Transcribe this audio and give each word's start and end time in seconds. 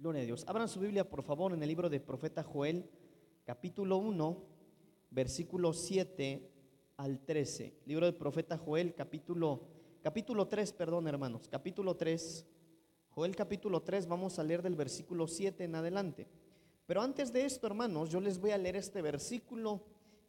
Gloria 0.00 0.22
a 0.22 0.24
Dios. 0.24 0.46
Abran 0.48 0.66
su 0.66 0.80
Biblia, 0.80 1.06
por 1.06 1.22
favor, 1.22 1.52
en 1.52 1.62
el 1.62 1.68
libro 1.68 1.90
de 1.90 2.00
profeta 2.00 2.42
Joel, 2.42 2.88
capítulo 3.44 3.98
1, 3.98 4.42
versículo 5.10 5.74
7 5.74 6.50
al 6.96 7.20
13. 7.20 7.74
Libro 7.84 8.06
del 8.06 8.14
profeta 8.14 8.56
Joel, 8.56 8.94
capítulo, 8.94 9.60
capítulo 10.02 10.48
3, 10.48 10.72
perdón, 10.72 11.06
hermanos, 11.06 11.48
capítulo 11.50 11.96
3. 11.98 12.46
Joel 13.10 13.36
capítulo 13.36 13.82
3, 13.82 14.06
vamos 14.06 14.38
a 14.38 14.42
leer 14.42 14.62
del 14.62 14.74
versículo 14.74 15.26
7 15.26 15.64
en 15.64 15.74
adelante. 15.74 16.26
Pero 16.86 17.02
antes 17.02 17.30
de 17.30 17.44
esto, 17.44 17.66
hermanos, 17.66 18.08
yo 18.08 18.22
les 18.22 18.40
voy 18.40 18.52
a 18.52 18.58
leer 18.58 18.76
este 18.76 19.02
versículo, 19.02 19.82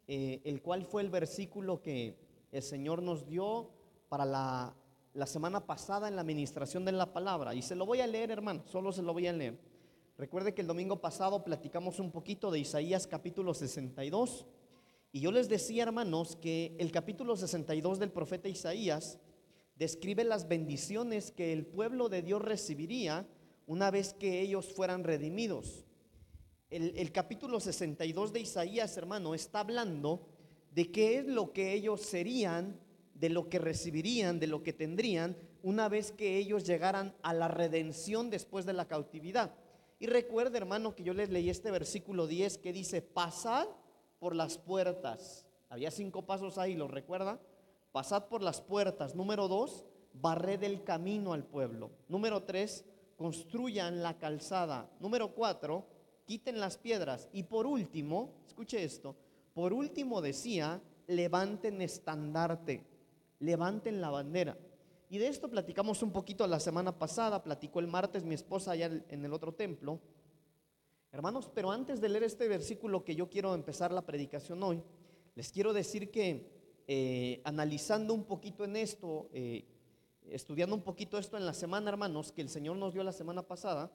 eh, 0.06 0.42
el 0.44 0.62
cual 0.62 0.84
fue 0.84 1.02
el 1.02 1.10
versículo 1.10 1.82
que 1.82 2.18
el 2.52 2.62
Señor 2.62 3.02
nos 3.02 3.26
dio 3.26 3.72
para 4.10 4.26
la 4.26 4.76
la 5.14 5.26
semana 5.26 5.66
pasada 5.66 6.08
en 6.08 6.16
la 6.16 6.22
administración 6.22 6.86
de 6.86 6.92
la 6.94 7.12
palabra. 7.12 7.54
Y 7.54 7.62
se 7.62 7.76
lo 7.76 7.86
voy 7.86 8.02
a 8.02 8.08
leer, 8.08 8.32
hermano, 8.32 8.64
solo 8.66 8.92
se 8.92 9.02
lo 9.02 9.14
voy 9.14 9.28
a 9.28 9.34
leer. 9.34 9.60
Recuerde 10.18 10.54
que 10.54 10.62
el 10.62 10.68
domingo 10.68 11.02
pasado 11.02 11.44
platicamos 11.44 12.00
un 12.00 12.12
poquito 12.12 12.52
de 12.52 12.60
Isaías 12.60 13.08
capítulo 13.08 13.54
62. 13.54 14.46
Y 15.12 15.20
yo 15.20 15.32
les 15.32 15.50
decía, 15.50 15.84
hermanos, 15.84 16.36
que 16.36 16.76
el 16.80 16.92
capítulo 16.92 17.36
62 17.36 18.00
del 18.00 18.12
profeta 18.12 18.48
Isaías 18.48 19.20
describe 19.76 20.24
las 20.24 20.48
bendiciones 20.48 21.32
que 21.32 21.52
el 21.52 21.66
pueblo 21.66 22.08
de 22.08 22.22
Dios 22.22 22.42
recibiría 22.42 23.28
una 23.66 23.92
vez 23.92 24.14
que 24.14 24.42
ellos 24.42 24.72
fueran 24.74 25.04
redimidos. 25.04 25.86
El, 26.70 26.94
el 26.96 27.12
capítulo 27.12 27.60
62 27.60 28.32
de 28.32 28.40
Isaías, 28.40 28.96
hermano, 28.96 29.34
está 29.34 29.60
hablando 29.62 30.30
de 30.72 30.90
qué 30.92 31.18
es 31.18 31.26
lo 31.26 31.52
que 31.52 31.74
ellos 31.74 32.02
serían 32.02 32.80
de 33.22 33.30
lo 33.30 33.50
que 33.50 33.60
recibirían, 33.60 34.40
de 34.40 34.48
lo 34.48 34.64
que 34.64 34.74
tendrían 34.74 35.38
una 35.62 35.88
vez 35.88 36.12
que 36.12 36.40
ellos 36.40 36.64
llegaran 36.64 37.14
a 37.22 37.36
la 37.36 37.48
redención 37.48 38.32
después 38.32 38.66
de 38.66 38.74
la 38.74 38.88
cautividad. 38.88 39.54
Y 40.00 40.08
recuerde, 40.08 40.58
hermano, 40.58 40.96
que 40.96 41.04
yo 41.04 41.14
les 41.14 41.30
leí 41.30 41.48
este 41.48 41.70
versículo 41.70 42.26
10 42.26 42.58
que 42.58 42.74
dice, 42.74 43.04
pasad 43.04 43.68
por 44.18 44.36
las 44.36 44.58
puertas. 44.58 45.46
Había 45.70 45.92
cinco 45.92 46.26
pasos 46.26 46.58
ahí, 46.58 46.74
¿lo 46.76 46.88
recuerda? 46.88 47.40
Pasad 47.92 48.26
por 48.26 48.42
las 48.42 48.60
puertas. 48.60 49.14
Número 49.14 49.48
dos, 49.48 49.86
barred 50.14 50.64
el 50.64 50.84
camino 50.84 51.34
al 51.34 51.44
pueblo. 51.44 51.92
Número 52.08 52.42
tres, 52.42 52.86
construyan 53.18 54.02
la 54.02 54.18
calzada. 54.18 54.90
Número 55.00 55.36
cuatro, 55.36 55.86
quiten 56.26 56.60
las 56.60 56.80
piedras. 56.80 57.30
Y 57.34 57.44
por 57.44 57.68
último, 57.68 58.34
escuche 58.48 58.84
esto, 58.84 59.16
por 59.54 59.74
último 59.74 60.22
decía, 60.22 60.82
levanten 61.06 61.84
estandarte 61.84 62.90
levanten 63.42 64.00
la 64.00 64.10
bandera. 64.10 64.58
Y 65.10 65.18
de 65.18 65.28
esto 65.28 65.50
platicamos 65.50 66.02
un 66.02 66.14
poquito 66.14 66.48
la 66.48 66.62
semana 66.62 66.98
pasada, 66.98 67.44
platicó 67.44 67.82
el 67.82 67.88
martes 67.88 68.24
mi 68.24 68.34
esposa 68.34 68.72
allá 68.72 68.90
en 69.10 69.26
el 69.26 69.34
otro 69.34 69.54
templo. 69.54 70.00
Hermanos, 71.12 71.50
pero 71.54 71.72
antes 71.72 72.00
de 72.00 72.08
leer 72.08 72.24
este 72.24 72.48
versículo 72.48 73.04
que 73.04 73.16
yo 73.16 73.30
quiero 73.30 73.54
empezar 73.54 73.92
la 73.92 74.06
predicación 74.06 74.64
hoy, 74.64 74.82
les 75.36 75.52
quiero 75.52 75.74
decir 75.74 76.10
que 76.10 76.50
eh, 76.88 77.42
analizando 77.44 78.14
un 78.14 78.24
poquito 78.24 78.64
en 78.64 78.78
esto, 78.78 79.30
eh, 79.34 79.66
estudiando 80.30 80.76
un 80.76 80.84
poquito 80.84 81.18
esto 81.18 81.36
en 81.36 81.46
la 81.46 81.54
semana, 81.54 81.90
hermanos, 81.90 82.32
que 82.32 82.42
el 82.42 82.50
Señor 82.50 82.78
nos 82.78 82.94
dio 82.94 83.04
la 83.04 83.12
semana 83.12 83.42
pasada, 83.42 83.92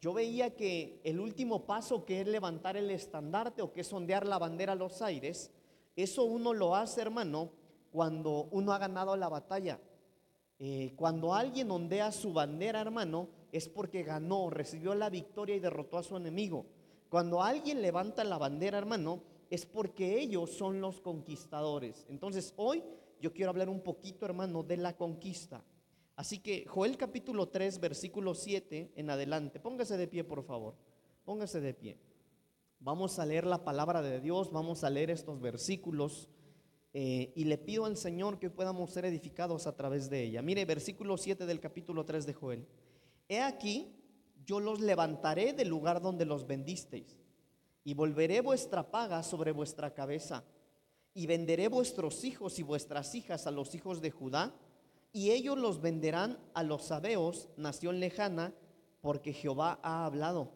yo 0.00 0.14
veía 0.14 0.54
que 0.54 1.00
el 1.04 1.20
último 1.20 1.66
paso 1.66 2.04
que 2.04 2.20
es 2.20 2.26
levantar 2.26 2.76
el 2.76 2.90
estandarte 2.90 3.60
o 3.60 3.72
que 3.72 3.82
es 3.82 3.92
ondear 3.92 4.26
la 4.26 4.38
bandera 4.38 4.72
a 4.72 4.76
los 4.76 5.02
aires, 5.02 5.50
eso 5.96 6.24
uno 6.24 6.54
lo 6.54 6.76
hace, 6.76 7.02
hermano, 7.02 7.50
cuando 7.92 8.48
uno 8.50 8.72
ha 8.72 8.78
ganado 8.78 9.16
la 9.16 9.28
batalla. 9.28 9.80
Eh, 10.58 10.94
cuando 10.96 11.34
alguien 11.34 11.70
ondea 11.70 12.10
su 12.10 12.32
bandera, 12.32 12.80
hermano, 12.80 13.28
es 13.52 13.68
porque 13.68 14.02
ganó, 14.02 14.50
recibió 14.50 14.94
la 14.94 15.10
victoria 15.10 15.56
y 15.56 15.60
derrotó 15.60 15.98
a 15.98 16.02
su 16.02 16.16
enemigo. 16.16 16.66
Cuando 17.08 17.42
alguien 17.42 17.80
levanta 17.80 18.24
la 18.24 18.38
bandera, 18.38 18.78
hermano, 18.78 19.22
es 19.50 19.64
porque 19.64 20.20
ellos 20.20 20.50
son 20.50 20.80
los 20.80 21.00
conquistadores. 21.00 22.06
Entonces, 22.08 22.52
hoy 22.56 22.82
yo 23.20 23.32
quiero 23.32 23.50
hablar 23.50 23.68
un 23.68 23.80
poquito, 23.80 24.26
hermano, 24.26 24.62
de 24.62 24.76
la 24.76 24.96
conquista. 24.96 25.64
Así 26.16 26.40
que 26.40 26.66
Joel 26.66 26.96
capítulo 26.96 27.48
3, 27.48 27.78
versículo 27.80 28.34
7 28.34 28.92
en 28.96 29.10
adelante. 29.10 29.60
Póngase 29.60 29.96
de 29.96 30.08
pie, 30.08 30.24
por 30.24 30.42
favor. 30.42 30.74
Póngase 31.24 31.60
de 31.60 31.74
pie. 31.74 31.96
Vamos 32.80 33.18
a 33.18 33.26
leer 33.26 33.46
la 33.46 33.64
palabra 33.64 34.02
de 34.02 34.20
Dios, 34.20 34.52
vamos 34.52 34.84
a 34.84 34.90
leer 34.90 35.10
estos 35.10 35.40
versículos. 35.40 36.28
Eh, 36.94 37.32
y 37.36 37.44
le 37.44 37.58
pido 37.58 37.84
al 37.84 37.96
Señor 37.96 38.38
que 38.38 38.50
podamos 38.50 38.90
ser 38.90 39.04
edificados 39.04 39.66
a 39.66 39.76
través 39.76 40.08
de 40.08 40.22
ella. 40.22 40.42
Mire, 40.42 40.64
versículo 40.64 41.18
7 41.18 41.44
del 41.44 41.60
capítulo 41.60 42.04
3 42.04 42.26
de 42.26 42.34
Joel. 42.34 42.66
He 43.28 43.40
aquí, 43.40 43.94
yo 44.46 44.58
los 44.58 44.80
levantaré 44.80 45.52
del 45.52 45.68
lugar 45.68 46.00
donde 46.00 46.24
los 46.24 46.46
vendisteis, 46.46 47.18
y 47.84 47.94
volveré 47.94 48.40
vuestra 48.40 48.90
paga 48.90 49.22
sobre 49.22 49.52
vuestra 49.52 49.92
cabeza, 49.92 50.44
y 51.12 51.26
venderé 51.26 51.68
vuestros 51.68 52.24
hijos 52.24 52.58
y 52.58 52.62
vuestras 52.62 53.14
hijas 53.14 53.46
a 53.46 53.50
los 53.50 53.74
hijos 53.74 54.00
de 54.00 54.10
Judá, 54.10 54.54
y 55.12 55.30
ellos 55.30 55.58
los 55.58 55.80
venderán 55.82 56.38
a 56.54 56.62
los 56.62 56.84
sabeos, 56.84 57.48
nación 57.56 58.00
lejana, 58.00 58.54
porque 59.00 59.32
Jehová 59.32 59.78
ha 59.82 60.06
hablado. 60.06 60.52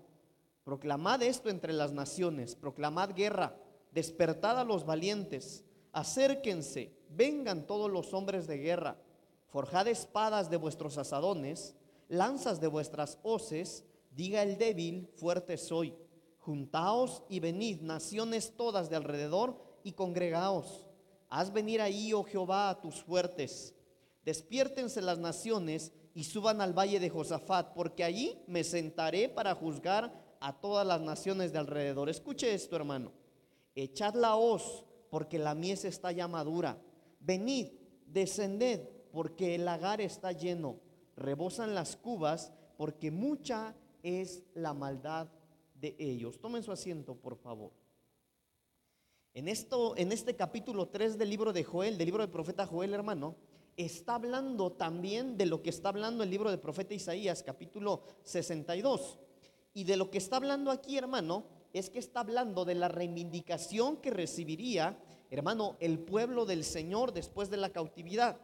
Proclamad 0.64 1.22
esto 1.22 1.50
entre 1.50 1.72
las 1.72 1.92
naciones, 1.92 2.54
proclamad 2.54 3.14
guerra, 3.14 3.56
despertad 3.92 4.58
a 4.58 4.64
los 4.64 4.86
valientes 4.86 5.64
acérquense, 5.92 6.92
vengan 7.10 7.66
todos 7.66 7.90
los 7.90 8.14
hombres 8.14 8.46
de 8.46 8.58
guerra, 8.58 8.96
forjad 9.48 9.88
espadas 9.88 10.50
de 10.50 10.56
vuestros 10.56 10.98
asadones, 10.98 11.74
lanzas 12.08 12.60
de 12.60 12.66
vuestras 12.68 13.18
hoces, 13.22 13.84
diga 14.10 14.42
el 14.42 14.58
débil, 14.58 15.08
fuerte 15.16 15.56
soy. 15.56 15.94
Juntaos 16.38 17.22
y 17.28 17.38
venid, 17.38 17.82
naciones 17.82 18.54
todas 18.56 18.90
de 18.90 18.96
alrededor, 18.96 19.56
y 19.84 19.92
congregaos. 19.92 20.86
Haz 21.28 21.52
venir 21.52 21.80
ahí, 21.80 22.12
oh 22.12 22.24
Jehová, 22.24 22.70
a 22.70 22.80
tus 22.80 23.02
fuertes. 23.02 23.74
Despiértense 24.24 25.00
las 25.00 25.18
naciones 25.18 25.92
y 26.14 26.24
suban 26.24 26.60
al 26.60 26.76
valle 26.76 27.00
de 27.00 27.10
Josafat, 27.10 27.72
porque 27.74 28.04
allí 28.04 28.38
me 28.46 28.64
sentaré 28.64 29.28
para 29.28 29.54
juzgar 29.54 30.12
a 30.40 30.52
todas 30.60 30.86
las 30.86 31.00
naciones 31.00 31.52
de 31.52 31.58
alrededor. 31.58 32.08
Escuche 32.08 32.52
esto, 32.52 32.76
hermano. 32.76 33.12
Echad 33.74 34.14
la 34.14 34.36
hoz 34.36 34.84
porque 35.12 35.38
la 35.38 35.54
mies 35.54 35.84
está 35.84 36.10
ya 36.10 36.26
madura. 36.26 36.80
Venid, 37.20 37.66
descended, 38.06 38.80
porque 39.12 39.56
el 39.56 39.66
lagar 39.66 40.00
está 40.00 40.32
lleno. 40.32 40.80
Rebosan 41.16 41.74
las 41.74 41.96
cubas, 41.96 42.50
porque 42.78 43.10
mucha 43.10 43.76
es 44.02 44.42
la 44.54 44.72
maldad 44.72 45.28
de 45.74 45.94
ellos. 45.98 46.40
Tomen 46.40 46.62
su 46.62 46.72
asiento, 46.72 47.14
por 47.14 47.36
favor. 47.36 47.72
En, 49.34 49.48
esto, 49.48 49.94
en 49.98 50.12
este 50.12 50.34
capítulo 50.34 50.88
3 50.88 51.18
del 51.18 51.28
libro 51.28 51.52
de 51.52 51.62
Joel, 51.62 51.98
del 51.98 52.06
libro 52.06 52.22
del 52.22 52.32
profeta 52.32 52.64
Joel, 52.64 52.94
hermano, 52.94 53.36
está 53.76 54.14
hablando 54.14 54.72
también 54.72 55.36
de 55.36 55.44
lo 55.44 55.62
que 55.62 55.68
está 55.68 55.90
hablando 55.90 56.24
el 56.24 56.30
libro 56.30 56.48
del 56.48 56.58
profeta 56.58 56.94
Isaías, 56.94 57.42
capítulo 57.42 58.02
62. 58.22 59.18
Y 59.74 59.84
de 59.84 59.98
lo 59.98 60.10
que 60.10 60.16
está 60.16 60.36
hablando 60.36 60.70
aquí, 60.70 60.96
hermano, 60.96 61.44
es 61.72 61.90
que 61.90 61.98
está 61.98 62.20
hablando 62.20 62.64
de 62.64 62.74
la 62.74 62.88
reivindicación 62.88 63.96
que 63.96 64.10
recibiría, 64.10 64.98
hermano, 65.30 65.76
el 65.80 65.98
pueblo 65.98 66.44
del 66.44 66.64
Señor 66.64 67.12
después 67.12 67.50
de 67.50 67.56
la 67.56 67.70
cautividad. 67.70 68.38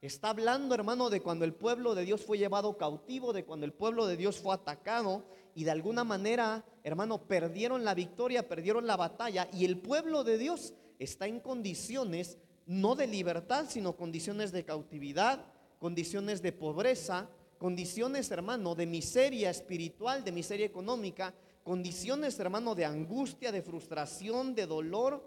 Está 0.00 0.30
hablando, 0.30 0.74
hermano, 0.74 1.10
de 1.10 1.20
cuando 1.20 1.44
el 1.44 1.52
pueblo 1.52 1.94
de 1.94 2.06
Dios 2.06 2.24
fue 2.24 2.38
llevado 2.38 2.78
cautivo, 2.78 3.34
de 3.34 3.44
cuando 3.44 3.66
el 3.66 3.72
pueblo 3.72 4.06
de 4.06 4.16
Dios 4.16 4.38
fue 4.38 4.54
atacado 4.54 5.24
y 5.54 5.64
de 5.64 5.72
alguna 5.72 6.04
manera, 6.04 6.64
hermano, 6.84 7.26
perdieron 7.26 7.84
la 7.84 7.94
victoria, 7.94 8.48
perdieron 8.48 8.86
la 8.86 8.96
batalla 8.96 9.48
y 9.52 9.66
el 9.66 9.76
pueblo 9.76 10.24
de 10.24 10.38
Dios 10.38 10.72
está 10.98 11.26
en 11.26 11.40
condiciones 11.40 12.38
no 12.64 12.94
de 12.94 13.08
libertad, 13.08 13.66
sino 13.68 13.96
condiciones 13.96 14.52
de 14.52 14.64
cautividad, 14.64 15.44
condiciones 15.78 16.40
de 16.40 16.52
pobreza, 16.52 17.28
condiciones, 17.58 18.30
hermano, 18.30 18.74
de 18.74 18.86
miseria 18.86 19.50
espiritual, 19.50 20.24
de 20.24 20.32
miseria 20.32 20.66
económica, 20.66 21.34
condiciones, 21.62 22.38
hermano, 22.38 22.74
de 22.74 22.84
angustia, 22.84 23.52
de 23.52 23.62
frustración, 23.62 24.54
de 24.54 24.66
dolor. 24.66 25.22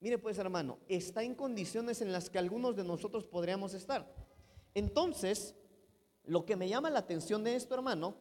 Mire 0.00 0.18
pues, 0.18 0.38
hermano, 0.38 0.78
está 0.88 1.22
en 1.22 1.34
condiciones 1.34 2.00
en 2.00 2.12
las 2.12 2.30
que 2.30 2.38
algunos 2.38 2.76
de 2.76 2.84
nosotros 2.84 3.24
podríamos 3.24 3.74
estar. 3.74 4.12
Entonces, 4.74 5.54
lo 6.24 6.44
que 6.44 6.56
me 6.56 6.68
llama 6.68 6.90
la 6.90 7.00
atención 7.00 7.44
de 7.44 7.56
esto, 7.56 7.74
hermano, 7.74 8.16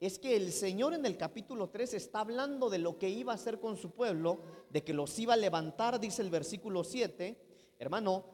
es 0.00 0.18
que 0.18 0.34
el 0.34 0.50
Señor 0.50 0.94
en 0.94 1.04
el 1.04 1.16
capítulo 1.16 1.68
3 1.68 1.94
está 1.94 2.20
hablando 2.20 2.70
de 2.70 2.78
lo 2.78 2.98
que 2.98 3.10
iba 3.10 3.32
a 3.32 3.34
hacer 3.34 3.60
con 3.60 3.76
su 3.76 3.90
pueblo, 3.90 4.40
de 4.70 4.82
que 4.82 4.94
los 4.94 5.18
iba 5.18 5.34
a 5.34 5.36
levantar, 5.36 6.00
dice 6.00 6.22
el 6.22 6.30
versículo 6.30 6.84
7, 6.84 7.36
hermano, 7.78 8.24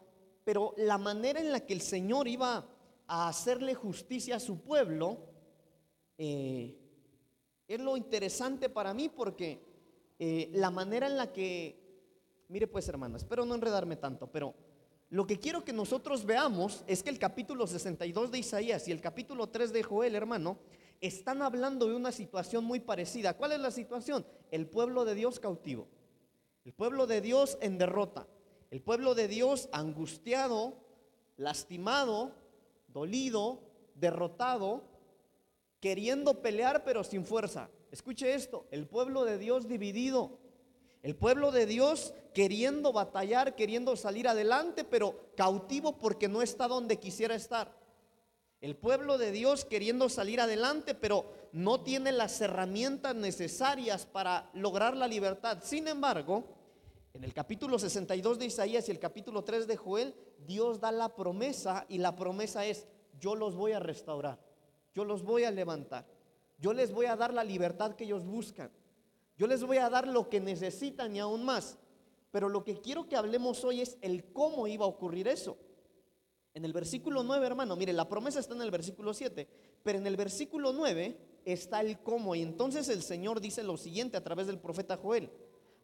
pero 0.45 0.75
la 0.77 0.97
manera 0.97 1.41
en 1.41 1.51
la 1.51 1.67
que 1.67 1.75
el 1.75 1.81
Señor 1.81 2.29
iba 2.29 2.69
a 3.09 3.29
hacerle 3.29 3.75
justicia 3.75 4.37
a 4.37 4.41
su 4.41 4.61
pueblo, 4.61 5.19
eh, 6.19 6.86
es 7.69 7.81
lo 7.81 7.97
interesante 7.97 8.69
para 8.69 8.95
mí 8.95 9.09
porque 9.09 9.61
eh, 10.19 10.51
la 10.55 10.71
manera 10.71 11.07
en 11.07 11.17
la 11.17 11.33
que, 11.33 11.79
mire 12.49 12.67
pues 12.67 12.89
hermano, 12.89 13.17
espero 13.17 13.45
no 13.45 13.55
enredarme 13.55 13.97
tanto, 13.97 14.31
pero 14.31 14.55
lo 15.11 15.27
que 15.27 15.39
quiero 15.39 15.65
que 15.65 15.73
nosotros 15.73 16.25
veamos 16.25 16.85
es 16.87 17.03
que 17.03 17.11
el 17.11 17.19
capítulo 17.19 17.67
62 17.67 18.31
de 18.31 18.39
Isaías 18.39 18.89
y 18.89 18.93
el 18.93 19.01
capítulo 19.01 19.49
3 19.49 19.73
de 19.73 19.83
Joel, 19.83 20.15
hermano, 20.15 20.59
están 21.01 21.43
hablando 21.43 21.87
de 21.87 21.95
una 21.95 22.11
situación 22.11 22.65
muy 22.65 22.81
parecida. 22.81 23.37
¿Cuál 23.37 23.53
es 23.53 23.61
la 23.61 23.71
situación? 23.71 24.27
El 24.51 24.67
pueblo 24.67 25.05
de 25.05 25.15
Dios 25.15 25.39
cautivo. 25.39 25.87
El 26.65 26.73
pueblo 26.73 27.07
de 27.07 27.21
Dios 27.21 27.59
en 27.61 27.79
derrota. 27.79 28.27
El 28.71 28.83
pueblo 28.83 29.15
de 29.15 29.29
Dios 29.29 29.69
angustiado, 29.73 30.75
lastimado, 31.37 32.35
dolido, 32.89 33.61
derrotado, 33.95 34.83
queriendo 35.81 36.41
pelear 36.43 36.85
pero 36.85 37.05
sin 37.05 37.25
fuerza. 37.25 37.71
Escuche 37.91 38.35
esto, 38.35 38.67
el 38.71 38.87
pueblo 38.87 39.25
de 39.25 39.39
Dios 39.39 39.69
dividido. 39.69 40.39
El 41.03 41.15
pueblo 41.15 41.53
de 41.53 41.67
Dios 41.67 42.15
queriendo 42.35 42.93
batallar, 42.93 43.55
queriendo 43.55 43.95
salir 43.97 44.27
adelante, 44.27 44.83
pero 44.83 45.31
cautivo 45.37 45.99
porque 45.99 46.27
no 46.27 46.43
está 46.43 46.67
donde 46.67 46.99
quisiera 46.99 47.37
estar. 47.37 47.73
El 48.61 48.75
pueblo 48.75 49.17
de 49.17 49.31
Dios 49.31 49.65
queriendo 49.65 50.09
salir 50.09 50.41
adelante, 50.41 50.95
pero 50.95 51.33
no 51.53 51.83
tiene 51.83 52.11
las 52.11 52.41
herramientas 52.41 53.15
necesarias 53.15 54.07
para 54.07 54.51
lograr 54.55 54.97
la 54.97 55.07
libertad. 55.07 55.59
Sin 55.63 55.87
embargo, 55.87 56.45
en 57.15 57.23
el 57.23 57.33
capítulo 57.33 57.79
62 57.79 58.39
de 58.39 58.47
Isaías 58.47 58.89
y 58.89 58.91
el 58.91 58.99
capítulo 58.99 59.45
3 59.45 59.67
de 59.67 59.77
Joel, 59.77 60.15
Dios 60.47 60.81
da 60.81 60.91
la 60.91 61.15
promesa 61.15 61.87
y 61.89 61.99
la 61.99 62.17
promesa 62.17 62.67
es, 62.67 62.87
yo 63.19 63.35
los 63.35 63.55
voy 63.55 63.73
a 63.73 63.79
restaurar, 63.79 64.39
yo 64.97 65.05
los 65.05 65.23
voy 65.23 65.45
a 65.45 65.51
levantar, 65.51 66.07
yo 66.59 66.73
les 66.73 66.91
voy 66.91 67.05
a 67.05 67.17
dar 67.17 67.35
la 67.35 67.45
libertad 67.45 67.95
que 67.95 68.05
ellos 68.05 68.25
buscan. 68.25 68.71
Yo 69.37 69.47
les 69.47 69.63
voy 69.63 69.77
a 69.77 69.91
dar 69.91 70.09
lo 70.09 70.31
que 70.31 70.41
necesitan 70.41 71.15
y 71.15 71.19
aún 71.19 71.45
más. 71.45 71.77
Pero 72.31 72.49
lo 72.49 72.65
que 72.65 72.81
quiero 72.81 73.07
que 73.07 73.15
hablemos 73.15 73.63
hoy 73.63 73.83
es 73.83 73.99
el 74.01 74.33
cómo 74.33 74.67
iba 74.67 74.87
a 74.87 74.89
ocurrir 74.89 75.29
eso. 75.29 75.59
En 76.55 76.65
el 76.65 76.73
versículo 76.73 77.23
9, 77.23 77.47
hermano, 77.47 77.77
mire, 77.77 77.93
la 77.93 78.09
promesa 78.09 78.41
está 78.41 78.55
en 78.55 78.63
el 78.63 78.71
versículo 78.71 79.13
7, 79.13 79.47
pero 79.83 79.99
en 79.99 80.07
el 80.07 80.17
versículo 80.17 80.73
9 80.73 81.19
está 81.45 81.83
el 81.83 81.99
cómo. 81.99 82.35
Y 82.35 82.41
entonces 82.41 82.89
el 82.89 83.03
Señor 83.03 83.43
dice 83.43 83.63
lo 83.63 83.77
siguiente 83.77 84.17
a 84.17 84.25
través 84.25 84.47
del 84.47 84.59
profeta 84.59 84.97
Joel. 84.97 85.31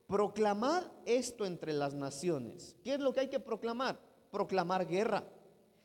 Proclamad 0.07 0.85
esto 1.05 1.45
entre 1.45 1.75
las 1.75 1.93
naciones. 1.93 2.77
¿Qué 2.83 2.95
es 2.95 3.01
lo 3.01 3.13
que 3.13 3.21
hay 3.21 3.29
que 3.29 3.41
proclamar? 3.41 4.01
Proclamar 4.31 4.87
guerra. 4.87 5.23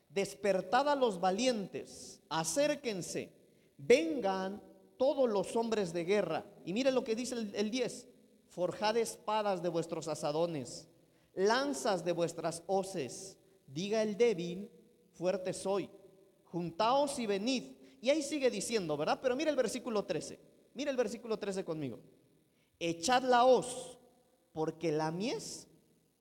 Despertad 0.09 0.89
a 0.89 0.95
los 0.95 1.19
valientes, 1.19 2.21
acérquense, 2.29 3.31
vengan 3.77 4.61
todos 4.97 5.29
los 5.29 5.55
hombres 5.55 5.93
de 5.93 6.05
guerra. 6.05 6.45
Y 6.65 6.73
mire 6.73 6.91
lo 6.91 7.03
que 7.03 7.15
dice 7.15 7.35
el, 7.35 7.71
10. 7.71 8.07
Forjad 8.49 8.97
espadas 8.97 9.61
de 9.61 9.69
vuestros 9.69 10.07
asadones, 10.07 10.87
lanzas 11.33 12.03
de 12.03 12.11
vuestras 12.11 12.63
hoces. 12.67 13.37
Diga 13.67 14.01
el 14.01 14.17
débil, 14.17 14.69
fuerte 15.13 15.53
soy. 15.53 15.89
Juntaos 16.45 17.19
y 17.19 17.27
venid. 17.27 17.63
Y 18.01 18.09
ahí 18.09 18.21
sigue 18.21 18.49
diciendo, 18.49 18.95
¿verdad? 18.97 19.19
Pero 19.21 19.35
mire 19.35 19.51
el 19.51 19.55
versículo 19.55 20.05
13. 20.05 20.39
Mire 20.73 20.91
el 20.91 20.97
versículo 20.97 21.37
13 21.37 21.63
conmigo. 21.63 21.99
Echad 22.79 23.23
la 23.23 23.45
hoz, 23.45 23.97
porque 24.53 24.91
la 24.91 25.11
mies 25.11 25.67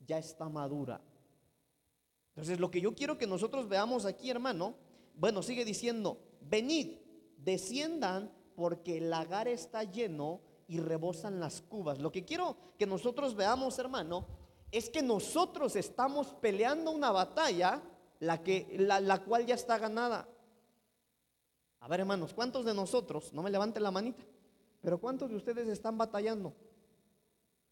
ya 0.05 0.17
está 0.17 0.49
madura. 0.49 1.01
Entonces, 2.37 2.59
lo 2.59 2.69
que 2.69 2.81
yo 2.81 2.93
quiero 2.93 3.17
que 3.17 3.25
nosotros 3.25 3.67
veamos 3.67 4.05
aquí, 4.05 4.29
hermano, 4.29 4.75
bueno, 5.15 5.41
sigue 5.41 5.65
diciendo, 5.65 6.19
venid, 6.39 6.99
desciendan 7.39 8.31
porque 8.55 8.99
el 8.99 9.09
lagar 9.09 9.47
está 9.47 9.81
lleno 9.81 10.41
y 10.67 10.79
rebosan 10.79 11.39
las 11.39 11.63
cubas. 11.63 11.97
Lo 11.97 12.11
que 12.11 12.25
quiero 12.25 12.55
que 12.77 12.85
nosotros 12.85 13.35
veamos, 13.35 13.79
hermano, 13.79 14.27
es 14.71 14.87
que 14.91 15.01
nosotros 15.01 15.75
estamos 15.75 16.27
peleando 16.39 16.91
una 16.91 17.09
batalla, 17.09 17.81
la, 18.19 18.43
que, 18.43 18.67
la, 18.77 18.99
la 18.99 19.23
cual 19.23 19.47
ya 19.47 19.55
está 19.55 19.79
ganada. 19.79 20.29
A 21.79 21.87
ver, 21.87 22.01
hermanos, 22.01 22.35
¿cuántos 22.35 22.65
de 22.65 22.75
nosotros, 22.75 23.33
no 23.33 23.41
me 23.41 23.49
levanten 23.49 23.81
la 23.81 23.89
manita, 23.89 24.23
pero 24.79 24.99
cuántos 24.99 25.31
de 25.31 25.37
ustedes 25.37 25.67
están 25.69 25.97
batallando? 25.97 26.53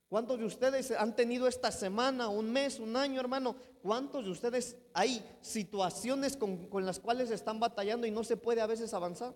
¿Cuántos 0.10 0.40
de 0.40 0.46
ustedes 0.46 0.92
han 0.92 1.16
tenido 1.16 1.48
esta 1.48 1.72
semana, 1.72 2.30
un 2.30 2.52
mes, 2.52 2.80
un 2.80 2.96
año, 2.96 3.20
hermano? 3.20 3.56
¿Cuántos 3.86 4.26
de 4.26 4.32
ustedes 4.32 4.76
hay 4.96 5.24
situaciones 5.42 6.36
con, 6.36 6.68
las 6.84 7.00
cuales 7.00 7.30
están 7.30 7.60
batallando 7.60 8.08
y 8.08 8.12
no 8.12 8.24
se 8.24 8.36
puede 8.36 8.60
a 8.60 8.66
veces 8.66 8.92
avanzar? 8.96 9.36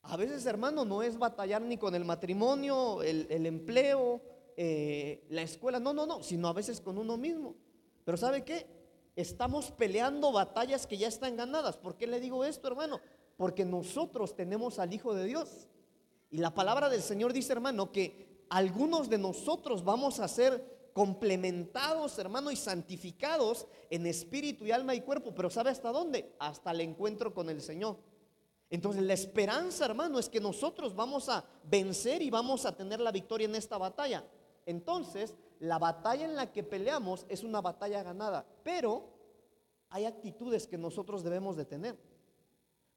A 0.00 0.16
veces, 0.16 0.46
hermano, 0.46 0.86
no 0.86 1.02
es 1.02 1.18
batallar 1.18 1.60
ni 1.60 1.76
con 1.76 1.94
el 1.94 2.06
matrimonio, 2.06 3.02
el, 3.02 3.44
empleo, 3.44 4.22
eh, 4.56 5.26
la 5.28 5.42
escuela, 5.42 5.78
no, 5.78 5.92
no, 5.92 6.06
no, 6.06 6.22
sino 6.22 6.48
a 6.48 6.54
veces 6.54 6.80
con 6.80 6.96
uno 6.96 7.18
mismo. 7.18 7.54
Pero 8.02 8.16
¿sabe 8.16 8.44
qué? 8.46 8.66
Estamos 9.14 9.72
peleando 9.72 10.32
batallas 10.32 10.86
que 10.86 10.96
ya 10.96 11.08
están 11.08 11.36
ganadas. 11.36 11.76
¿Por 11.76 11.98
qué 11.98 12.06
le 12.06 12.18
digo 12.18 12.46
esto, 12.46 12.66
hermano? 12.66 12.98
Porque 13.36 13.66
nosotros 13.66 14.34
tenemos 14.34 14.78
al 14.78 14.94
Hijo 14.94 15.12
de 15.12 15.26
Dios. 15.26 15.68
Y 16.30 16.38
la 16.38 16.54
palabra 16.54 16.88
del 16.88 17.02
Señor 17.02 17.34
dice, 17.34 17.52
hermano, 17.52 17.92
que 17.92 18.46
algunos 18.48 19.10
de 19.10 19.18
nosotros 19.18 19.84
vamos 19.84 20.18
a 20.18 20.28
ser 20.28 20.81
complementados, 20.92 22.18
hermano, 22.18 22.50
y 22.50 22.56
santificados 22.56 23.66
en 23.90 24.06
espíritu 24.06 24.66
y 24.66 24.72
alma 24.72 24.94
y 24.94 25.00
cuerpo. 25.00 25.34
Pero 25.34 25.50
¿sabe 25.50 25.70
hasta 25.70 25.90
dónde? 25.90 26.34
Hasta 26.38 26.70
el 26.70 26.80
encuentro 26.80 27.32
con 27.32 27.48
el 27.50 27.62
Señor. 27.62 27.98
Entonces 28.70 29.02
la 29.02 29.12
esperanza, 29.12 29.84
hermano, 29.84 30.18
es 30.18 30.28
que 30.28 30.40
nosotros 30.40 30.94
vamos 30.94 31.28
a 31.28 31.44
vencer 31.64 32.22
y 32.22 32.30
vamos 32.30 32.64
a 32.64 32.74
tener 32.74 33.00
la 33.00 33.12
victoria 33.12 33.44
en 33.44 33.54
esta 33.54 33.76
batalla. 33.76 34.24
Entonces, 34.64 35.34
la 35.58 35.78
batalla 35.78 36.24
en 36.24 36.36
la 36.36 36.50
que 36.52 36.62
peleamos 36.62 37.26
es 37.28 37.44
una 37.44 37.60
batalla 37.60 38.02
ganada, 38.02 38.46
pero 38.62 39.08
hay 39.90 40.06
actitudes 40.06 40.66
que 40.66 40.78
nosotros 40.78 41.22
debemos 41.22 41.56
de 41.56 41.66
tener. 41.66 41.98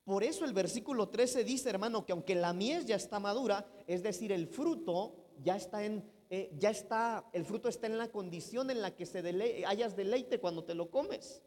Por 0.05 0.23
eso 0.23 0.45
el 0.45 0.53
versículo 0.53 1.09
13 1.09 1.43
dice, 1.43 1.69
hermano, 1.69 2.05
que 2.05 2.11
aunque 2.11 2.35
la 2.35 2.53
mies 2.53 2.85
ya 2.85 2.95
está 2.95 3.19
madura, 3.19 3.65
es 3.85 4.01
decir, 4.03 4.31
el 4.31 4.47
fruto 4.47 5.15
ya 5.43 5.55
está 5.57 5.83
en, 5.83 6.09
eh, 6.29 6.51
ya 6.57 6.69
está, 6.69 7.25
el 7.33 7.45
fruto 7.45 7.69
está 7.69 7.87
en 7.87 7.97
la 7.97 8.07
condición 8.07 8.71
en 8.71 8.81
la 8.81 8.95
que 8.95 9.05
se 9.05 9.19
hayas 9.67 9.95
deleite 9.95 10.39
cuando 10.39 10.63
te 10.63 10.73
lo 10.73 10.89
comes. 10.89 11.41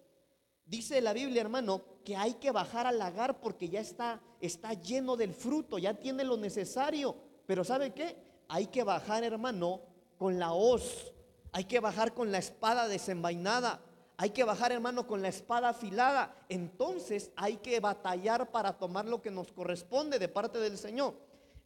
Dice 0.64 1.00
la 1.00 1.12
Biblia, 1.12 1.40
hermano, 1.40 1.82
que 2.04 2.14
hay 2.14 2.34
que 2.34 2.50
bajar 2.50 2.86
al 2.86 2.98
lagar 2.98 3.40
porque 3.40 3.69
ya 3.69 3.80
está, 3.80 4.20
está 4.40 4.75
lleno 4.75 5.16
del 5.16 5.32
fruto, 5.32 5.78
ya 5.78 5.94
tiene 5.94 6.25
lo 6.25 6.36
necesario. 6.36 7.16
Pero 7.46 7.64
¿sabe 7.64 7.94
qué? 7.94 8.16
Hay 8.48 8.66
que 8.66 8.84
bajar, 8.84 9.25
hermano, 9.25 9.80
con 10.19 10.38
la 10.38 10.52
hoz. 10.52 11.12
Hay 11.52 11.64
que 11.64 11.80
bajar 11.80 12.12
con 12.12 12.30
la 12.30 12.38
espada 12.38 12.86
desenvainada. 12.86 13.80
Hay 14.19 14.30
que 14.30 14.44
bajar, 14.44 14.70
hermano, 14.70 15.06
con 15.06 15.22
la 15.22 15.28
espada 15.28 15.70
afilada. 15.70 16.36
Entonces 16.50 17.30
hay 17.34 17.56
que 17.56 17.80
batallar 17.80 18.50
para 18.50 18.76
tomar 18.76 19.06
lo 19.06 19.22
que 19.22 19.30
nos 19.30 19.50
corresponde 19.52 20.19
de 20.19 20.28
parte 20.28 20.58
del 20.58 20.76
Señor. 20.76 21.14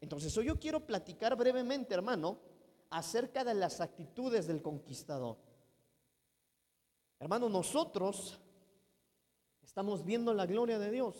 Entonces 0.01 0.37
hoy 0.37 0.47
yo 0.47 0.61
quiero 0.61 0.87
platicar 0.87 1.35
brevemente, 1.37 1.95
hermano, 1.95 2.39
acerca 2.93 3.45
de 3.45 3.55
las 3.55 3.81
actitudes 3.81 4.47
del 4.47 4.63
conquistador. 4.63 5.37
Hermano, 7.19 7.49
nosotros 7.49 8.41
Estamos 9.73 10.05
viendo 10.05 10.35
la 10.35 10.45
gloria 10.45 10.79
de 10.79 10.91
Dios. 10.91 11.17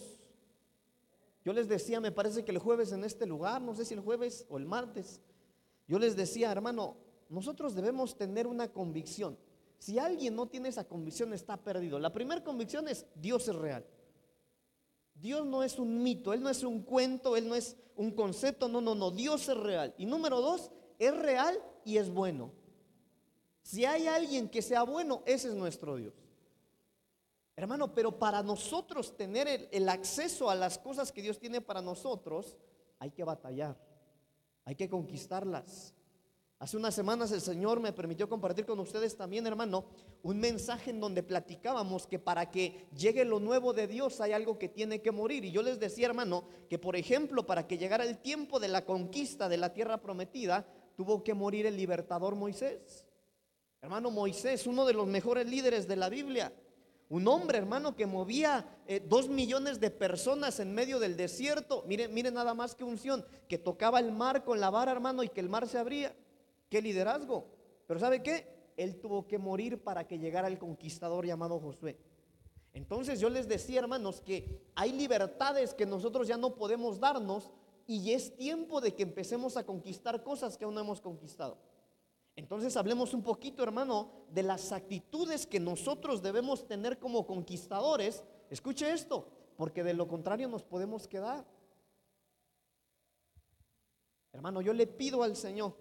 Yo 1.43 1.55
les 1.55 1.69
decía, 1.69 2.03
me 2.03 2.13
parece 2.13 2.45
que 2.45 2.53
el 2.53 2.59
jueves 2.59 2.93
en 2.93 3.03
este 3.03 3.25
lugar, 3.25 3.63
no 3.63 3.75
sé 3.75 3.87
si 3.87 3.95
el 3.95 4.01
jueves 4.01 4.45
o 4.51 4.59
el 4.59 4.67
martes, 4.67 5.23
yo 5.89 5.99
les 5.99 6.17
decía, 6.17 6.53
hermano, 6.53 6.99
nosotros 7.31 7.75
debemos 7.75 8.15
tener 8.15 8.47
una 8.47 8.71
convicción. 8.71 9.39
Si 9.79 9.99
alguien 9.99 10.37
no 10.37 10.49
tiene 10.49 10.69
esa 10.69 10.85
convicción, 10.85 11.33
está 11.33 11.57
perdido. 11.57 11.99
La 11.99 12.13
primera 12.13 12.45
convicción 12.45 12.89
es, 12.89 13.07
Dios 13.15 13.49
es 13.49 13.55
real. 13.55 13.87
Dios 15.15 15.47
no 15.47 15.63
es 15.63 15.79
un 15.79 16.03
mito, 16.03 16.35
Él 16.35 16.43
no 16.43 16.51
es 16.51 16.63
un 16.63 16.83
cuento, 16.83 17.39
Él 17.39 17.49
no 17.49 17.55
es 17.55 17.79
un 17.97 18.11
concepto, 18.11 18.69
no, 18.69 18.83
no, 18.83 18.95
no, 18.95 19.11
Dios 19.11 19.49
es 19.49 19.57
real. 19.57 19.95
Y 19.97 20.05
número 20.05 20.43
dos, 20.43 20.71
es 20.99 21.17
real 21.17 21.61
y 21.85 21.97
es 21.97 22.11
bueno. 22.11 22.53
Si 23.63 23.85
hay 23.85 24.07
alguien 24.07 24.49
que 24.49 24.63
sea 24.63 24.83
bueno, 24.83 25.23
ese 25.25 25.49
es 25.49 25.55
nuestro 25.55 25.97
Dios. 25.97 26.15
Hermano, 27.55 27.95
pero 27.95 28.19
para 28.19 28.43
nosotros 28.43 29.17
tener 29.17 29.69
el, 29.71 29.89
acceso 29.89 30.49
a 30.49 30.55
las 30.55 30.79
cosas 30.79 31.13
que 31.13 31.23
Dios 31.23 31.39
tiene 31.39 31.61
para 31.61 31.83
nosotros, 31.83 32.57
hay 32.99 33.11
que 33.11 33.25
batallar, 33.25 33.77
hay 34.65 34.75
que 34.75 34.89
conquistarlas. 34.89 35.95
Hace 36.59 36.77
unas 36.77 36.95
semanas 36.95 37.33
el 37.33 37.41
Señor 37.41 37.81
me 37.81 37.93
permitió 37.93 38.29
compartir 38.29 38.65
con 38.65 38.79
ustedes 38.79 39.17
también, 39.17 39.47
hermano, 39.47 39.85
un 40.23 40.39
mensaje 40.39 40.91
en 40.91 41.01
donde 41.01 41.23
platicábamos 41.23 42.07
que 42.07 42.21
para 42.21 42.51
que 42.51 42.87
llegue 42.97 43.25
lo 43.25 43.41
nuevo 43.41 43.73
de 43.73 43.89
Dios 43.89 44.21
hay 44.21 44.33
algo 44.33 44.59
que 44.59 44.69
tiene 44.69 45.03
que 45.03 45.11
morir. 45.11 45.45
Y 45.45 45.51
yo 45.51 45.63
les 45.63 45.81
decía, 45.81 46.07
hermano, 46.07 46.45
que 46.71 46.79
por 46.79 46.97
ejemplo, 46.97 47.45
para 47.45 47.67
que 47.67 47.79
llegara 47.79 48.05
el 48.05 48.19
tiempo 48.19 48.61
de 48.61 48.69
la 48.69 48.85
conquista 48.85 49.49
de 49.49 49.57
la 49.57 49.73
tierra 49.73 50.01
prometida, 50.01 50.65
tuvo 50.97 51.23
que 51.23 51.35
morir 51.35 51.67
el 51.67 51.77
libertador 51.77 52.35
Moisés. 52.35 53.07
Hermano 53.81 54.11
Moisés, 54.11 54.67
uno 54.67 54.85
de 54.85 54.93
los 54.93 55.07
mejores 55.07 55.47
líderes 55.47 55.89
de 55.89 55.97
la 55.97 56.09
Biblia. 56.09 56.53
Un 57.09 57.29
hombre, 57.29 57.59
hermano, 57.59 57.95
que 57.95 58.07
movía 58.07 58.65
eh, 58.87 59.01
dos 59.07 59.29
millones 59.29 59.81
de 59.81 59.91
personas 59.91 60.61
en 60.61 60.75
medio 60.75 60.99
del 60.99 61.17
desierto. 61.17 61.85
Mire, 61.87 62.09
mire 62.09 62.31
nada 62.31 62.55
más 62.55 62.75
que 62.75 62.85
unción, 62.85 63.25
que 63.49 63.59
tocaba 63.59 63.99
el 63.99 64.13
mar 64.13 64.45
con 64.45 64.61
la 64.61 64.71
vara, 64.71 64.93
hermano, 64.93 65.23
y 65.23 65.29
que 65.29 65.41
el 65.41 65.49
mar 65.49 65.69
se 65.69 65.79
abría. 65.79 66.17
Qué 66.71 66.81
liderazgo. 66.81 67.49
Pero 67.87 68.01
¿sabe 68.01 68.23
qué? 68.23 68.73
Él 68.77 68.99
tuvo 68.99 69.27
que 69.27 69.37
morir 69.37 69.83
para 69.83 70.07
que 70.07 70.19
llegara 70.19 70.49
el 70.49 70.59
conquistador 70.59 71.27
llamado 71.27 71.61
Josué. 71.61 71.99
Entonces 72.73 73.21
yo 73.21 73.29
les 73.29 73.47
decía, 73.49 73.81
hermanos, 73.81 74.23
que 74.23 74.63
hay 74.75 74.93
libertades 74.93 75.75
que 75.75 75.85
nosotros 75.85 76.27
ya 76.27 76.39
no 76.39 76.55
podemos 76.55 76.99
darnos 76.99 77.51
y 77.87 78.13
es 78.13 78.37
tiempo 78.37 78.81
de 78.81 78.95
que 78.95 79.03
empecemos 79.03 79.57
a 79.57 79.65
conquistar 79.65 80.23
cosas 80.23 80.57
que 80.57 80.65
aún 80.65 80.75
no 80.75 80.81
hemos 80.81 81.01
conquistado. 81.01 81.59
Entonces 82.35 82.77
hablemos 82.77 83.13
un 83.13 83.23
poquito, 83.23 83.63
hermano, 83.63 84.11
de 84.31 84.43
las 84.43 84.73
actitudes 84.73 85.47
que 85.47 85.61
nosotros 85.61 86.23
debemos 86.23 86.67
tener 86.67 86.99
como 86.99 87.27
conquistadores. 87.27 88.25
Escuche 88.49 88.91
esto, 88.91 89.27
porque 89.57 89.85
de 89.85 89.95
lo 89.95 90.09
contrario 90.09 90.49
nos 90.49 90.63
podemos 90.63 91.07
quedar. 91.07 91.45
Hermano, 94.33 94.63
yo 94.63 94.73
le 94.73 94.87
pido 94.87 95.23
al 95.23 95.37
Señor 95.37 95.75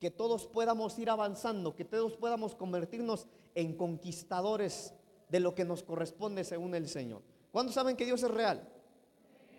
que 0.00 0.10
todos 0.10 0.46
podamos 0.46 0.98
ir 0.98 1.10
avanzando, 1.10 1.74
que 1.74 1.84
todos 1.84 2.16
podamos 2.16 2.54
convertirnos 2.54 3.26
en 3.54 3.76
conquistadores 3.76 4.94
de 5.28 5.40
lo 5.40 5.54
que 5.54 5.64
nos 5.64 5.82
corresponde 5.82 6.44
según 6.44 6.74
el 6.74 6.88
Señor. 6.88 7.22
¿Cuántos 7.52 7.74
saben 7.74 7.96
que 7.96 8.06
Dios 8.06 8.22
es 8.22 8.30
real? 8.30 8.66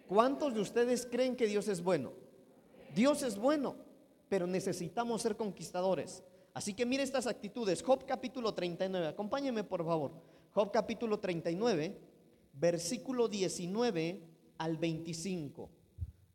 ¿Cuántos 0.08 0.54
de 0.54 0.62
ustedes 0.62 1.06
creen 1.06 1.36
que 1.36 1.48
Dios 1.48 1.68
es 1.68 1.84
bueno? 1.84 2.14
Dios 2.96 3.24
es 3.24 3.38
bueno, 3.38 3.76
pero 4.30 4.48
necesitamos 4.48 5.22
ser 5.22 5.36
conquistadores. 5.36 6.24
Así 6.54 6.74
que 6.74 6.86
mire 6.86 7.04
estas 7.04 7.28
actitudes. 7.28 7.84
Job 7.84 8.06
capítulo 8.06 8.54
39, 8.54 9.08
acompáñeme 9.08 9.64
por 9.64 9.86
favor. 9.86 10.14
Job 10.54 10.72
capítulo 10.72 11.20
39, 11.20 12.00
versículo 12.54 13.28
19 13.28 14.22
al 14.58 14.78
25. 14.78 15.70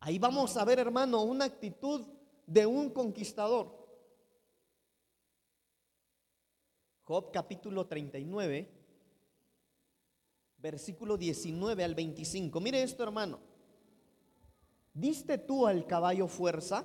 Ahí 0.00 0.18
vamos 0.18 0.56
a 0.56 0.64
ver, 0.64 0.78
hermano, 0.78 1.22
una 1.22 1.46
actitud 1.46 2.06
de 2.46 2.66
un 2.66 2.90
conquistador. 2.90 3.82
Job 7.04 7.32
capítulo 7.32 7.86
39, 7.86 8.70
versículo 10.58 11.16
19 11.16 11.82
al 11.82 11.94
25. 11.94 12.60
Mire 12.60 12.82
esto, 12.82 13.02
hermano. 13.02 13.51
¿Diste 14.94 15.38
tú 15.38 15.66
al 15.66 15.86
caballo 15.86 16.28
fuerza? 16.28 16.84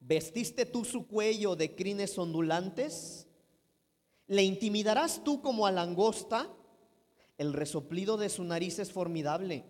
¿Vestiste 0.00 0.66
tú 0.66 0.84
su 0.84 1.06
cuello 1.06 1.56
de 1.56 1.74
crines 1.74 2.18
ondulantes? 2.18 3.26
¿Le 4.26 4.42
intimidarás 4.42 5.22
tú 5.24 5.40
como 5.40 5.66
a 5.66 5.72
langosta? 5.72 6.48
El 7.38 7.52
resoplido 7.52 8.16
de 8.16 8.28
su 8.28 8.44
nariz 8.44 8.78
es 8.78 8.92
formidable. 8.92 9.64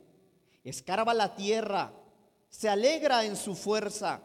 Escarba 0.64 1.14
la 1.14 1.36
tierra, 1.36 1.92
se 2.48 2.68
alegra 2.68 3.24
en 3.24 3.36
su 3.36 3.54
fuerza, 3.54 4.22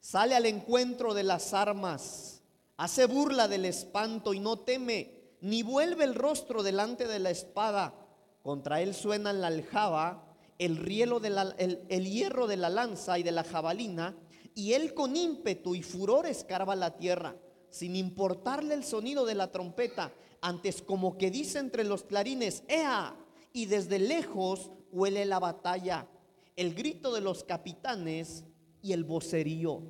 sale 0.00 0.34
al 0.34 0.46
encuentro 0.46 1.14
de 1.14 1.24
las 1.24 1.54
armas, 1.54 2.42
hace 2.76 3.06
burla 3.06 3.48
del 3.48 3.64
espanto 3.64 4.34
y 4.34 4.40
no 4.40 4.60
teme, 4.60 5.16
ni 5.40 5.62
vuelve 5.62 6.04
el 6.04 6.14
rostro 6.14 6.62
delante 6.62 7.06
de 7.06 7.18
la 7.18 7.30
espada. 7.30 7.94
Contra 8.42 8.80
él 8.80 8.94
suena 8.94 9.32
la 9.32 9.48
aljaba, 9.48 10.25
el, 10.58 10.76
rielo 10.76 11.20
de 11.20 11.30
la, 11.30 11.54
el 11.58 12.10
hierro 12.10 12.46
de 12.46 12.56
la 12.56 12.70
lanza 12.70 13.18
y 13.18 13.22
de 13.22 13.32
la 13.32 13.44
jabalina 13.44 14.16
y 14.56 14.72
él 14.72 14.94
con 14.94 15.14
ímpetu 15.14 15.74
y 15.74 15.82
furor 15.82 16.26
escarba 16.26 16.74
la 16.74 16.96
tierra, 16.96 17.36
sin 17.68 17.94
importarle 17.94 18.72
el 18.72 18.84
sonido 18.84 19.26
de 19.26 19.34
la 19.34 19.52
trompeta, 19.52 20.14
antes 20.40 20.80
como 20.80 21.18
que 21.18 21.30
dice 21.30 21.58
entre 21.58 21.84
los 21.84 22.04
clarines, 22.04 22.64
¡Ea! 22.66 23.14
Y 23.52 23.66
desde 23.66 23.98
lejos 23.98 24.70
huele 24.90 25.26
la 25.26 25.38
batalla, 25.38 26.08
el 26.56 26.74
grito 26.74 27.12
de 27.12 27.20
los 27.20 27.44
capitanes 27.44 28.44
y 28.80 28.94
el 28.94 29.04
vocerío. 29.04 29.82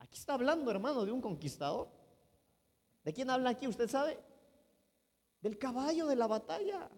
Aquí 0.00 0.18
está 0.18 0.34
hablando, 0.34 0.70
hermano, 0.70 1.06
de 1.06 1.12
un 1.12 1.22
conquistador. 1.22 1.88
¿De 3.04 3.14
quién 3.14 3.30
habla 3.30 3.50
aquí? 3.50 3.66
¿Usted 3.66 3.88
sabe? 3.88 4.18
Del 5.40 5.56
caballo 5.56 6.06
de 6.06 6.16
la 6.16 6.26
batalla. 6.26 6.90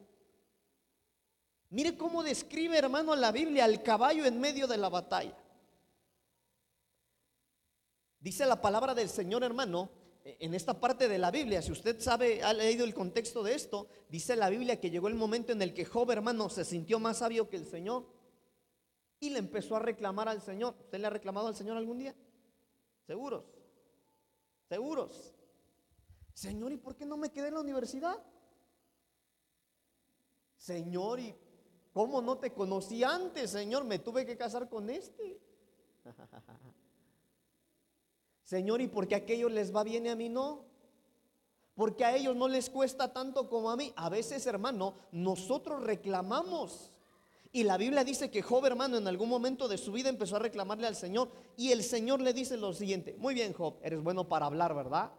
Mire 1.71 1.97
cómo 1.97 2.23
describe, 2.23 2.79
hermano, 2.79 3.15
la 3.15 3.31
Biblia 3.31 3.65
al 3.65 3.83
caballo 3.83 4.25
en 4.25 4.41
medio 4.41 4.67
de 4.67 4.79
la 4.79 4.89
batalla. 4.89 5.37
Dice 8.21 8.47
la 8.47 8.61
palabra 8.61 8.95
del 8.95 9.09
Señor, 9.09 9.45
hermano, 9.45 9.91
en 10.25 10.55
esta 10.55 10.79
parte 10.79 11.09
de 11.09 11.19
la 11.19 11.31
Biblia, 11.31 11.63
si 11.63 11.73
usted 11.73 12.01
sabe, 12.01 12.43
ha 12.43 12.53
leído 12.53 12.85
el 12.85 12.95
contexto 12.95 13.43
de 13.43 13.55
esto, 13.55 13.89
dice 14.09 14.35
la 14.37 14.49
Biblia 14.49 14.81
que 14.81 14.91
llegó 14.91 15.09
el 15.09 15.15
momento 15.15 15.53
en 15.53 15.63
el 15.63 15.73
que 15.73 15.85
Job, 15.85 16.11
hermano, 16.11 16.49
se 16.49 16.65
sintió 16.65 16.99
más 16.99 17.19
sabio 17.19 17.49
que 17.49 17.57
el 17.57 17.67
Señor 17.67 18.07
y 19.21 19.31
le 19.31 19.39
empezó 19.39 19.77
a 19.77 19.81
reclamar 19.81 20.29
al 20.29 20.43
Señor. 20.43 20.75
¿Usted 20.81 20.99
le 20.99 21.07
ha 21.07 21.11
reclamado 21.11 21.49
al 21.49 21.57
Señor 21.57 21.77
algún 21.77 21.99
día? 21.99 22.15
Seguros, 23.07 23.45
seguros. 24.69 25.35
Señor, 26.35 26.73
¿y 26.73 26.77
por 26.77 26.97
qué 26.97 27.05
no 27.05 27.17
me 27.17 27.31
quedé 27.31 27.49
en 27.49 27.55
la 27.55 27.61
universidad? 27.61 28.17
Señor, 30.57 31.21
¿y 31.21 31.35
cómo 31.99 32.23
no 32.23 32.39
te 32.39 32.53
conocí 32.53 33.03
antes, 33.03 33.51
Señor? 33.51 33.83
Me 33.83 33.99
tuve 33.99 34.25
que 34.25 34.37
casar 34.37 34.69
con 34.69 34.89
este. 34.89 35.41
Señor, 38.45 38.81
¿y 38.81 38.87
por 38.87 39.09
qué 39.09 39.17
a 39.17 39.19
aquellos 39.19 39.51
les 39.51 39.75
va 39.75 39.83
bien 39.83 40.07
a 40.07 40.15
mí 40.15 40.29
no? 40.29 40.65
Porque 41.75 42.05
a 42.05 42.15
ellos 42.15 42.37
no 42.37 42.47
les 42.47 42.71
cuesta 42.71 43.13
tanto 43.13 43.49
como 43.49 43.69
a 43.69 43.77
mí. 43.77 43.93
A 43.97 44.09
veces, 44.11 44.47
hermano, 44.47 44.95
nosotros 45.11 45.83
reclamamos. 45.83 46.93
Y 47.51 47.65
la 47.65 47.77
Biblia 47.77 48.05
dice 48.05 48.31
que 48.31 48.43
Job, 48.43 48.65
hermano, 48.67 48.97
en 48.97 49.09
algún 49.09 49.29
momento 49.29 49.67
de 49.67 49.77
su 49.77 49.91
vida 49.91 50.09
empezó 50.09 50.37
a 50.37 50.39
reclamarle 50.39 50.87
al 50.87 50.95
Señor. 50.95 51.33
Y 51.57 51.73
el 51.73 51.83
Señor 51.83 52.21
le 52.21 52.33
dice 52.33 52.57
lo 52.57 52.73
siguiente, 52.75 53.17
muy 53.19 53.35
bien 53.35 53.53
Job, 53.53 53.75
eres 53.83 54.01
bueno 54.05 54.29
para 54.29 54.47
hablar, 54.47 54.73
¿verdad? 54.73 55.11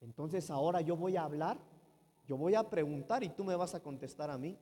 Entonces 0.00 0.48
ahora 0.50 0.80
yo 0.80 0.96
voy 0.96 1.18
a 1.18 1.24
hablar, 1.24 1.58
yo 2.24 2.38
voy 2.38 2.54
a 2.54 2.70
preguntar 2.70 3.22
y 3.22 3.28
tú 3.28 3.44
me 3.44 3.54
vas 3.54 3.74
a 3.74 3.82
contestar 3.82 4.30
a 4.30 4.38
mí. 4.38 4.58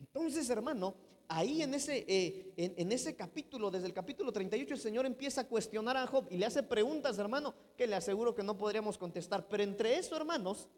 Entonces, 0.00 0.48
hermano, 0.48 0.94
ahí 1.28 1.62
en 1.62 1.74
ese, 1.74 2.04
eh, 2.08 2.52
en, 2.56 2.90
ese 2.90 3.14
capítulo, 3.14 3.70
desde 3.70 3.86
el 3.86 3.92
capítulo 3.92 4.32
38, 4.32 4.74
el 4.74 4.80
Señor 4.80 5.06
empieza 5.06 5.42
a 5.42 5.46
cuestionar 5.46 5.96
a 5.96 6.06
Job 6.06 6.26
y 6.30 6.38
le 6.38 6.46
hace 6.46 6.62
preguntas, 6.62 7.18
hermano, 7.18 7.54
que 7.76 7.86
le 7.86 7.96
aseguro 7.96 8.34
que 8.34 8.42
no 8.42 8.56
podríamos 8.56 8.98
contestar. 8.98 9.46
Pero 9.46 9.62
entre 9.62 9.96
eso, 9.96 10.16
hermanos, 10.16 10.68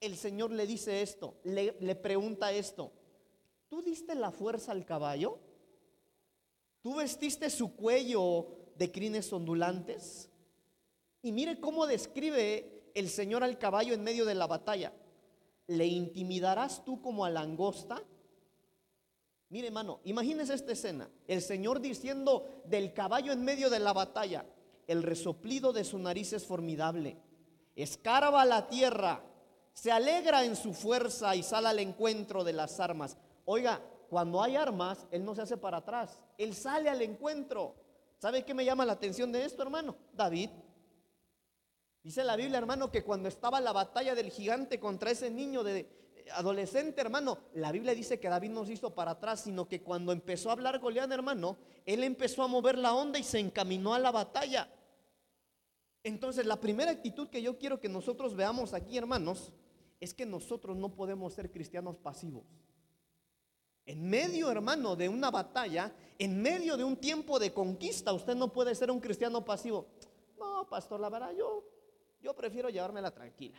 el 0.00 0.16
Señor 0.16 0.52
le 0.52 0.66
dice 0.66 1.02
esto, 1.02 1.34
le, 1.44 1.72
pregunta 1.96 2.52
esto. 2.52 2.92
¿Tú 3.68 3.82
diste 3.82 4.14
la 4.14 4.30
fuerza 4.30 4.72
al 4.72 4.84
caballo? 4.84 5.38
¿Tú 6.82 6.96
vestiste 6.96 7.50
su 7.50 7.74
cuello 7.74 8.46
de 8.76 8.92
crines 8.92 9.32
ondulantes? 9.32 10.30
Y 11.22 11.32
mire 11.32 11.58
cómo 11.58 11.86
describe 11.86 12.92
el 12.94 13.08
Señor 13.08 13.42
al 13.42 13.58
caballo 13.58 13.94
en 13.94 14.04
medio 14.04 14.26
de 14.26 14.34
la 14.34 14.46
batalla. 14.46 14.92
¿Le 15.66 15.86
intimidarás 15.86 16.84
tú 16.84 17.00
como 17.00 17.24
a 17.24 17.30
langosta? 17.30 18.02
Mire, 19.50 19.68
hermano, 19.68 20.00
imagínese 20.04 20.54
esta 20.54 20.72
escena. 20.72 21.08
El 21.26 21.40
Señor 21.40 21.80
diciendo 21.80 22.62
del 22.64 22.92
caballo 22.92 23.32
en 23.32 23.44
medio 23.44 23.70
de 23.70 23.78
la 23.78 23.92
batalla, 23.92 24.44
el 24.86 25.02
resoplido 25.02 25.72
de 25.72 25.84
su 25.84 25.98
nariz 25.98 26.32
es 26.34 26.44
formidable. 26.46 27.16
Escarba 27.74 28.44
la 28.44 28.68
tierra, 28.68 29.22
se 29.72 29.90
alegra 29.90 30.44
en 30.44 30.56
su 30.56 30.74
fuerza 30.74 31.34
y 31.34 31.42
sale 31.42 31.68
al 31.68 31.78
encuentro 31.78 32.44
de 32.44 32.52
las 32.52 32.78
armas. 32.80 33.16
Oiga, 33.44 33.80
cuando 34.10 34.42
hay 34.42 34.56
armas, 34.56 35.06
Él 35.10 35.24
no 35.24 35.34
se 35.34 35.42
hace 35.42 35.56
para 35.56 35.78
atrás, 35.78 36.20
Él 36.36 36.54
sale 36.54 36.90
al 36.90 37.00
encuentro. 37.00 37.76
¿Sabe 38.18 38.44
qué 38.44 38.52
me 38.52 38.64
llama 38.64 38.84
la 38.84 38.94
atención 38.94 39.30
de 39.30 39.44
esto, 39.44 39.62
hermano? 39.62 39.96
David. 40.12 40.50
Dice 42.02 42.24
la 42.24 42.36
Biblia, 42.36 42.58
hermano, 42.58 42.90
que 42.90 43.04
cuando 43.04 43.28
estaba 43.28 43.60
la 43.60 43.72
batalla 43.72 44.14
del 44.14 44.30
gigante 44.30 44.80
contra 44.80 45.10
ese 45.10 45.30
niño 45.30 45.62
de, 45.62 45.88
adolescente, 46.32 47.00
hermano, 47.00 47.38
la 47.54 47.72
Biblia 47.72 47.94
dice 47.94 48.18
que 48.18 48.28
David 48.28 48.50
no 48.50 48.64
se 48.64 48.74
hizo 48.74 48.94
para 48.94 49.12
atrás, 49.12 49.40
sino 49.40 49.68
que 49.68 49.82
cuando 49.82 50.12
empezó 50.12 50.50
a 50.50 50.52
hablar 50.52 50.78
Goliat, 50.78 51.10
hermano, 51.10 51.56
él 51.84 52.04
empezó 52.04 52.42
a 52.42 52.48
mover 52.48 52.78
la 52.78 52.94
onda 52.94 53.18
y 53.18 53.22
se 53.24 53.38
encaminó 53.38 53.94
a 53.94 53.98
la 53.98 54.10
batalla. 54.10 54.68
Entonces, 56.02 56.46
la 56.46 56.60
primera 56.60 56.90
actitud 56.90 57.28
que 57.28 57.42
yo 57.42 57.58
quiero 57.58 57.80
que 57.80 57.88
nosotros 57.88 58.34
veamos 58.34 58.74
aquí, 58.74 58.96
hermanos, 58.96 59.52
es 60.00 60.14
que 60.14 60.26
nosotros 60.26 60.76
no 60.76 60.94
podemos 60.94 61.34
ser 61.34 61.50
cristianos 61.50 61.96
pasivos. 61.96 62.44
En 63.84 64.08
medio, 64.08 64.50
hermano, 64.50 64.96
de 64.96 65.08
una 65.08 65.30
batalla, 65.30 65.92
en 66.18 66.40
medio 66.40 66.76
de 66.76 66.84
un 66.84 66.96
tiempo 66.96 67.38
de 67.38 67.52
conquista, 67.52 68.12
usted 68.12 68.34
no 68.34 68.52
puede 68.52 68.74
ser 68.74 68.90
un 68.90 69.00
cristiano 69.00 69.44
pasivo. 69.44 69.86
No, 70.38 70.68
pastor, 70.68 71.00
la 71.00 71.08
verdad, 71.08 71.32
yo, 71.32 71.64
yo 72.20 72.34
prefiero 72.36 72.68
llevármela 72.68 73.10
tranquila. 73.10 73.58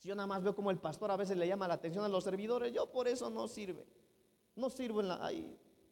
Si 0.00 0.08
yo 0.08 0.14
nada 0.14 0.26
más 0.26 0.42
veo 0.42 0.54
como 0.54 0.70
el 0.70 0.78
pastor 0.78 1.10
a 1.10 1.16
veces 1.16 1.36
le 1.36 1.46
llama 1.46 1.68
la 1.68 1.74
atención 1.74 2.02
a 2.02 2.08
los 2.08 2.24
servidores, 2.24 2.72
yo 2.72 2.90
por 2.90 3.06
eso 3.06 3.28
no 3.28 3.46
sirve. 3.46 3.86
No 4.56 4.70
sirvo 4.70 5.02
en 5.02 5.08
la... 5.08 5.30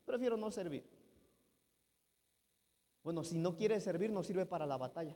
Prefiero 0.07 0.39
no 0.39 0.51
servir. 0.51 0.83
Bueno, 3.05 3.23
si 3.23 3.37
no 3.37 3.55
quiere 3.55 3.79
servir, 3.83 4.11
no 4.11 4.25
sirve 4.25 4.47
para 4.47 4.65
la 4.65 4.79
batalla. 4.79 5.15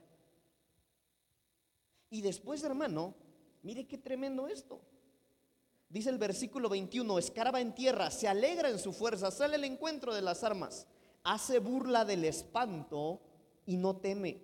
Y 2.10 2.20
después, 2.20 2.62
hermano, 2.64 3.14
mire 3.62 3.86
qué 3.86 3.96
tremendo 3.96 4.46
esto. 4.46 4.82
Dice 5.88 6.10
el 6.10 6.18
versículo 6.18 6.68
21, 6.68 7.18
escarba 7.18 7.62
en 7.62 7.74
tierra, 7.74 8.10
se 8.10 8.28
alegra 8.28 8.68
en 8.68 8.78
su 8.78 8.92
fuerza, 8.92 9.30
sale 9.30 9.54
al 9.54 9.64
encuentro 9.64 10.14
de 10.14 10.20
las 10.20 10.44
armas, 10.44 10.86
hace 11.22 11.60
burla 11.60 12.04
del 12.04 12.26
espanto 12.26 13.22
y 13.64 13.78
no 13.78 13.96
teme, 13.96 14.42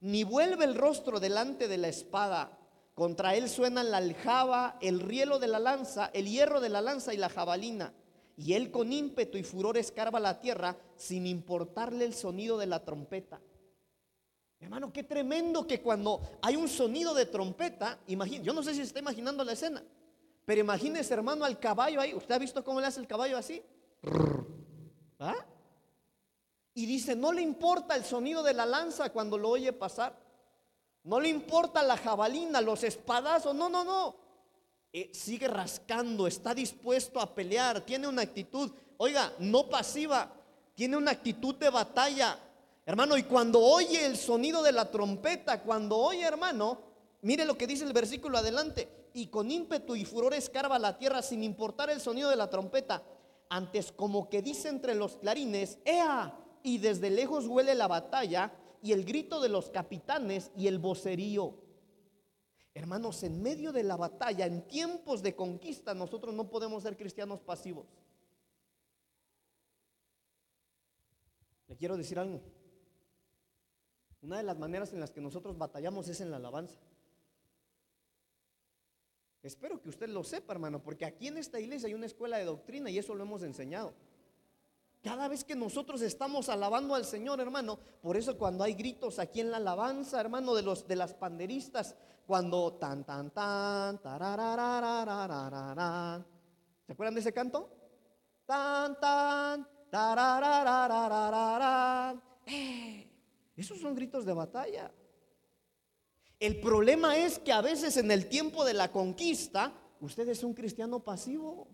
ni 0.00 0.22
vuelve 0.22 0.64
el 0.64 0.76
rostro 0.76 1.18
delante 1.18 1.66
de 1.66 1.78
la 1.78 1.88
espada 1.88 2.59
Contra 3.00 3.34
él 3.34 3.48
suenan 3.48 3.90
la 3.90 3.96
aljaba, 3.96 4.76
el 4.82 5.00
rielo 5.00 5.38
de 5.38 5.48
la 5.48 5.58
lanza, 5.58 6.10
el 6.12 6.28
hierro 6.28 6.60
de 6.60 6.68
la 6.68 6.82
lanza 6.82 7.14
y 7.14 7.16
la 7.16 7.30
jabalina. 7.30 7.94
Y 8.36 8.52
él 8.52 8.70
con 8.70 8.92
ímpetu 8.92 9.38
y 9.38 9.42
furor 9.42 9.78
escarba 9.78 10.20
la 10.20 10.38
tierra 10.38 10.76
sin 10.96 11.26
importarle 11.26 12.04
el 12.04 12.12
sonido 12.12 12.58
de 12.58 12.66
la 12.66 12.84
trompeta. 12.84 13.40
Hermano, 14.58 14.92
qué 14.92 15.02
tremendo 15.02 15.66
que 15.66 15.80
cuando 15.80 16.20
hay 16.42 16.56
un 16.56 16.68
sonido 16.68 17.14
de 17.14 17.24
trompeta, 17.24 18.00
imagínese, 18.06 18.44
yo 18.44 18.52
no 18.52 18.62
sé 18.62 18.72
si 18.72 18.80
se 18.80 18.88
está 18.88 18.98
imaginando 18.98 19.44
la 19.44 19.54
escena, 19.54 19.82
pero 20.44 20.60
imagínese, 20.60 21.14
hermano, 21.14 21.46
al 21.46 21.58
caballo 21.58 22.02
ahí. 22.02 22.12
¿Usted 22.12 22.34
ha 22.34 22.38
visto 22.38 22.62
cómo 22.62 22.82
le 22.82 22.86
hace 22.86 23.00
el 23.00 23.06
caballo 23.06 23.38
así? 23.38 23.62
¿Ah? 25.18 25.46
Y 26.74 26.84
dice, 26.84 27.16
no 27.16 27.32
le 27.32 27.40
importa 27.40 27.96
el 27.96 28.04
sonido 28.04 28.42
de 28.42 28.52
la 28.52 28.66
lanza 28.66 29.08
cuando 29.08 29.38
lo 29.38 29.48
oye 29.48 29.72
pasar. 29.72 30.28
No 31.04 31.20
le 31.20 31.28
importa 31.28 31.82
la 31.82 31.96
jabalina, 31.96 32.60
los 32.60 32.84
espadazos. 32.84 33.54
No, 33.54 33.68
no, 33.68 33.84
no. 33.84 34.16
Eh, 34.92 35.10
sigue 35.14 35.46
rascando, 35.46 36.26
está 36.26 36.52
dispuesto 36.52 37.20
a 37.20 37.32
pelear, 37.32 37.80
tiene 37.82 38.08
una 38.08 38.22
actitud, 38.22 38.72
oiga, 38.96 39.32
no 39.38 39.68
pasiva, 39.68 40.28
tiene 40.74 40.96
una 40.96 41.12
actitud 41.12 41.54
de 41.54 41.70
batalla. 41.70 42.36
Hermano, 42.84 43.16
y 43.16 43.22
cuando 43.22 43.60
oye 43.60 44.04
el 44.04 44.16
sonido 44.16 44.64
de 44.64 44.72
la 44.72 44.90
trompeta, 44.90 45.62
cuando 45.62 45.96
oye, 45.96 46.22
hermano, 46.22 46.80
mire 47.22 47.44
lo 47.44 47.56
que 47.56 47.68
dice 47.68 47.84
el 47.84 47.92
versículo 47.92 48.38
adelante, 48.38 48.88
y 49.14 49.28
con 49.28 49.50
ímpetu 49.50 49.94
y 49.94 50.04
furor 50.04 50.34
escarba 50.34 50.76
la 50.80 50.98
tierra 50.98 51.22
sin 51.22 51.44
importar 51.44 51.88
el 51.90 52.00
sonido 52.00 52.28
de 52.28 52.36
la 52.36 52.50
trompeta. 52.50 53.02
Antes 53.48 53.92
como 53.92 54.28
que 54.28 54.42
dice 54.42 54.68
entre 54.68 54.96
los 54.96 55.16
clarines, 55.16 55.78
¡Ea! 55.84 56.36
Y 56.64 56.78
desde 56.78 57.10
lejos 57.10 57.46
huele 57.46 57.74
la 57.74 57.86
batalla 57.86 58.52
y 58.82 58.92
el 58.92 59.04
grito 59.04 59.40
de 59.40 59.48
los 59.48 59.70
capitanes 59.70 60.50
y 60.56 60.66
el 60.66 60.78
vocerío. 60.78 61.54
Hermanos, 62.72 63.22
en 63.24 63.42
medio 63.42 63.72
de 63.72 63.82
la 63.82 63.96
batalla, 63.96 64.46
en 64.46 64.66
tiempos 64.66 65.22
de 65.22 65.34
conquista, 65.34 65.94
nosotros 65.94 66.34
no 66.34 66.48
podemos 66.48 66.82
ser 66.82 66.96
cristianos 66.96 67.40
pasivos. 67.40 67.86
Le 71.68 71.76
quiero 71.76 71.96
decir 71.96 72.18
algo. 72.18 72.40
Una 74.22 74.38
de 74.38 74.42
las 74.42 74.58
maneras 74.58 74.92
en 74.92 75.00
las 75.00 75.10
que 75.10 75.20
nosotros 75.20 75.56
batallamos 75.56 76.08
es 76.08 76.20
en 76.20 76.30
la 76.30 76.36
alabanza. 76.36 76.78
Espero 79.42 79.80
que 79.80 79.88
usted 79.88 80.08
lo 80.08 80.22
sepa, 80.22 80.52
hermano, 80.52 80.82
porque 80.82 81.06
aquí 81.06 81.28
en 81.28 81.38
esta 81.38 81.58
iglesia 81.58 81.86
hay 81.88 81.94
una 81.94 82.06
escuela 82.06 82.36
de 82.36 82.44
doctrina 82.44 82.90
y 82.90 82.98
eso 82.98 83.14
lo 83.14 83.24
hemos 83.24 83.42
enseñado. 83.42 83.94
Cada 85.02 85.28
vez 85.28 85.44
que 85.44 85.56
nosotros 85.56 86.02
estamos 86.02 86.48
alabando 86.50 86.94
al 86.94 87.06
Señor, 87.06 87.40
hermano, 87.40 87.78
por 88.02 88.16
eso 88.16 88.36
cuando 88.36 88.64
hay 88.64 88.74
gritos 88.74 89.18
aquí 89.18 89.40
en 89.40 89.50
la 89.50 89.56
alabanza, 89.56 90.20
hermano, 90.20 90.54
de 90.54 90.62
los 90.62 90.86
de 90.86 90.96
las 90.96 91.14
panderistas, 91.14 91.94
cuando 92.26 92.74
tan 92.74 93.04
tan 93.04 93.30
tan 93.30 93.98
¿Se 96.86 96.92
acuerdan 96.92 97.14
de 97.14 97.20
ese 97.20 97.32
canto? 97.32 97.70
Tan 98.44 99.00
tan 99.00 99.66
eh, 102.46 103.10
esos 103.56 103.78
son 103.80 103.94
gritos 103.94 104.24
de 104.24 104.32
batalla. 104.32 104.92
El 106.38 106.60
problema 106.60 107.16
es 107.16 107.38
que 107.38 107.52
a 107.52 107.60
veces 107.60 107.96
en 107.96 108.10
el 108.10 108.28
tiempo 108.28 108.64
de 108.64 108.74
la 108.74 108.90
conquista, 108.90 109.72
usted 110.00 110.28
es 110.28 110.42
un 110.42 110.54
cristiano 110.54 111.00
pasivo. 111.00 111.68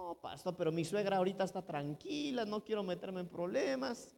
Oh, 0.00 0.14
pastor, 0.14 0.54
pero 0.56 0.70
mi 0.70 0.84
suegra 0.84 1.16
ahorita 1.16 1.42
está 1.42 1.60
tranquila, 1.60 2.44
no 2.44 2.64
quiero 2.64 2.84
meterme 2.84 3.20
en 3.20 3.28
problemas. 3.28 4.14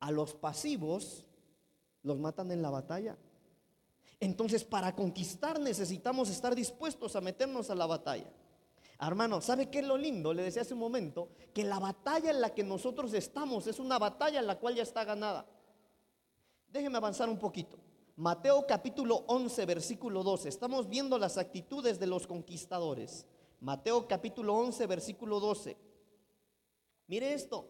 A 0.00 0.10
los 0.10 0.34
pasivos 0.34 1.24
los 2.02 2.18
matan 2.18 2.52
en 2.52 2.60
la 2.60 2.68
batalla. 2.68 3.16
Entonces, 4.20 4.64
para 4.64 4.94
conquistar 4.94 5.58
necesitamos 5.58 6.28
estar 6.28 6.54
dispuestos 6.54 7.16
a 7.16 7.22
meternos 7.22 7.70
a 7.70 7.74
la 7.74 7.86
batalla. 7.86 8.30
Hermano, 9.00 9.40
¿sabe 9.40 9.70
qué 9.70 9.78
es 9.78 9.86
lo 9.86 9.96
lindo? 9.96 10.34
Le 10.34 10.42
decía 10.42 10.60
hace 10.60 10.74
un 10.74 10.80
momento 10.80 11.30
que 11.54 11.64
la 11.64 11.78
batalla 11.78 12.30
en 12.30 12.42
la 12.42 12.54
que 12.54 12.62
nosotros 12.62 13.14
estamos 13.14 13.66
es 13.66 13.78
una 13.78 13.98
batalla 13.98 14.40
en 14.40 14.46
la 14.46 14.58
cual 14.58 14.74
ya 14.74 14.82
está 14.82 15.04
ganada. 15.04 15.46
Déjeme 16.68 16.98
avanzar 16.98 17.30
un 17.30 17.38
poquito. 17.38 17.78
Mateo 18.16 18.66
capítulo 18.66 19.24
11, 19.26 19.64
versículo 19.64 20.22
12. 20.22 20.50
Estamos 20.50 20.86
viendo 20.86 21.18
las 21.18 21.38
actitudes 21.38 21.98
de 21.98 22.06
los 22.06 22.26
conquistadores. 22.26 23.26
Mateo 23.64 24.06
capítulo 24.06 24.54
11, 24.56 24.86
versículo 24.86 25.40
12. 25.40 25.74
Mire 27.06 27.32
esto. 27.32 27.66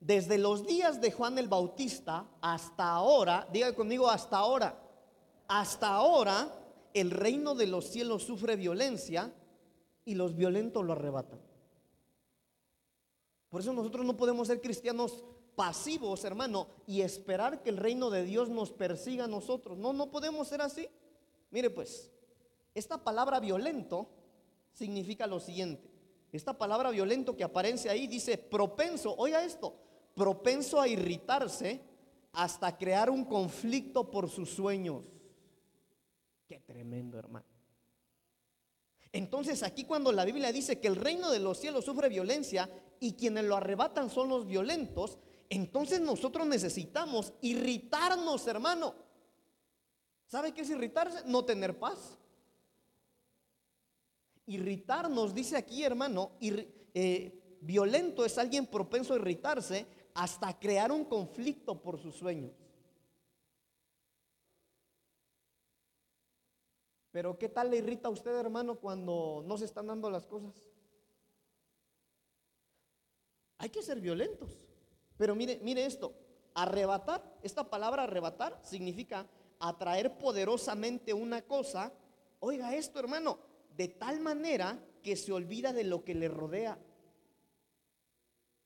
Desde 0.00 0.38
los 0.38 0.66
días 0.66 0.98
de 1.02 1.12
Juan 1.12 1.36
el 1.36 1.46
Bautista 1.46 2.26
hasta 2.40 2.88
ahora, 2.90 3.46
diga 3.52 3.74
conmigo 3.74 4.08
hasta 4.08 4.38
ahora, 4.38 4.82
hasta 5.46 5.88
ahora 5.88 6.50
el 6.94 7.10
reino 7.10 7.54
de 7.54 7.66
los 7.66 7.84
cielos 7.84 8.22
sufre 8.22 8.56
violencia 8.56 9.30
y 10.06 10.14
los 10.14 10.34
violentos 10.36 10.82
lo 10.82 10.94
arrebatan. 10.94 11.38
Por 13.50 13.60
eso 13.60 13.74
nosotros 13.74 14.06
no 14.06 14.16
podemos 14.16 14.48
ser 14.48 14.62
cristianos 14.62 15.22
pasivos, 15.54 16.24
hermano, 16.24 16.66
y 16.86 17.02
esperar 17.02 17.62
que 17.62 17.68
el 17.68 17.76
reino 17.76 18.08
de 18.08 18.24
Dios 18.24 18.48
nos 18.48 18.72
persiga 18.72 19.24
a 19.24 19.28
nosotros. 19.28 19.76
No, 19.76 19.92
no 19.92 20.10
podemos 20.10 20.48
ser 20.48 20.62
así. 20.62 20.88
Mire 21.50 21.68
pues, 21.68 22.10
esta 22.74 22.96
palabra 22.96 23.38
violento 23.38 24.08
significa 24.76 25.26
lo 25.26 25.40
siguiente. 25.40 25.90
Esta 26.30 26.56
palabra 26.56 26.90
violento 26.90 27.34
que 27.34 27.44
aparece 27.44 27.88
ahí 27.88 28.06
dice 28.06 28.36
propenso, 28.36 29.14
oiga 29.16 29.42
esto, 29.42 29.74
propenso 30.14 30.80
a 30.80 30.86
irritarse 30.86 31.80
hasta 32.32 32.76
crear 32.76 33.08
un 33.08 33.24
conflicto 33.24 34.10
por 34.10 34.28
sus 34.28 34.50
sueños. 34.50 35.06
Qué 36.46 36.60
tremendo, 36.60 37.18
hermano. 37.18 37.46
Entonces 39.12 39.62
aquí 39.62 39.84
cuando 39.84 40.12
la 40.12 40.26
Biblia 40.26 40.52
dice 40.52 40.78
que 40.78 40.88
el 40.88 40.96
reino 40.96 41.30
de 41.30 41.38
los 41.38 41.58
cielos 41.58 41.86
sufre 41.86 42.10
violencia 42.10 42.68
y 43.00 43.14
quienes 43.14 43.44
lo 43.44 43.56
arrebatan 43.56 44.10
son 44.10 44.28
los 44.28 44.46
violentos, 44.46 45.18
entonces 45.48 46.00
nosotros 46.02 46.46
necesitamos 46.46 47.32
irritarnos, 47.40 48.46
hermano. 48.46 48.94
¿Sabe 50.26 50.52
qué 50.52 50.60
es 50.60 50.70
irritarse? 50.70 51.22
No 51.24 51.46
tener 51.46 51.78
paz. 51.78 52.18
Irritarnos, 54.46 55.34
dice 55.34 55.56
aquí, 55.56 55.82
hermano, 55.82 56.32
eh, 56.40 57.58
violento 57.60 58.24
es 58.24 58.38
alguien 58.38 58.66
propenso 58.66 59.12
a 59.12 59.16
irritarse 59.16 59.86
hasta 60.14 60.58
crear 60.58 60.92
un 60.92 61.04
conflicto 61.04 61.82
por 61.82 61.98
sus 61.98 62.14
sueños. 62.14 62.52
Pero 67.10 67.38
¿qué 67.38 67.48
tal 67.48 67.70
le 67.70 67.78
irrita 67.78 68.08
a 68.08 68.10
usted, 68.10 68.34
hermano, 68.36 68.76
cuando 68.78 69.42
no 69.46 69.56
se 69.56 69.64
están 69.64 69.86
dando 69.86 70.10
las 70.10 70.26
cosas? 70.26 70.54
Hay 73.58 73.70
que 73.70 73.82
ser 73.82 74.00
violentos. 74.00 74.50
Pero 75.16 75.34
mire, 75.34 75.58
mire 75.62 75.86
esto, 75.86 76.14
arrebatar, 76.54 77.38
esta 77.42 77.68
palabra 77.70 78.02
arrebatar 78.02 78.60
significa 78.62 79.26
atraer 79.58 80.18
poderosamente 80.18 81.14
una 81.14 81.42
cosa. 81.42 81.92
Oiga 82.38 82.74
esto, 82.74 82.98
hermano, 82.98 83.38
de 83.76 83.88
tal 83.88 84.20
manera 84.20 84.78
que 85.02 85.16
se 85.16 85.32
olvida 85.32 85.72
de 85.72 85.84
lo 85.84 86.04
que 86.04 86.14
le 86.14 86.28
rodea. 86.28 86.78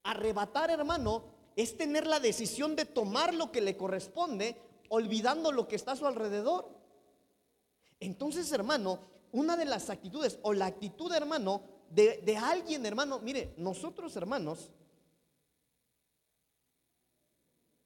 Arrebatar, 0.04 0.70
hermano, 0.70 1.24
es 1.56 1.76
tener 1.76 2.06
la 2.06 2.20
decisión 2.20 2.76
de 2.76 2.86
tomar 2.86 3.34
lo 3.34 3.52
que 3.52 3.60
le 3.60 3.76
corresponde, 3.76 4.56
olvidando 4.88 5.52
lo 5.52 5.68
que 5.68 5.76
está 5.76 5.92
a 5.92 5.96
su 5.96 6.06
alrededor. 6.06 6.68
Entonces, 7.98 8.50
hermano, 8.52 9.00
una 9.32 9.56
de 9.56 9.66
las 9.66 9.90
actitudes 9.90 10.38
o 10.42 10.52
la 10.52 10.66
actitud, 10.66 11.12
hermano, 11.12 11.62
de, 11.90 12.22
de 12.24 12.36
alguien, 12.36 12.86
hermano, 12.86 13.18
mire, 13.18 13.52
nosotros, 13.56 14.16
hermanos, 14.16 14.70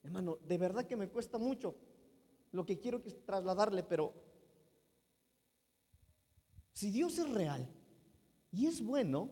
Hermano, 0.04 0.38
de 0.46 0.58
verdad 0.58 0.84
que 0.84 0.96
me 0.96 1.08
cuesta 1.08 1.38
mucho 1.38 1.74
lo 2.52 2.66
que 2.66 2.78
quiero 2.78 3.00
trasladarle, 3.24 3.82
pero 3.82 4.12
si 6.74 6.90
Dios 6.90 7.18
es 7.18 7.30
real 7.30 7.66
y 8.50 8.66
es 8.66 8.84
bueno, 8.84 9.30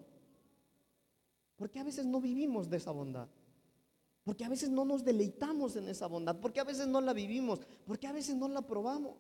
¿por 1.57 1.71
qué 1.71 1.81
a 1.81 1.85
veces 1.85 2.07
no 2.07 2.21
vivimos 2.21 2.71
de 2.71 2.77
esa 2.77 2.93
bondad? 2.93 3.29
Porque 4.25 4.45
a 4.45 4.49
veces 4.49 4.71
no 4.71 4.85
nos 4.85 5.05
deleitamos 5.05 5.75
en 5.75 5.89
esa 5.89 6.07
bondad, 6.07 6.37
porque 6.41 6.61
a 6.61 6.65
veces 6.65 6.87
no 6.87 7.01
la 7.01 7.13
vivimos, 7.13 7.61
porque 7.85 8.07
a 8.07 8.13
veces 8.13 8.37
no 8.37 8.49
la 8.49 8.63
probamos. 8.63 9.17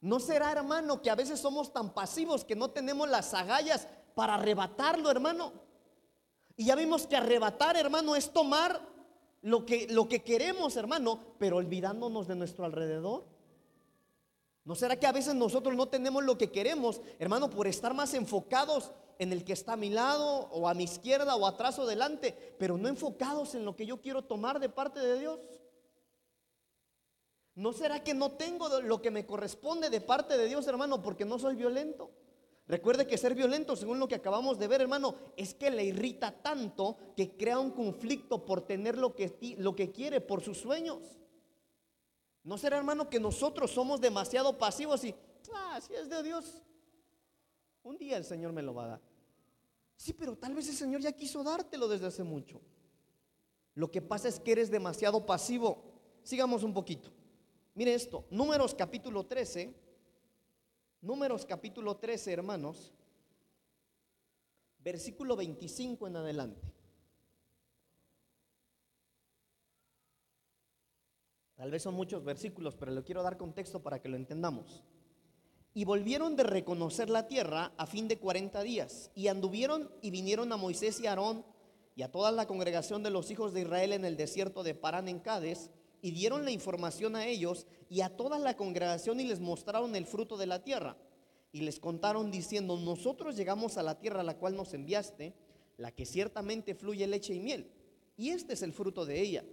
¿No 0.00 0.18
será, 0.18 0.50
hermano, 0.50 1.00
que 1.00 1.10
a 1.10 1.14
veces 1.14 1.38
somos 1.38 1.72
tan 1.72 1.94
pasivos 1.94 2.44
que 2.44 2.56
no 2.56 2.70
tenemos 2.70 3.08
las 3.08 3.32
agallas 3.32 3.86
para 4.16 4.34
arrebatarlo, 4.34 5.10
hermano? 5.10 5.52
Y 6.56 6.66
ya 6.66 6.74
vimos 6.74 7.06
que 7.06 7.16
arrebatar, 7.16 7.76
hermano, 7.76 8.16
es 8.16 8.32
tomar 8.32 8.80
lo 9.42 9.64
que, 9.64 9.86
lo 9.88 10.08
que 10.08 10.24
queremos, 10.24 10.76
hermano, 10.76 11.20
pero 11.38 11.56
olvidándonos 11.56 12.26
de 12.26 12.34
nuestro 12.34 12.64
alrededor. 12.64 13.37
¿No 14.68 14.74
será 14.74 15.00
que 15.00 15.06
a 15.06 15.12
veces 15.12 15.34
nosotros 15.34 15.74
no 15.74 15.88
tenemos 15.88 16.22
lo 16.22 16.36
que 16.36 16.50
queremos, 16.50 17.00
hermano, 17.18 17.48
por 17.48 17.66
estar 17.66 17.94
más 17.94 18.12
enfocados 18.12 18.92
en 19.18 19.32
el 19.32 19.42
que 19.42 19.54
está 19.54 19.72
a 19.72 19.76
mi 19.78 19.88
lado 19.88 20.50
o 20.50 20.68
a 20.68 20.74
mi 20.74 20.84
izquierda 20.84 21.36
o 21.36 21.46
atrás 21.46 21.78
o 21.78 21.86
delante, 21.86 22.54
pero 22.58 22.76
no 22.76 22.86
enfocados 22.86 23.54
en 23.54 23.64
lo 23.64 23.74
que 23.74 23.86
yo 23.86 24.02
quiero 24.02 24.24
tomar 24.24 24.60
de 24.60 24.68
parte 24.68 25.00
de 25.00 25.20
Dios? 25.20 25.40
¿No 27.54 27.72
será 27.72 28.04
que 28.04 28.12
no 28.12 28.32
tengo 28.32 28.68
lo 28.82 29.00
que 29.00 29.10
me 29.10 29.24
corresponde 29.24 29.88
de 29.88 30.02
parte 30.02 30.36
de 30.36 30.44
Dios, 30.44 30.66
hermano, 30.66 31.00
porque 31.00 31.24
no 31.24 31.38
soy 31.38 31.56
violento? 31.56 32.10
Recuerde 32.66 33.06
que 33.06 33.16
ser 33.16 33.34
violento, 33.34 33.74
según 33.74 33.98
lo 33.98 34.06
que 34.06 34.16
acabamos 34.16 34.58
de 34.58 34.68
ver, 34.68 34.82
hermano, 34.82 35.14
es 35.38 35.54
que 35.54 35.70
le 35.70 35.84
irrita 35.84 36.42
tanto 36.42 36.98
que 37.16 37.38
crea 37.38 37.58
un 37.58 37.70
conflicto 37.70 38.44
por 38.44 38.60
tener 38.60 38.98
lo 38.98 39.14
que, 39.14 39.56
lo 39.56 39.74
que 39.74 39.90
quiere, 39.92 40.20
por 40.20 40.42
sus 40.42 40.58
sueños. 40.58 41.18
¿No 42.44 42.56
será, 42.56 42.78
hermano, 42.78 43.08
que 43.08 43.20
nosotros 43.20 43.70
somos 43.70 44.00
demasiado 44.00 44.56
pasivos 44.56 45.04
y, 45.04 45.14
ah, 45.52 45.80
si 45.80 45.94
es 45.94 46.08
de 46.08 46.22
Dios, 46.22 46.62
un 47.82 47.98
día 47.98 48.16
el 48.16 48.24
Señor 48.24 48.52
me 48.52 48.62
lo 48.62 48.74
va 48.74 48.84
a 48.84 48.88
dar? 48.88 49.00
Sí, 49.96 50.12
pero 50.12 50.36
tal 50.36 50.54
vez 50.54 50.68
el 50.68 50.76
Señor 50.76 51.00
ya 51.00 51.12
quiso 51.12 51.42
dártelo 51.42 51.88
desde 51.88 52.06
hace 52.06 52.22
mucho. 52.22 52.60
Lo 53.74 53.90
que 53.90 54.00
pasa 54.00 54.28
es 54.28 54.40
que 54.40 54.52
eres 54.52 54.70
demasiado 54.70 55.26
pasivo. 55.26 55.82
Sigamos 56.22 56.62
un 56.62 56.72
poquito. 56.72 57.10
Mire 57.74 57.94
esto, 57.94 58.24
números 58.30 58.74
capítulo 58.74 59.26
13, 59.26 59.72
números 61.00 61.46
capítulo 61.46 61.96
13, 61.96 62.32
hermanos, 62.32 62.92
versículo 64.80 65.36
25 65.36 66.08
en 66.08 66.16
adelante. 66.16 66.77
Tal 71.58 71.72
vez 71.72 71.82
son 71.82 71.94
muchos 71.94 72.22
versículos, 72.22 72.76
pero 72.76 72.92
le 72.92 73.02
quiero 73.02 73.20
dar 73.24 73.36
contexto 73.36 73.82
para 73.82 74.00
que 74.00 74.08
lo 74.08 74.16
entendamos. 74.16 74.84
Y 75.74 75.84
volvieron 75.84 76.36
de 76.36 76.44
reconocer 76.44 77.10
la 77.10 77.26
tierra 77.26 77.72
a 77.76 77.84
fin 77.84 78.06
de 78.06 78.16
40 78.16 78.62
días, 78.62 79.10
y 79.16 79.26
anduvieron 79.26 79.90
y 80.00 80.12
vinieron 80.12 80.52
a 80.52 80.56
Moisés 80.56 81.00
y 81.00 81.08
Aarón 81.08 81.44
y 81.96 82.02
a 82.02 82.12
toda 82.12 82.30
la 82.30 82.46
congregación 82.46 83.02
de 83.02 83.10
los 83.10 83.32
hijos 83.32 83.52
de 83.52 83.62
Israel 83.62 83.92
en 83.92 84.04
el 84.04 84.16
desierto 84.16 84.62
de 84.62 84.76
Parán 84.76 85.08
en 85.08 85.18
Cádiz, 85.18 85.68
y 86.00 86.12
dieron 86.12 86.44
la 86.44 86.52
información 86.52 87.16
a 87.16 87.26
ellos 87.26 87.66
y 87.90 88.02
a 88.02 88.16
toda 88.16 88.38
la 88.38 88.56
congregación 88.56 89.18
y 89.18 89.24
les 89.24 89.40
mostraron 89.40 89.96
el 89.96 90.06
fruto 90.06 90.36
de 90.36 90.46
la 90.46 90.62
tierra. 90.62 90.96
Y 91.50 91.62
les 91.62 91.80
contaron 91.80 92.30
diciendo, 92.30 92.76
nosotros 92.76 93.34
llegamos 93.34 93.78
a 93.78 93.82
la 93.82 93.98
tierra 93.98 94.20
a 94.20 94.24
la 94.24 94.38
cual 94.38 94.54
nos 94.54 94.74
enviaste, 94.74 95.34
la 95.76 95.90
que 95.90 96.06
ciertamente 96.06 96.76
fluye 96.76 97.04
leche 97.08 97.34
y 97.34 97.40
miel. 97.40 97.68
Y 98.16 98.28
este 98.28 98.52
es 98.52 98.62
el 98.62 98.72
fruto 98.72 99.04
de 99.04 99.20
ella. 99.20 99.44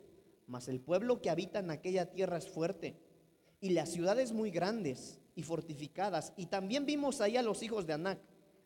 Mas 0.47 0.67
el 0.67 0.79
pueblo 0.79 1.21
que 1.21 1.29
habita 1.29 1.59
en 1.59 1.71
aquella 1.71 2.11
tierra 2.11 2.37
es 2.37 2.47
fuerte, 2.47 2.95
y 3.61 3.69
las 3.69 3.89
ciudades 3.89 4.31
muy 4.31 4.51
grandes 4.51 5.19
y 5.35 5.43
fortificadas. 5.43 6.33
Y 6.37 6.47
también 6.47 6.85
vimos 6.85 7.21
ahí 7.21 7.37
a 7.37 7.43
los 7.43 7.63
hijos 7.63 7.87
de 7.87 7.93
Anac. 7.93 8.19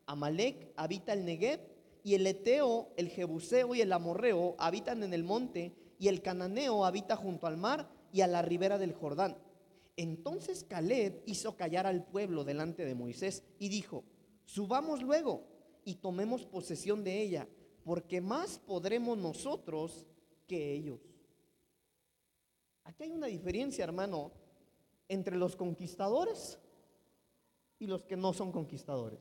Amalek 0.06 0.72
habita 0.76 1.12
el 1.12 1.24
Negev, 1.24 1.60
y 2.02 2.14
el 2.14 2.26
Eteo, 2.26 2.92
el 2.96 3.08
Jebuseo 3.08 3.74
y 3.74 3.80
el 3.80 3.92
Amorreo 3.92 4.56
habitan 4.58 5.02
en 5.02 5.14
el 5.14 5.24
monte, 5.24 5.74
y 5.98 6.08
el 6.08 6.22
cananeo 6.22 6.84
habita 6.86 7.14
junto 7.14 7.46
al 7.46 7.58
mar 7.58 7.88
y 8.12 8.22
a 8.22 8.26
la 8.26 8.42
ribera 8.42 8.78
del 8.78 8.94
Jordán. 8.94 9.36
Entonces 9.96 10.64
Caleb 10.64 11.22
hizo 11.26 11.56
callar 11.56 11.86
al 11.86 12.04
pueblo 12.06 12.42
delante 12.42 12.86
de 12.86 12.94
Moisés 12.94 13.42
y 13.58 13.68
dijo, 13.68 14.04
subamos 14.46 15.02
luego 15.02 15.44
y 15.84 15.96
tomemos 15.96 16.46
posesión 16.46 17.04
de 17.04 17.20
ella, 17.20 17.46
porque 17.84 18.22
más 18.22 18.58
podremos 18.58 19.18
nosotros 19.18 20.06
que 20.46 20.72
ellos. 20.72 21.00
Aquí 22.90 23.04
hay 23.04 23.12
una 23.12 23.28
diferencia, 23.28 23.84
hermano, 23.84 24.32
entre 25.06 25.36
los 25.36 25.54
conquistadores 25.54 26.58
y 27.78 27.86
los 27.86 28.02
que 28.02 28.16
no 28.16 28.32
son 28.32 28.50
conquistadores. 28.50 29.20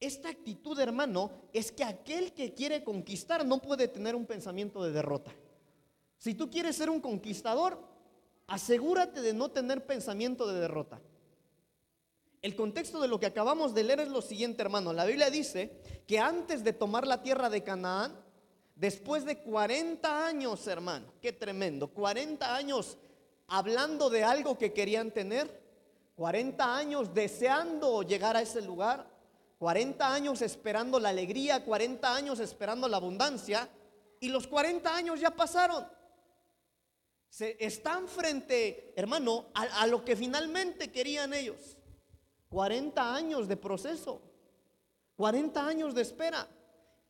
Esta 0.00 0.28
actitud, 0.28 0.76
hermano, 0.80 1.30
es 1.52 1.70
que 1.70 1.84
aquel 1.84 2.32
que 2.32 2.52
quiere 2.52 2.82
conquistar 2.82 3.46
no 3.46 3.62
puede 3.62 3.86
tener 3.86 4.16
un 4.16 4.26
pensamiento 4.26 4.82
de 4.82 4.90
derrota. 4.90 5.32
Si 6.18 6.34
tú 6.34 6.50
quieres 6.50 6.74
ser 6.74 6.90
un 6.90 7.00
conquistador, 7.00 7.78
asegúrate 8.48 9.22
de 9.22 9.32
no 9.32 9.52
tener 9.52 9.86
pensamiento 9.86 10.48
de 10.48 10.58
derrota. 10.58 11.00
El 12.40 12.56
contexto 12.56 13.00
de 13.00 13.06
lo 13.06 13.20
que 13.20 13.26
acabamos 13.26 13.72
de 13.72 13.84
leer 13.84 14.00
es 14.00 14.08
lo 14.08 14.20
siguiente, 14.20 14.62
hermano. 14.62 14.92
La 14.92 15.04
Biblia 15.04 15.30
dice 15.30 15.80
que 16.08 16.18
antes 16.18 16.64
de 16.64 16.72
tomar 16.72 17.06
la 17.06 17.22
tierra 17.22 17.48
de 17.48 17.62
Canaán, 17.62 18.20
después 18.82 19.24
de 19.24 19.38
40 19.38 20.26
años, 20.26 20.66
hermano, 20.66 21.06
qué 21.20 21.32
tremendo, 21.32 21.86
40 21.86 22.52
años 22.52 22.98
hablando 23.46 24.10
de 24.10 24.24
algo 24.24 24.58
que 24.58 24.72
querían 24.72 25.12
tener, 25.12 25.62
40 26.16 26.76
años 26.76 27.14
deseando 27.14 28.02
llegar 28.02 28.36
a 28.36 28.42
ese 28.42 28.60
lugar, 28.60 29.08
40 29.60 30.12
años 30.12 30.42
esperando 30.42 30.98
la 30.98 31.10
alegría, 31.10 31.64
40 31.64 32.12
años 32.12 32.40
esperando 32.40 32.88
la 32.88 32.96
abundancia, 32.96 33.68
y 34.18 34.30
los 34.30 34.48
40 34.48 34.92
años 34.92 35.20
ya 35.20 35.30
pasaron. 35.30 35.86
Se 37.28 37.56
están 37.64 38.08
frente, 38.08 38.94
hermano, 38.96 39.46
a, 39.54 39.82
a 39.82 39.86
lo 39.86 40.04
que 40.04 40.16
finalmente 40.16 40.90
querían 40.90 41.34
ellos. 41.34 41.78
40 42.48 43.14
años 43.14 43.46
de 43.46 43.56
proceso, 43.56 44.20
40 45.14 45.64
años 45.64 45.94
de 45.94 46.02
espera. 46.02 46.48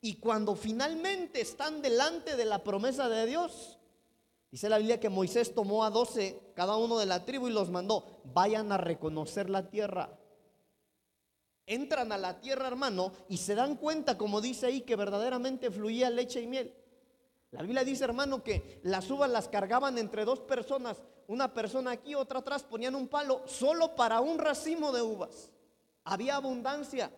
Y 0.03 0.17
cuando 0.17 0.55
finalmente 0.55 1.41
están 1.41 1.81
delante 1.81 2.37
de 2.37 2.45
la 2.45 2.63
promesa 2.63 3.09
de 3.09 3.25
Dios, 3.25 3.79
dice 4.51 4.69
la 4.69 4.77
Biblia 4.77 5.01
que 5.01 5.09
Moisés 5.09 5.55
tomó 5.55 5.85
a 5.85 5.91
12, 5.91 6.53
cada 6.55 6.77
uno 6.77 6.99
de 6.99 7.07
la 7.07 7.25
tribu, 7.25 7.49
y 7.49 7.53
los 7.53 7.71
mandó, 7.71 8.21
vayan 8.35 8.71
a 8.73 8.77
reconocer 8.77 9.49
la 9.49 9.71
tierra 9.71 10.19
entran 11.67 12.13
a 12.13 12.19
la 12.19 12.41
tierra, 12.41 12.69
hermano, 12.69 13.13
y 13.29 13.39
se 13.39 13.55
dan 13.55 13.77
cuenta, 13.77 14.19
como 14.19 14.41
dice 14.41 14.67
ahí, 14.67 14.83
que 14.83 14.97
verdaderamente 14.97 15.71
fluía 15.71 16.11
leche 16.11 16.41
y 16.41 16.47
miel. 16.47 16.75
La 17.51 17.63
Biblia 17.63 17.85
dice, 17.85 18.05
hermano, 18.05 18.43
que 18.43 18.81
las 18.85 19.11
uvas 19.11 19.31
las 19.31 19.49
cargaban 19.49 19.99
entre 19.99 20.25
dos 20.25 20.41
personas, 20.41 21.03
una 21.27 21.53
persona 21.53 21.93
aquí, 21.93 22.15
otra 22.15 22.41
atrás, 22.41 22.63
ponían 22.63 22.95
un 22.95 23.09
palo 23.09 23.43
solo 23.47 23.95
para 23.95 24.21
un 24.21 24.39
racimo 24.39 24.93
de 24.93 25.03
uvas. 25.03 25.53
Había 26.05 26.37
abundancia. 26.37 27.13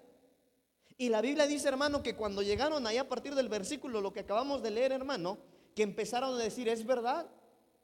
Y 0.97 1.09
la 1.09 1.21
Biblia 1.21 1.47
dice, 1.47 1.69
hermano, 1.69 2.03
que 2.03 2.15
cuando 2.15 2.43
llegaron 2.43 2.87
ahí 2.87 2.99
a 2.99 3.09
partir 3.09 3.35
del 3.35 3.49
versículo, 3.49 4.01
lo 4.01 4.13
que 4.13 4.21
acabamos 4.21 4.63
de 4.63 4.71
leer, 4.71 4.93
hermano, 4.93 5.39
que 5.75 5.83
empezaron 5.83 6.35
a 6.35 6.43
decir, 6.43 6.69
es 6.69 6.87
verdad, 6.87 7.29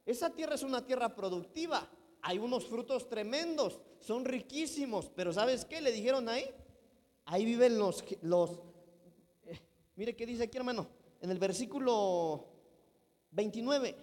esa 0.07 0.31
tierra 0.31 0.55
es 0.55 0.63
una 0.63 0.85
tierra 0.87 1.15
productiva 1.15 1.89
hay 2.23 2.39
unos 2.39 2.67
frutos 2.67 3.09
tremendos, 3.09 3.81
son 4.01 4.25
riquísimos, 4.25 5.11
pero 5.15 5.33
¿sabes 5.33 5.65
qué? 5.65 5.81
Le 5.81 5.93
dijeron 5.93 6.29
ahí, 6.29 6.51
ahí 7.25 7.45
viven 7.45 7.79
los, 7.79 8.05
los 8.23 8.61
eh, 9.45 9.59
mire 9.97 10.15
qué 10.15 10.27
dice 10.27 10.45
aquí 10.45 10.57
hermano, 10.59 10.89
en 11.21 11.31
el 11.31 11.39
versículo 11.39 12.47
29, 13.31 13.97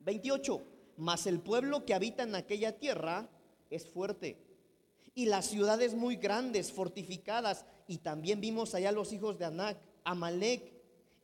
28, 0.00 0.62
mas 0.98 1.26
el 1.26 1.40
pueblo 1.40 1.84
que 1.84 1.94
habita 1.94 2.22
en 2.22 2.34
aquella 2.34 2.78
tierra 2.78 3.28
es 3.70 3.88
fuerte 3.88 4.45
y 5.16 5.24
las 5.24 5.46
ciudades 5.46 5.94
muy 5.94 6.16
grandes, 6.16 6.70
fortificadas, 6.70 7.64
y 7.88 7.98
también 7.98 8.38
vimos 8.38 8.74
allá 8.74 8.92
los 8.92 9.14
hijos 9.14 9.38
de 9.38 9.46
Anac, 9.46 9.78
Amalek, 10.04 10.74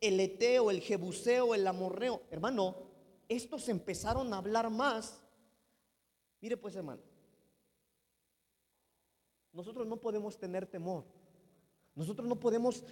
el 0.00 0.18
Eteo, 0.18 0.70
el 0.70 0.81
Jebuseo, 0.81 1.55
el 1.55 1.66
Amorreo. 1.66 2.22
Hermano, 2.31 2.74
estos 3.28 3.68
empezaron 3.68 4.33
a 4.33 4.38
hablar 4.38 4.70
más. 4.70 5.22
Mire 6.40 6.57
pues 6.57 6.74
hermano, 6.74 7.02
nosotros 9.52 9.87
no 9.87 9.98
podemos 9.98 10.38
tener 10.38 10.66
temor. 10.66 11.05
Nosotros 11.94 12.26
no 12.26 12.40
podemos 12.40 12.83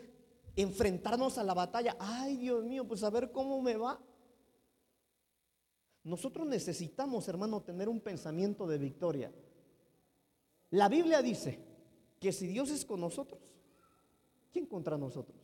enfrentarnos 0.54 1.38
a 1.38 1.44
la 1.44 1.54
batalla. 1.54 1.96
Ay, 1.98 2.36
Dios 2.36 2.62
mío, 2.62 2.86
pues 2.86 3.02
a 3.02 3.10
ver 3.10 3.32
cómo 3.32 3.62
me 3.62 3.78
va. 3.78 3.98
Nosotros 6.04 6.46
necesitamos, 6.46 7.26
hermano, 7.26 7.62
tener 7.62 7.88
un 7.88 8.00
pensamiento 8.00 8.66
de 8.66 8.76
victoria. 8.76 9.32
La 10.70 10.88
Biblia 10.88 11.22
dice 11.22 11.58
que 12.20 12.32
si 12.32 12.46
Dios 12.46 12.70
es 12.70 12.84
con 12.84 13.00
nosotros, 13.00 13.40
¿quién 14.52 14.66
contra 14.66 14.96
nosotros? 14.96 15.36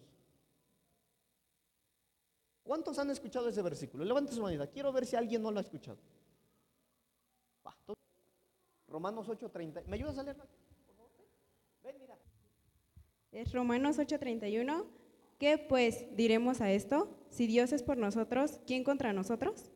¿Cuántos 2.62 2.98
han 2.98 3.10
escuchado 3.10 3.48
ese 3.48 3.62
versículo? 3.62 4.04
Levante 4.04 4.32
su 4.32 4.42
mano. 4.42 4.68
Quiero 4.70 4.92
ver 4.92 5.06
si 5.06 5.16
alguien 5.16 5.42
no 5.42 5.50
lo 5.50 5.58
ha 5.58 5.62
escuchado. 5.62 5.98
Romanos 8.88 9.28
8:30. 9.28 9.84
¿Me 9.86 9.96
ayudas 9.96 10.18
a 10.18 10.22
leerla? 10.22 10.46
Ven, 11.84 11.96
mira. 12.00 12.18
Es 13.30 13.52
Romanos 13.52 13.98
8:31. 13.98 14.86
¿Qué 15.38 15.58
pues 15.58 16.06
diremos 16.16 16.60
a 16.60 16.72
esto? 16.72 17.14
Si 17.28 17.46
Dios 17.46 17.72
es 17.72 17.82
por 17.82 17.98
nosotros, 17.98 18.60
¿quién 18.66 18.84
contra 18.84 19.12
nosotros? 19.12 19.70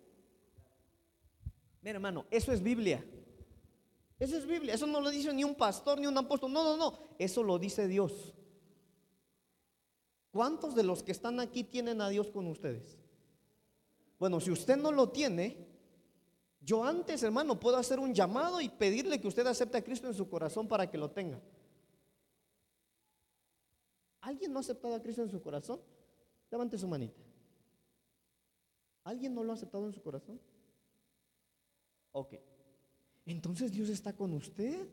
Mira, 1.82 1.96
hermano, 1.96 2.26
eso 2.30 2.52
es 2.52 2.62
Biblia. 2.62 3.04
Eso 4.20 4.36
es 4.36 4.46
Biblia. 4.46 4.74
Eso 4.74 4.86
no 4.86 5.00
lo 5.00 5.10
dice 5.10 5.32
ni 5.32 5.42
un 5.42 5.54
pastor 5.54 5.98
ni 5.98 6.06
un 6.06 6.16
apóstol. 6.16 6.52
No, 6.52 6.62
no, 6.62 6.76
no. 6.76 6.98
Eso 7.18 7.42
lo 7.42 7.58
dice 7.58 7.88
Dios. 7.88 8.34
¿Cuántos 10.30 10.74
de 10.74 10.84
los 10.84 11.02
que 11.02 11.10
están 11.10 11.40
aquí 11.40 11.64
tienen 11.64 12.00
a 12.02 12.10
Dios 12.10 12.30
con 12.30 12.46
ustedes? 12.46 12.98
Bueno, 14.18 14.38
si 14.38 14.50
usted 14.50 14.76
no 14.76 14.92
lo 14.92 15.08
tiene, 15.08 15.66
yo 16.60 16.84
antes, 16.84 17.22
hermano, 17.22 17.58
puedo 17.58 17.78
hacer 17.78 17.98
un 17.98 18.14
llamado 18.14 18.60
y 18.60 18.68
pedirle 18.68 19.18
que 19.20 19.26
usted 19.26 19.46
acepte 19.46 19.78
a 19.78 19.82
Cristo 19.82 20.06
en 20.06 20.14
su 20.14 20.28
corazón 20.28 20.68
para 20.68 20.88
que 20.88 20.98
lo 20.98 21.10
tenga. 21.10 21.40
¿Alguien 24.20 24.52
no 24.52 24.58
ha 24.58 24.60
aceptado 24.60 24.94
a 24.94 25.02
Cristo 25.02 25.22
en 25.22 25.30
su 25.30 25.40
corazón? 25.40 25.80
Levante 26.50 26.76
su 26.76 26.86
manita. 26.86 27.22
¿Alguien 29.02 29.34
no 29.34 29.42
lo 29.42 29.52
ha 29.52 29.54
aceptado 29.54 29.86
en 29.86 29.94
su 29.94 30.02
corazón? 30.02 30.38
Ok. 32.12 32.34
Entonces 33.30 33.70
Dios 33.70 33.88
está 33.88 34.12
con 34.12 34.32
usted. 34.32 34.88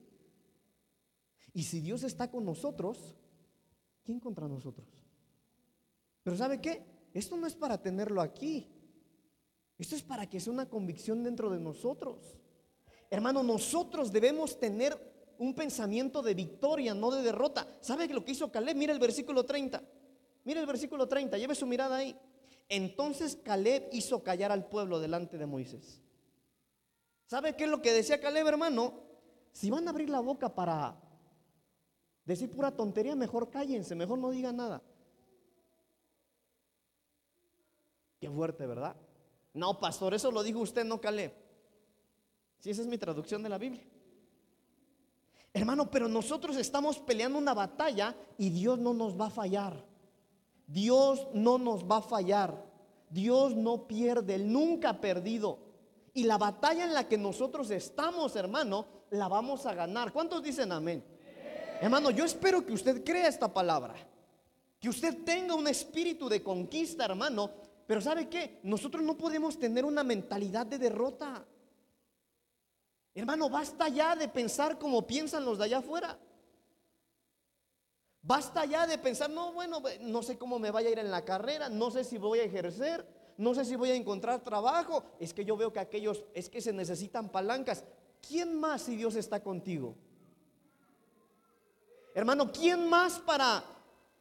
Y 1.53 1.63
si 1.63 1.81
Dios 1.81 2.03
está 2.03 2.29
con 2.29 2.45
nosotros, 2.45 3.15
¿quién 4.03 4.19
contra 4.19 4.47
nosotros? 4.47 4.87
Pero 6.21 6.37
¿sabe 6.37 6.61
qué? 6.61 6.83
Esto 7.13 7.35
no 7.35 7.47
es 7.47 7.55
para 7.55 7.81
tenerlo 7.81 8.21
aquí. 8.21 8.67
Esto 9.79 9.95
es 9.95 10.03
para 10.03 10.29
que 10.29 10.39
sea 10.39 10.53
una 10.53 10.69
convicción 10.69 11.23
dentro 11.23 11.49
de 11.49 11.59
nosotros. 11.59 12.37
Hermano, 13.09 13.41
nosotros 13.41 14.11
debemos 14.11 14.59
tener 14.59 14.95
un 15.39 15.55
pensamiento 15.55 16.21
de 16.21 16.35
victoria, 16.35 16.93
no 16.93 17.09
de 17.09 17.23
derrota. 17.23 17.67
¿Sabe 17.81 18.07
lo 18.07 18.23
que 18.23 18.33
hizo 18.33 18.51
Caleb? 18.51 18.77
Mira 18.77 18.93
el 18.93 18.99
versículo 18.99 19.45
30. 19.45 19.81
Mira 20.43 20.59
el 20.59 20.67
versículo 20.67 21.07
30, 21.07 21.37
lleve 21.37 21.55
su 21.55 21.65
mirada 21.65 21.97
ahí. 21.97 22.15
Entonces 22.69 23.35
Caleb 23.35 23.89
hizo 23.91 24.21
callar 24.23 24.51
al 24.51 24.67
pueblo 24.67 24.99
delante 24.99 25.37
de 25.37 25.45
Moisés. 25.47 26.01
¿Sabe 27.27 27.55
qué 27.55 27.65
es 27.65 27.69
lo 27.69 27.81
que 27.81 27.93
decía 27.93 28.21
Caleb, 28.21 28.47
hermano? 28.47 28.93
Si 29.51 29.69
van 29.69 29.85
a 29.87 29.91
abrir 29.91 30.09
la 30.09 30.21
boca 30.21 30.53
para 30.53 30.95
decir 32.23 32.49
pura 32.49 32.71
tontería, 32.71 33.15
mejor 33.15 33.49
cállense, 33.49 33.95
mejor 33.95 34.17
no 34.17 34.31
digan 34.31 34.55
nada. 34.55 34.81
Qué 38.19 38.29
fuerte, 38.29 38.65
¿verdad? 38.65 38.95
No, 39.53 39.79
pastor, 39.79 40.13
eso 40.13 40.31
lo 40.31 40.41
dijo 40.41 40.59
usted, 40.59 40.85
no 40.85 41.01
Caleb. 41.01 41.33
Si 42.59 42.69
esa 42.69 42.81
es 42.81 42.87
mi 42.87 42.97
traducción 42.97 43.43
de 43.43 43.49
la 43.49 43.57
Biblia. 43.57 43.83
Hermano, 45.53 45.91
pero 45.91 46.07
nosotros 46.07 46.55
estamos 46.55 46.99
peleando 46.99 47.37
una 47.37 47.53
batalla 47.53 48.15
y 48.37 48.49
Dios 48.49 48.79
no 48.79 48.93
nos 48.93 49.19
va 49.19 49.27
a 49.27 49.31
fallar. 49.31 49.85
Dios 50.65 51.27
no 51.33 51.57
nos 51.57 51.83
va 51.83 51.97
a 51.97 52.01
fallar. 52.01 52.65
Dios 53.09 53.55
no 53.55 53.87
pierde, 53.87 54.35
Él 54.35 54.51
nunca 54.51 54.91
ha 54.91 55.01
perdido. 55.01 55.66
Y 56.17 56.23
la 56.23 56.39
batalla 56.39 56.83
en 56.83 56.95
la 56.95 57.07
que 57.07 57.15
nosotros 57.15 57.69
estamos, 57.69 58.35
hermano, 58.35 58.87
la 59.11 59.27
vamos 59.27 59.67
a 59.67 59.75
ganar. 59.75 60.11
¿Cuántos 60.11 60.41
dicen 60.41 60.71
amén? 60.71 61.05
Hermano, 61.79 62.09
yo 62.09 62.25
espero 62.25 62.65
que 62.65 62.73
usted 62.73 63.03
crea 63.03 63.27
esta 63.27 63.53
palabra. 63.53 63.93
Que 64.79 64.89
usted 64.89 65.23
tenga 65.23 65.53
un 65.53 65.67
espíritu 65.67 66.27
de 66.27 66.41
conquista, 66.41 67.05
hermano. 67.05 67.51
Pero 67.85 68.01
¿sabe 68.01 68.27
qué? 68.27 68.59
Nosotros 68.63 69.03
no 69.03 69.15
podemos 69.15 69.59
tener 69.59 69.85
una 69.85 70.03
mentalidad 70.03 70.65
de 70.65 70.79
derrota. 70.79 71.45
Hermano, 73.13 73.47
basta 73.47 73.87
ya 73.87 74.15
de 74.15 74.27
pensar 74.27 74.79
como 74.79 75.05
piensan 75.05 75.45
los 75.45 75.59
de 75.59 75.65
allá 75.65 75.77
afuera. 75.77 76.17
Basta 78.23 78.65
ya 78.65 78.87
de 78.87 78.97
pensar, 78.97 79.29
no, 79.29 79.53
bueno, 79.53 79.83
no 80.01 80.23
sé 80.23 80.35
cómo 80.35 80.57
me 80.57 80.71
vaya 80.71 80.89
a 80.89 80.93
ir 80.93 80.97
en 80.97 81.11
la 81.11 81.23
carrera, 81.23 81.69
no 81.69 81.91
sé 81.91 82.03
si 82.03 82.17
voy 82.17 82.39
a 82.39 82.43
ejercer, 82.45 83.16
no 83.37 83.53
sé 83.53 83.65
si 83.65 83.75
voy 83.75 83.91
a 83.91 83.95
encontrar 83.95 84.43
trabajo. 84.43 85.03
Es 85.19 85.33
que 85.33 85.45
yo 85.45 85.55
veo 85.55 85.71
que 85.71 85.79
aquellos, 85.79 86.25
es 86.33 86.49
que 86.49 86.61
se 86.61 86.73
necesitan 86.73 87.29
palancas. 87.29 87.83
¿Quién 88.27 88.59
más 88.59 88.81
si 88.81 88.95
Dios 88.95 89.15
está 89.15 89.41
contigo? 89.41 89.95
Hermano, 92.15 92.51
¿quién 92.51 92.89
más 92.89 93.19
para 93.19 93.63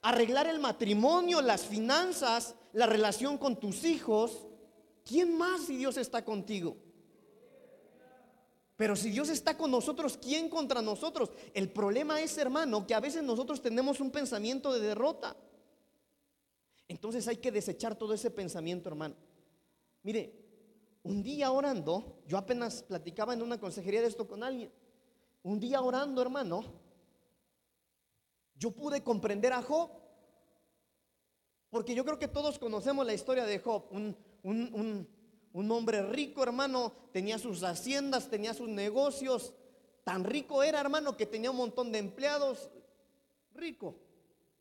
arreglar 0.03 0.47
el 0.47 0.59
matrimonio, 0.59 1.41
las 1.41 1.65
finanzas, 1.65 2.55
la 2.75 2.87
relación 2.87 3.39
con 3.39 3.57
tus 3.57 3.85
hijos? 3.85 4.47
¿Quién 5.03 5.37
más 5.37 5.63
si 5.63 5.77
Dios 5.77 5.97
está 5.97 6.23
contigo? 6.23 6.77
Pero 8.77 8.95
si 8.95 9.11
Dios 9.11 9.31
está 9.31 9.57
con 9.57 9.71
nosotros, 9.71 10.19
¿quién 10.21 10.51
contra 10.51 10.83
nosotros? 10.83 11.31
El 11.55 11.71
problema 11.71 12.21
es, 12.21 12.37
hermano, 12.37 12.87
que 12.87 12.95
a 12.95 13.01
veces 13.01 13.23
nosotros 13.23 13.63
tenemos 13.63 14.01
un 14.01 14.11
pensamiento 14.11 14.75
de 14.75 14.81
derrota. 14.81 15.35
Entonces 16.89 17.27
hay 17.29 17.37
que 17.37 17.51
desechar 17.51 17.97
todo 17.97 18.15
ese 18.15 18.31
pensamiento, 18.31 18.89
hermano. 18.89 19.15
Mire, 20.03 20.33
un 21.03 21.23
día 21.23 21.51
orando, 21.51 22.23
yo 22.27 22.39
apenas 22.39 22.83
platicaba 22.83 23.35
en 23.35 23.43
una 23.43 23.59
consejería 23.59 24.01
de 24.01 24.09
esto 24.09 24.27
con 24.27 24.43
alguien. 24.43 24.71
Un 25.43 25.61
día 25.61 25.81
orando, 25.81 26.23
hermano, 26.23 26.65
yo 28.57 28.71
pude 28.71 29.03
comprender 29.03 29.53
a 29.53 29.63
Job. 29.63 29.91
Porque 31.71 31.95
yo 31.95 32.05
creo 32.05 32.19
que 32.19 32.29
todos 32.29 32.59
conocemos 32.59 33.05
la 33.05 33.15
historia 33.15 33.45
de 33.45 33.59
Job, 33.59 33.87
un, 33.91 34.17
un 34.43 35.09
un 35.57 35.71
hombre 35.73 36.03
rico, 36.03 36.43
hermano, 36.43 36.93
tenía 37.13 37.39
sus 37.39 37.63
haciendas, 37.63 38.29
tenía 38.29 38.53
sus 38.53 38.69
negocios. 38.69 39.55
Tan 40.05 40.23
rico 40.23 40.63
era, 40.63 40.79
hermano, 40.79 41.17
que 41.17 41.25
tenía 41.25 41.51
un 41.51 41.57
montón 41.57 41.91
de 41.91 41.99
empleados. 41.99 42.69
Rico. 43.55 43.97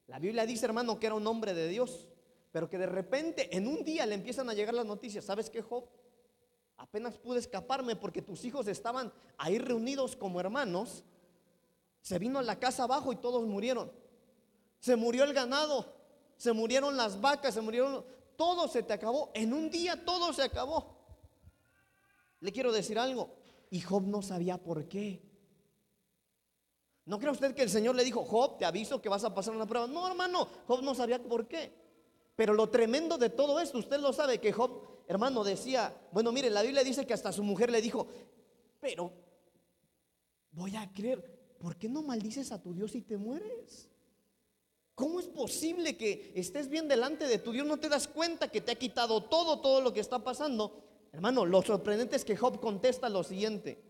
La 0.07 0.19
Biblia 0.19 0.45
dice, 0.45 0.65
hermano, 0.65 0.97
que 0.97 1.07
era 1.07 1.15
un 1.15 1.27
hombre 1.27 1.53
de 1.53 1.67
Dios. 1.67 2.07
Pero 2.55 2.69
que 2.69 2.77
de 2.77 2.85
repente, 2.85 3.53
en 3.53 3.67
un 3.67 3.83
día 3.83 4.05
le 4.05 4.15
empiezan 4.15 4.49
a 4.49 4.53
llegar 4.53 4.73
las 4.73 4.85
noticias. 4.85 5.25
¿Sabes 5.25 5.49
qué, 5.49 5.61
Job? 5.61 5.89
Apenas 6.77 7.17
pude 7.17 7.39
escaparme 7.39 7.97
porque 7.97 8.21
tus 8.21 8.45
hijos 8.45 8.69
estaban 8.69 9.11
ahí 9.37 9.59
reunidos 9.59 10.15
como 10.15 10.39
hermanos. 10.39 11.03
Se 11.99 12.17
vino 12.17 12.39
a 12.39 12.43
la 12.43 12.57
casa 12.57 12.83
abajo 12.83 13.11
y 13.11 13.17
todos 13.17 13.45
murieron. 13.45 13.91
Se 14.79 14.95
murió 14.95 15.25
el 15.25 15.33
ganado, 15.33 15.97
se 16.37 16.53
murieron 16.53 16.95
las 16.95 17.19
vacas, 17.19 17.55
se 17.55 17.59
murieron 17.59 18.05
todo 18.37 18.69
se 18.69 18.83
te 18.83 18.93
acabó. 18.93 19.31
En 19.33 19.51
un 19.51 19.69
día 19.69 20.05
todo 20.05 20.31
se 20.31 20.43
acabó. 20.43 20.97
Le 22.39 22.53
quiero 22.53 22.71
decir 22.71 22.97
algo. 22.97 23.35
Y 23.69 23.81
Job 23.81 24.03
no 24.03 24.21
sabía 24.21 24.57
por 24.57 24.87
qué. 24.87 25.21
¿No 27.03 27.19
cree 27.19 27.33
usted 27.33 27.53
que 27.53 27.63
el 27.63 27.69
Señor 27.69 27.95
le 27.95 28.05
dijo, 28.05 28.23
Job, 28.23 28.57
te 28.57 28.63
aviso 28.63 29.01
que 29.01 29.09
vas 29.09 29.25
a 29.25 29.35
pasar 29.35 29.53
una 29.53 29.65
prueba? 29.65 29.87
No, 29.87 30.07
hermano, 30.07 30.47
Job 30.67 30.81
no 30.83 30.95
sabía 30.95 31.21
por 31.21 31.49
qué. 31.49 31.83
Pero 32.36 32.54
lo 32.54 32.69
tremendo 32.69 33.17
de 33.17 33.30
todo 33.30 33.60
esto, 33.60 33.78
usted 33.78 34.00
lo 34.00 34.12
sabe, 34.12 34.39
que 34.39 34.52
Job, 34.52 34.82
hermano, 35.08 35.43
decía, 35.43 35.95
bueno, 36.12 36.32
mire, 36.32 36.50
la 36.50 36.62
Biblia 36.62 36.84
dice 36.84 37.06
que 37.08 37.13
hasta 37.13 37.32
su 37.32 37.43
mujer 37.43 37.71
le 37.71 37.82
dijo, 37.82 38.08
pero 38.80 39.12
voy 40.52 40.76
a 40.76 40.91
creer, 40.91 41.56
¿por 41.58 41.78
qué 41.78 41.88
no 41.88 42.02
maldices 42.02 42.52
a 42.52 42.62
tu 42.62 42.74
Dios 42.74 42.93
y 42.95 43.02
te 43.02 43.17
mueres? 43.17 43.89
¿Cómo 44.95 45.19
es 45.19 45.28
posible 45.28 45.98
que 45.98 46.32
estés 46.36 46.69
bien 46.69 46.88
delante 46.88 47.28
de 47.28 47.38
tu 47.38 47.52
Dios, 47.52 47.67
no 47.67 47.78
te 47.78 47.89
das 47.89 48.08
cuenta 48.08 48.50
que 48.50 48.62
te 48.62 48.71
ha 48.71 48.76
quitado 48.76 49.24
todo, 49.24 49.60
todo 49.60 49.82
lo 49.82 49.93
que 49.93 50.00
está 50.00 50.24
pasando? 50.24 50.84
Hermano, 51.12 51.45
lo 51.45 51.62
sorprendente 51.62 52.15
es 52.17 52.26
que 52.26 52.36
Job 52.36 52.60
contesta 52.60 53.08
lo 53.10 53.24
siguiente. 53.24 53.82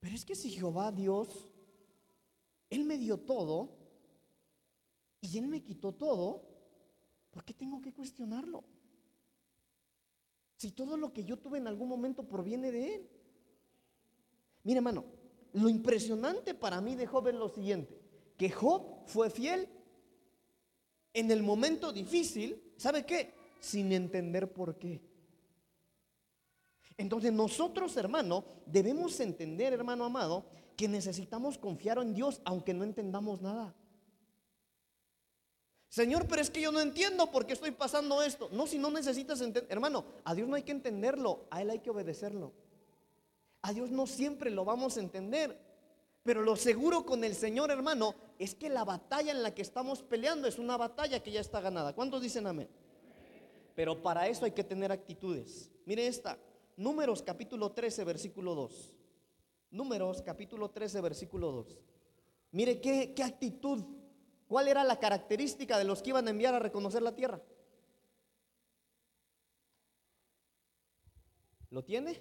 Pero 0.00 0.14
es 0.14 0.24
que 0.24 0.34
si 0.36 0.50
Jehová 0.50 0.92
Dios, 0.92 1.48
Él 2.70 2.84
me 2.84 2.98
dio 2.98 3.18
todo 3.18 3.70
y 5.20 5.38
Él 5.38 5.48
me 5.48 5.62
quitó 5.62 5.92
todo, 5.92 6.47
¿por 7.30 7.44
qué 7.44 7.54
tengo 7.54 7.80
que 7.80 7.92
cuestionarlo? 7.92 8.64
Si 10.56 10.72
todo 10.72 10.96
lo 10.96 11.12
que 11.12 11.24
yo 11.24 11.38
tuve 11.38 11.58
en 11.58 11.68
algún 11.68 11.88
momento 11.88 12.24
proviene 12.26 12.72
de 12.72 12.94
Él. 12.96 13.10
Mira, 14.64 14.78
hermano, 14.78 15.04
lo 15.52 15.68
impresionante 15.68 16.54
para 16.54 16.80
mí 16.80 16.96
de 16.96 17.06
Job 17.06 17.28
es 17.28 17.34
lo 17.34 17.48
siguiente, 17.48 18.00
que 18.36 18.50
Job 18.50 19.06
fue 19.06 19.30
fiel 19.30 19.68
en 21.14 21.30
el 21.30 21.42
momento 21.42 21.92
difícil, 21.92 22.74
¿sabe 22.76 23.04
qué? 23.04 23.34
Sin 23.60 23.92
entender 23.92 24.52
por 24.52 24.78
qué. 24.78 25.00
Entonces 26.96 27.32
nosotros, 27.32 27.96
hermano, 27.96 28.44
debemos 28.66 29.18
entender, 29.20 29.72
hermano 29.72 30.04
amado, 30.04 30.46
que 30.76 30.88
necesitamos 30.88 31.58
confiar 31.58 31.98
en 31.98 32.14
Dios 32.14 32.40
aunque 32.44 32.74
no 32.74 32.84
entendamos 32.84 33.40
nada. 33.40 33.74
Señor, 35.88 36.26
pero 36.28 36.42
es 36.42 36.50
que 36.50 36.60
yo 36.60 36.70
no 36.70 36.80
entiendo 36.80 37.30
por 37.30 37.46
qué 37.46 37.54
estoy 37.54 37.70
pasando 37.70 38.22
esto. 38.22 38.48
No, 38.52 38.66
si 38.66 38.78
no 38.78 38.90
necesitas 38.90 39.40
entender, 39.40 39.72
hermano, 39.72 40.04
a 40.24 40.34
Dios 40.34 40.48
no 40.48 40.56
hay 40.56 40.62
que 40.62 40.72
entenderlo, 40.72 41.46
a 41.50 41.62
Él 41.62 41.70
hay 41.70 41.78
que 41.78 41.90
obedecerlo. 41.90 42.52
A 43.62 43.72
Dios 43.72 43.90
no 43.90 44.06
siempre 44.06 44.50
lo 44.50 44.64
vamos 44.64 44.96
a 44.96 45.00
entender, 45.00 45.58
pero 46.22 46.42
lo 46.42 46.56
seguro 46.56 47.06
con 47.06 47.24
el 47.24 47.34
Señor, 47.34 47.70
hermano, 47.70 48.14
es 48.38 48.54
que 48.54 48.68
la 48.68 48.84
batalla 48.84 49.32
en 49.32 49.42
la 49.42 49.54
que 49.54 49.62
estamos 49.62 50.02
peleando 50.02 50.46
es 50.46 50.58
una 50.58 50.76
batalla 50.76 51.22
que 51.22 51.32
ya 51.32 51.40
está 51.40 51.60
ganada. 51.60 51.94
¿Cuántos 51.94 52.20
dicen 52.20 52.46
amén? 52.46 52.68
Pero 53.74 54.02
para 54.02 54.28
eso 54.28 54.44
hay 54.44 54.52
que 54.52 54.64
tener 54.64 54.92
actitudes. 54.92 55.70
Mire 55.86 56.06
esta, 56.06 56.38
Números 56.78 57.22
capítulo 57.22 57.72
13, 57.72 58.04
versículo 58.04 58.54
2. 58.54 58.94
Números 59.72 60.22
capítulo 60.22 60.70
13, 60.70 61.00
versículo 61.00 61.50
2. 61.50 61.78
Mire 62.52 62.80
qué, 62.80 63.12
qué 63.14 63.24
actitud, 63.24 63.82
cuál 64.48 64.68
era 64.68 64.82
la 64.82 64.98
característica 64.98 65.78
de 65.78 65.84
los 65.84 66.02
que 66.02 66.10
iban 66.10 66.26
a 66.26 66.30
enviar 66.30 66.54
a 66.54 66.58
reconocer 66.58 67.02
la 67.02 67.14
tierra. 67.14 67.40
¿Lo 71.70 71.84
tiene? 71.84 72.18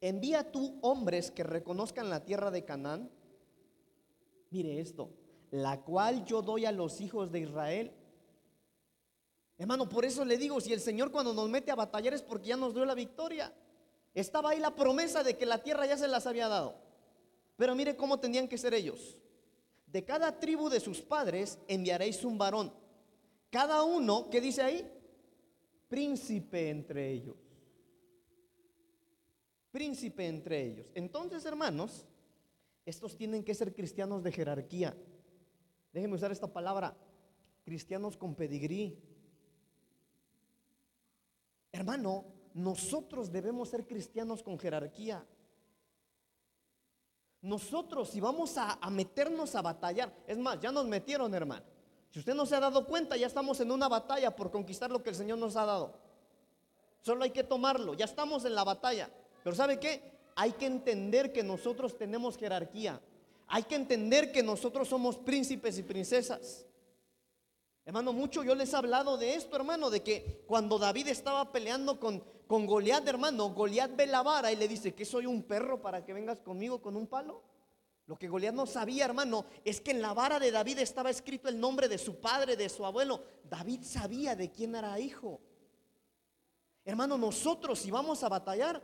envía 0.00 0.50
tú 0.50 0.78
hombres 0.82 1.30
que 1.30 1.42
reconozcan 1.42 2.10
la 2.10 2.24
tierra 2.24 2.50
de 2.50 2.64
Canaán. 2.64 3.10
Mire 4.50 4.80
esto, 4.80 5.10
la 5.50 5.80
cual 5.82 6.24
yo 6.24 6.42
doy 6.42 6.64
a 6.64 6.72
los 6.72 7.00
hijos 7.00 7.30
de 7.30 7.40
Israel. 7.40 7.92
Hermano, 9.58 9.88
por 9.88 10.04
eso 10.04 10.24
le 10.24 10.38
digo, 10.38 10.60
si 10.60 10.72
el 10.72 10.80
Señor 10.80 11.12
cuando 11.12 11.34
nos 11.34 11.48
mete 11.48 11.70
a 11.70 11.76
batallar 11.76 12.14
es 12.14 12.22
porque 12.22 12.48
ya 12.48 12.56
nos 12.56 12.74
dio 12.74 12.84
la 12.84 12.94
victoria. 12.94 13.52
Estaba 14.14 14.50
ahí 14.50 14.58
la 14.58 14.74
promesa 14.74 15.22
de 15.22 15.36
que 15.36 15.46
la 15.46 15.62
tierra 15.62 15.86
ya 15.86 15.96
se 15.96 16.08
las 16.08 16.26
había 16.26 16.48
dado. 16.48 16.76
Pero 17.56 17.74
mire 17.74 17.94
cómo 17.94 18.18
tenían 18.18 18.48
que 18.48 18.58
ser 18.58 18.74
ellos. 18.74 19.18
De 19.90 20.04
cada 20.04 20.38
tribu 20.38 20.68
de 20.68 20.78
sus 20.78 21.00
padres 21.00 21.58
enviaréis 21.66 22.24
un 22.24 22.38
varón. 22.38 22.72
Cada 23.50 23.82
uno, 23.82 24.30
¿qué 24.30 24.40
dice 24.40 24.62
ahí? 24.62 24.88
Príncipe 25.88 26.70
entre 26.70 27.10
ellos. 27.10 27.36
príncipe 29.70 30.26
entre 30.26 30.66
ellos. 30.66 30.86
Entonces, 30.94 31.44
hermanos, 31.44 32.04
estos 32.84 33.16
tienen 33.16 33.44
que 33.44 33.54
ser 33.54 33.74
cristianos 33.74 34.22
de 34.22 34.32
jerarquía. 34.32 34.96
Déjenme 35.92 36.16
usar 36.16 36.32
esta 36.32 36.52
palabra, 36.52 36.96
cristianos 37.64 38.16
con 38.16 38.34
pedigrí. 38.34 38.98
Hermano, 41.72 42.24
nosotros 42.54 43.30
debemos 43.30 43.68
ser 43.68 43.86
cristianos 43.86 44.42
con 44.42 44.58
jerarquía. 44.58 45.24
Nosotros, 47.42 48.10
si 48.10 48.20
vamos 48.20 48.56
a, 48.58 48.78
meternos 48.90 49.54
a 49.54 49.62
batallar, 49.62 50.12
es 50.26 50.36
más, 50.36 50.60
ya 50.60 50.70
nos 50.70 50.86
metieron, 50.86 51.34
hermano. 51.34 51.64
Si 52.10 52.18
usted 52.18 52.34
no 52.34 52.44
se 52.44 52.56
ha 52.56 52.60
dado 52.60 52.86
cuenta, 52.86 53.16
ya 53.16 53.26
estamos 53.26 53.60
en 53.60 53.70
una 53.70 53.88
batalla 53.88 54.34
por 54.34 54.50
conquistar 54.50 54.90
lo 54.90 55.02
que 55.02 55.10
el 55.10 55.16
Señor 55.16 55.38
nos 55.38 55.56
ha 55.56 55.64
dado. 55.64 55.94
Solo 57.02 57.24
hay 57.24 57.30
que 57.30 57.44
tomarlo, 57.44 57.94
ya 57.94 58.04
estamos 58.04 58.44
en 58.44 58.54
la 58.54 58.64
batalla. 58.64 59.10
Pero 59.42 59.56
¿sabe 59.56 59.78
qué? 59.78 60.02
Hay 60.36 60.52
que 60.52 60.66
entender 60.66 61.32
que 61.32 61.42
nosotros 61.42 61.96
tenemos 61.96 62.36
jerarquía. 62.36 63.00
Hay 63.46 63.62
que 63.62 63.74
entender 63.74 64.32
que 64.32 64.42
nosotros 64.42 64.88
somos 64.88 65.16
príncipes 65.16 65.78
y 65.78 65.82
princesas. 65.82 66.66
Hermano, 67.90 68.12
mucho 68.12 68.44
yo 68.44 68.54
les 68.54 68.72
he 68.72 68.76
hablado 68.76 69.18
de 69.18 69.34
esto, 69.34 69.56
hermano, 69.56 69.90
de 69.90 70.00
que 70.00 70.44
cuando 70.46 70.78
David 70.78 71.08
estaba 71.08 71.50
peleando 71.50 71.98
con, 71.98 72.22
con 72.46 72.64
Goliat, 72.64 73.08
hermano, 73.08 73.48
Goliat 73.48 73.96
ve 73.96 74.06
la 74.06 74.22
vara 74.22 74.52
y 74.52 74.54
le 74.54 74.68
dice, 74.68 74.94
que 74.94 75.04
soy 75.04 75.26
un 75.26 75.42
perro 75.42 75.82
para 75.82 76.04
que 76.04 76.12
vengas 76.12 76.40
conmigo 76.40 76.80
con 76.80 76.94
un 76.94 77.08
palo? 77.08 77.42
Lo 78.06 78.16
que 78.16 78.28
Goliat 78.28 78.54
no 78.54 78.64
sabía, 78.64 79.06
hermano, 79.06 79.44
es 79.64 79.80
que 79.80 79.90
en 79.90 80.00
la 80.02 80.14
vara 80.14 80.38
de 80.38 80.52
David 80.52 80.78
estaba 80.78 81.10
escrito 81.10 81.48
el 81.48 81.58
nombre 81.58 81.88
de 81.88 81.98
su 81.98 82.20
padre, 82.20 82.54
de 82.54 82.68
su 82.68 82.86
abuelo. 82.86 83.24
David 83.42 83.80
sabía 83.82 84.36
de 84.36 84.52
quién 84.52 84.76
era 84.76 84.96
hijo. 85.00 85.40
Hermano, 86.84 87.18
nosotros 87.18 87.80
si 87.80 87.90
vamos 87.90 88.22
a 88.22 88.28
batallar, 88.28 88.80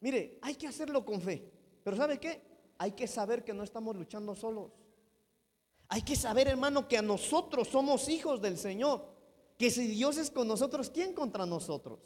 mire, 0.00 0.38
hay 0.42 0.56
que 0.56 0.66
hacerlo 0.66 1.02
con 1.02 1.22
fe. 1.22 1.50
Pero 1.82 1.96
¿sabe 1.96 2.20
qué? 2.20 2.42
Hay 2.76 2.92
que 2.92 3.06
saber 3.06 3.42
que 3.42 3.54
no 3.54 3.62
estamos 3.62 3.96
luchando 3.96 4.34
solos. 4.34 4.83
Hay 5.88 6.02
que 6.02 6.16
saber, 6.16 6.48
hermano, 6.48 6.88
que 6.88 6.98
a 6.98 7.02
nosotros 7.02 7.68
somos 7.68 8.08
hijos 8.08 8.40
del 8.40 8.58
Señor. 8.58 9.14
Que 9.58 9.70
si 9.70 9.86
Dios 9.86 10.16
es 10.16 10.30
con 10.30 10.48
nosotros, 10.48 10.90
¿quién 10.90 11.14
contra 11.14 11.46
nosotros? 11.46 12.00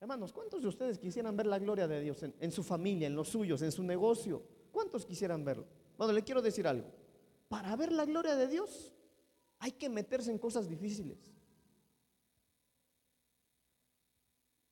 Hermanos, 0.00 0.32
¿cuántos 0.32 0.62
de 0.62 0.68
ustedes 0.68 0.98
quisieran 0.98 1.36
ver 1.36 1.46
la 1.46 1.58
gloria 1.58 1.88
de 1.88 2.00
Dios 2.00 2.22
en, 2.22 2.52
su 2.52 2.62
familia, 2.62 3.08
en 3.08 3.16
los 3.16 3.28
suyos, 3.28 3.62
en 3.62 3.72
su 3.72 3.82
negocio? 3.82 4.42
¿Cuántos 4.70 5.04
quisieran 5.04 5.44
verlo? 5.44 5.66
Bueno, 5.96 6.12
le 6.12 6.22
quiero 6.22 6.40
decir 6.40 6.68
algo. 6.68 6.88
Para 7.48 7.74
ver 7.74 7.90
la 7.90 8.04
gloria 8.04 8.36
de 8.36 8.46
Dios 8.46 8.92
hay 9.58 9.72
que 9.72 9.88
meterse 9.88 10.30
en 10.30 10.38
cosas 10.38 10.68
difíciles. 10.68 11.18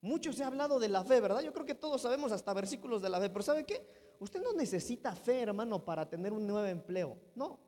Mucho 0.00 0.32
se 0.32 0.44
ha 0.44 0.46
hablado 0.46 0.78
de 0.78 0.88
la 0.88 1.02
fe, 1.02 1.20
¿verdad? 1.20 1.40
Yo 1.40 1.52
creo 1.52 1.66
que 1.66 1.74
todos 1.74 2.02
sabemos 2.02 2.30
hasta 2.30 2.54
versículos 2.54 3.02
de 3.02 3.08
la 3.08 3.18
fe, 3.18 3.28
pero 3.28 3.42
¿sabe 3.42 3.66
qué? 3.66 3.84
Usted 4.18 4.42
no 4.42 4.52
necesita 4.52 5.14
fe, 5.14 5.42
hermano, 5.42 5.84
para 5.84 6.08
tener 6.08 6.32
un 6.32 6.46
nuevo 6.46 6.66
empleo. 6.66 7.16
No. 7.34 7.58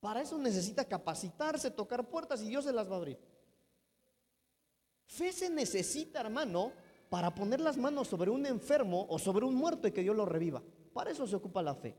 Para 0.00 0.22
eso 0.22 0.38
necesita 0.38 0.84
capacitarse, 0.84 1.70
tocar 1.70 2.08
puertas 2.08 2.42
y 2.42 2.48
Dios 2.48 2.64
se 2.64 2.72
las 2.72 2.90
va 2.90 2.94
a 2.94 2.98
abrir. 2.98 3.18
Fe 5.06 5.32
se 5.32 5.50
necesita, 5.50 6.20
hermano, 6.20 6.72
para 7.08 7.34
poner 7.34 7.60
las 7.60 7.76
manos 7.76 8.08
sobre 8.08 8.30
un 8.30 8.46
enfermo 8.46 9.06
o 9.08 9.18
sobre 9.18 9.44
un 9.44 9.54
muerto 9.54 9.86
y 9.86 9.92
que 9.92 10.02
Dios 10.02 10.16
lo 10.16 10.24
reviva. 10.24 10.62
Para 10.92 11.10
eso 11.10 11.26
se 11.26 11.36
ocupa 11.36 11.62
la 11.62 11.74
fe. 11.74 11.94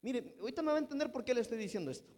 Mire, 0.00 0.34
ahorita 0.40 0.62
me 0.62 0.72
va 0.72 0.78
a 0.78 0.80
entender 0.80 1.12
por 1.12 1.24
qué 1.24 1.34
le 1.34 1.42
estoy 1.42 1.58
diciendo 1.58 1.90
esto. 1.90 2.10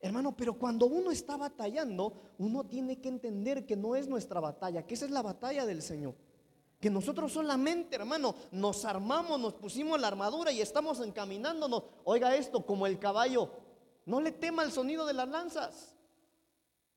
Hermano, 0.00 0.36
pero 0.36 0.58
cuando 0.58 0.86
uno 0.86 1.10
está 1.10 1.36
batallando, 1.36 2.34
uno 2.36 2.66
tiene 2.66 3.00
que 3.00 3.08
entender 3.08 3.64
que 3.64 3.74
no 3.74 3.96
es 3.96 4.06
nuestra 4.06 4.38
batalla, 4.38 4.86
que 4.86 4.94
esa 4.94 5.06
es 5.06 5.10
la 5.10 5.22
batalla 5.22 5.64
del 5.64 5.80
Señor. 5.80 6.14
Que 6.84 6.90
nosotros 6.90 7.32
solamente, 7.32 7.96
hermano, 7.96 8.34
nos 8.52 8.84
armamos, 8.84 9.40
nos 9.40 9.54
pusimos 9.54 9.98
la 9.98 10.08
armadura 10.08 10.52
y 10.52 10.60
estamos 10.60 11.00
encaminándonos. 11.00 11.82
Oiga 12.04 12.36
esto, 12.36 12.66
como 12.66 12.86
el 12.86 12.98
caballo, 12.98 13.48
no 14.04 14.20
le 14.20 14.32
tema 14.32 14.62
el 14.62 14.70
sonido 14.70 15.06
de 15.06 15.14
las 15.14 15.26
lanzas. 15.26 15.96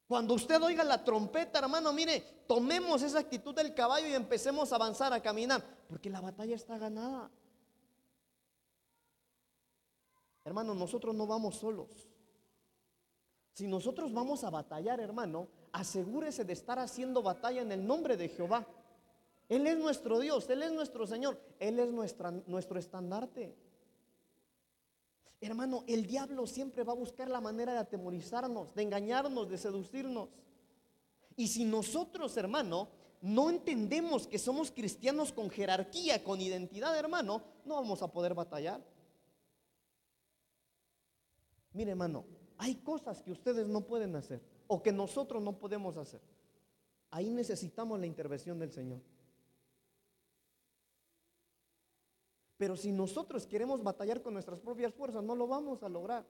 Cuando 0.05 0.33
usted 0.33 0.61
oiga 0.61 0.83
la 0.83 1.05
trompeta, 1.05 1.59
hermano, 1.59 1.93
mire, 1.93 2.19
tomemos 2.49 3.01
esa 3.01 3.19
actitud 3.19 3.55
del 3.55 3.73
caballo 3.73 4.09
y 4.09 4.13
empecemos 4.13 4.73
a 4.73 4.75
avanzar, 4.75 5.13
a 5.13 5.21
caminar, 5.21 5.63
porque 5.87 6.09
la 6.09 6.19
batalla 6.19 6.57
está 6.57 6.77
ganada. 6.77 7.31
Hermano, 10.43 10.75
nosotros 10.75 11.15
no 11.15 11.27
vamos 11.27 11.55
solos. 11.55 12.09
Si 13.53 13.67
nosotros 13.67 14.11
vamos 14.11 14.43
a 14.43 14.49
batallar, 14.49 14.99
hermano, 14.99 15.47
asegúrese 15.71 16.43
de 16.43 16.51
estar 16.51 16.77
haciendo 16.77 17.23
batalla 17.23 17.61
en 17.61 17.71
el 17.71 17.87
nombre 17.87 18.17
de 18.17 18.27
Jehová. 18.27 18.67
Él 19.49 19.65
es 19.65 19.77
nuestro 19.77 20.19
Dios, 20.19 20.49
Él 20.49 20.63
es 20.63 20.71
nuestro 20.71 21.07
Señor, 21.07 21.39
Él 21.59 21.79
es 21.79 21.91
nuestra, 21.91 22.31
nuestro 22.31 22.79
estandarte. 22.79 23.55
Hermano, 25.39 25.83
el 25.87 26.05
diablo 26.05 26.47
siempre 26.47 26.83
va 26.83 26.93
a 26.93 26.97
buscar 26.97 27.29
la 27.29 27.39
manera 27.39 27.71
de 27.73 27.79
atemorizarnos, 27.79 28.73
de 28.73 28.83
engañarnos, 28.83 29.47
de 29.47 29.57
seducirnos. 29.57 30.29
Y 31.35 31.47
si 31.47 31.63
nosotros, 31.63 32.35
hermano, 32.37 32.89
no 33.21 33.49
entendemos 33.49 34.27
que 34.27 34.39
somos 34.39 34.71
cristianos 34.71 35.31
con 35.31 35.49
jerarquía, 35.49 36.23
con 36.23 36.41
identidad, 36.41 36.97
hermano, 36.97 37.43
no 37.65 37.75
vamos 37.75 38.01
a 38.01 38.11
poder 38.11 38.33
batallar. 38.33 38.83
Mire, 41.73 41.91
hermano, 41.91 42.25
hay 42.57 42.75
cosas 42.75 43.21
que 43.21 43.31
ustedes 43.31 43.67
no 43.67 43.81
pueden 43.81 44.15
hacer 44.15 44.41
o 44.65 44.81
que 44.81 44.91
nosotros 44.91 45.41
no 45.43 45.57
podemos 45.59 45.95
hacer. 45.97 46.21
Ahí 47.11 47.29
necesitamos 47.29 47.99
la 47.99 48.07
intervención 48.07 48.57
del 48.59 48.71
Señor. 48.71 48.99
Pero 52.57 52.75
si 52.75 52.91
nosotros 52.91 53.45
queremos 53.45 53.83
batallar 53.83 54.21
con 54.21 54.33
nuestras 54.33 54.59
propias 54.59 54.93
fuerzas, 54.93 55.23
no 55.23 55.35
lo 55.35 55.47
vamos 55.47 55.83
a 55.83 55.89
lograr. 55.89 56.25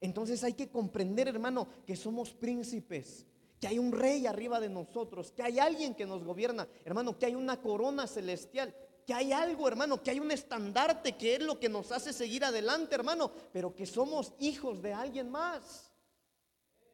Entonces 0.00 0.44
hay 0.44 0.52
que 0.52 0.68
comprender, 0.68 1.28
hermano, 1.28 1.66
que 1.86 1.96
somos 1.96 2.34
príncipes, 2.34 3.26
que 3.58 3.66
hay 3.66 3.78
un 3.78 3.92
rey 3.92 4.26
arriba 4.26 4.60
de 4.60 4.68
nosotros, 4.68 5.32
que 5.32 5.42
hay 5.42 5.58
alguien 5.58 5.94
que 5.94 6.04
nos 6.04 6.22
gobierna, 6.22 6.68
hermano, 6.84 7.18
que 7.18 7.26
hay 7.26 7.34
una 7.34 7.60
corona 7.62 8.06
celestial, 8.06 8.74
que 9.06 9.14
hay 9.14 9.32
algo, 9.32 9.66
hermano, 9.66 10.02
que 10.02 10.10
hay 10.10 10.20
un 10.20 10.30
estandarte 10.30 11.16
que 11.16 11.36
es 11.36 11.42
lo 11.42 11.58
que 11.58 11.70
nos 11.70 11.90
hace 11.92 12.12
seguir 12.12 12.44
adelante, 12.44 12.94
hermano, 12.94 13.30
pero 13.52 13.74
que 13.74 13.86
somos 13.86 14.34
hijos 14.38 14.82
de 14.82 14.92
alguien 14.92 15.30
más. 15.30 15.90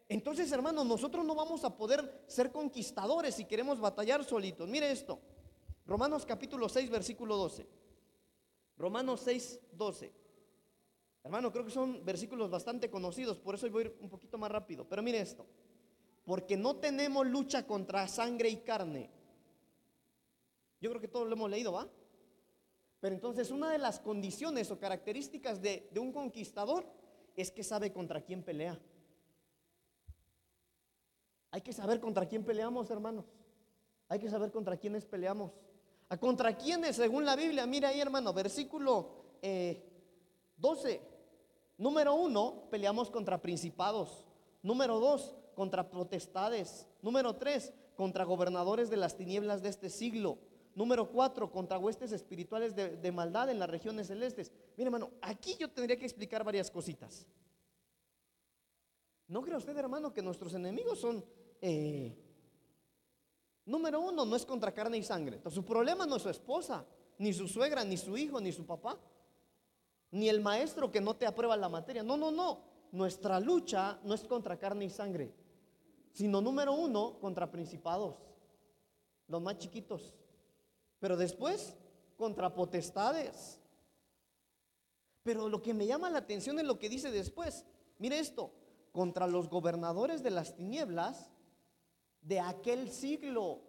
Entonces, 0.08 0.50
hermano, 0.52 0.84
nosotros 0.84 1.24
no 1.24 1.34
vamos 1.34 1.64
a 1.64 1.76
poder 1.76 2.24
ser 2.28 2.52
conquistadores 2.52 3.34
si 3.34 3.44
queremos 3.44 3.80
batallar 3.80 4.24
solitos. 4.24 4.68
Mire 4.68 4.90
esto, 4.90 5.20
Romanos 5.86 6.24
capítulo 6.26 6.68
6, 6.68 6.90
versículo 6.90 7.36
12. 7.36 7.79
Romanos 8.80 9.20
6, 9.20 9.60
12. 9.72 10.10
Hermano, 11.22 11.52
creo 11.52 11.66
que 11.66 11.70
son 11.70 12.02
versículos 12.02 12.48
bastante 12.48 12.90
conocidos, 12.90 13.38
por 13.38 13.54
eso 13.54 13.70
voy 13.70 13.82
a 13.82 13.86
ir 13.86 13.96
un 14.00 14.08
poquito 14.08 14.38
más 14.38 14.50
rápido. 14.50 14.88
Pero 14.88 15.02
mire 15.02 15.20
esto, 15.20 15.46
porque 16.24 16.56
no 16.56 16.76
tenemos 16.76 17.26
lucha 17.26 17.66
contra 17.66 18.08
sangre 18.08 18.48
y 18.48 18.56
carne. 18.62 19.10
Yo 20.80 20.88
creo 20.88 21.00
que 21.00 21.08
todos 21.08 21.28
lo 21.28 21.34
hemos 21.34 21.50
leído, 21.50 21.72
¿va? 21.72 21.90
Pero 23.00 23.14
entonces 23.14 23.50
una 23.50 23.70
de 23.70 23.76
las 23.76 24.00
condiciones 24.00 24.70
o 24.70 24.78
características 24.78 25.60
de, 25.60 25.90
de 25.92 26.00
un 26.00 26.10
conquistador 26.10 26.86
es 27.36 27.50
que 27.50 27.62
sabe 27.62 27.92
contra 27.92 28.22
quién 28.22 28.42
pelea. 28.42 28.80
Hay 31.50 31.60
que 31.60 31.74
saber 31.74 32.00
contra 32.00 32.26
quién 32.26 32.44
peleamos, 32.44 32.90
hermanos. 32.90 33.26
Hay 34.08 34.18
que 34.18 34.30
saber 34.30 34.50
contra 34.50 34.78
quiénes 34.78 35.04
peleamos. 35.04 35.52
¿A 36.10 36.18
contra 36.18 36.56
quiénes? 36.56 36.96
Según 36.96 37.24
la 37.24 37.36
Biblia, 37.36 37.66
mira 37.66 37.88
ahí 37.88 38.00
hermano, 38.00 38.32
versículo 38.32 39.38
12. 40.56 40.92
Eh, 40.92 41.10
Número 41.78 42.12
uno, 42.14 42.68
peleamos 42.70 43.10
contra 43.10 43.40
principados. 43.40 44.26
Número 44.62 45.00
dos, 45.00 45.34
contra 45.54 45.88
potestades. 45.88 46.86
Número 47.00 47.36
tres, 47.36 47.72
contra 47.96 48.24
gobernadores 48.24 48.90
de 48.90 48.98
las 48.98 49.16
tinieblas 49.16 49.62
de 49.62 49.70
este 49.70 49.88
siglo. 49.88 50.36
Número 50.74 51.10
cuatro, 51.10 51.50
contra 51.50 51.78
huestes 51.78 52.12
espirituales 52.12 52.74
de, 52.76 53.12
maldad 53.12 53.48
en 53.48 53.58
las 53.58 53.70
regiones 53.70 54.08
celestes. 54.08 54.52
Mira, 54.76 54.88
hermano, 54.88 55.10
aquí 55.22 55.56
yo 55.58 55.70
tendría 55.70 55.96
que 55.96 56.04
explicar 56.04 56.44
varias 56.44 56.70
cositas. 56.70 57.26
¿No 59.26 59.40
cree 59.40 59.56
usted, 59.56 59.74
hermano, 59.78 60.12
que 60.12 60.20
nuestros 60.20 60.52
enemigos 60.52 60.98
son 60.98 61.24
eh, 61.62 62.14
Número 63.66 64.00
uno, 64.00 64.24
no 64.24 64.36
es 64.36 64.44
contra 64.44 64.72
carne 64.72 64.98
y 64.98 65.02
sangre. 65.02 65.40
Su 65.50 65.64
problema 65.64 66.06
no 66.06 66.16
es 66.16 66.22
su 66.22 66.30
esposa, 66.30 66.84
ni 67.18 67.32
su 67.32 67.46
suegra, 67.46 67.84
ni 67.84 67.96
su 67.96 68.16
hijo, 68.16 68.40
ni 68.40 68.52
su 68.52 68.64
papá, 68.64 68.98
ni 70.10 70.28
el 70.28 70.40
maestro 70.40 70.90
que 70.90 71.00
no 71.00 71.14
te 71.14 71.26
aprueba 71.26 71.56
la 71.56 71.68
materia. 71.68 72.02
No, 72.02 72.16
no, 72.16 72.30
no. 72.30 72.60
Nuestra 72.92 73.38
lucha 73.38 74.00
no 74.02 74.14
es 74.14 74.24
contra 74.24 74.58
carne 74.58 74.86
y 74.86 74.90
sangre, 74.90 75.32
sino 76.12 76.40
número 76.40 76.72
uno, 76.72 77.18
contra 77.20 77.50
principados, 77.50 78.16
los 79.28 79.40
más 79.40 79.58
chiquitos. 79.58 80.12
Pero 80.98 81.16
después, 81.16 81.76
contra 82.16 82.54
potestades. 82.54 83.60
Pero 85.22 85.48
lo 85.48 85.62
que 85.62 85.74
me 85.74 85.86
llama 85.86 86.10
la 86.10 86.18
atención 86.18 86.58
es 86.58 86.64
lo 86.64 86.78
que 86.78 86.88
dice 86.88 87.10
después. 87.10 87.64
Mire 87.98 88.18
esto, 88.18 88.50
contra 88.92 89.26
los 89.26 89.48
gobernadores 89.48 90.22
de 90.22 90.30
las 90.30 90.56
tinieblas 90.56 91.30
de 92.22 92.40
aquel 92.40 92.90
siglo. 92.90 93.62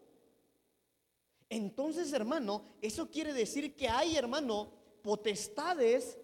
Entonces, 1.50 2.14
hermano, 2.14 2.64
eso 2.82 3.10
quiere 3.10 3.34
decir 3.34 3.76
que 3.76 3.90
hay, 3.90 4.16
hermano, 4.16 4.72
potestades 5.02 6.18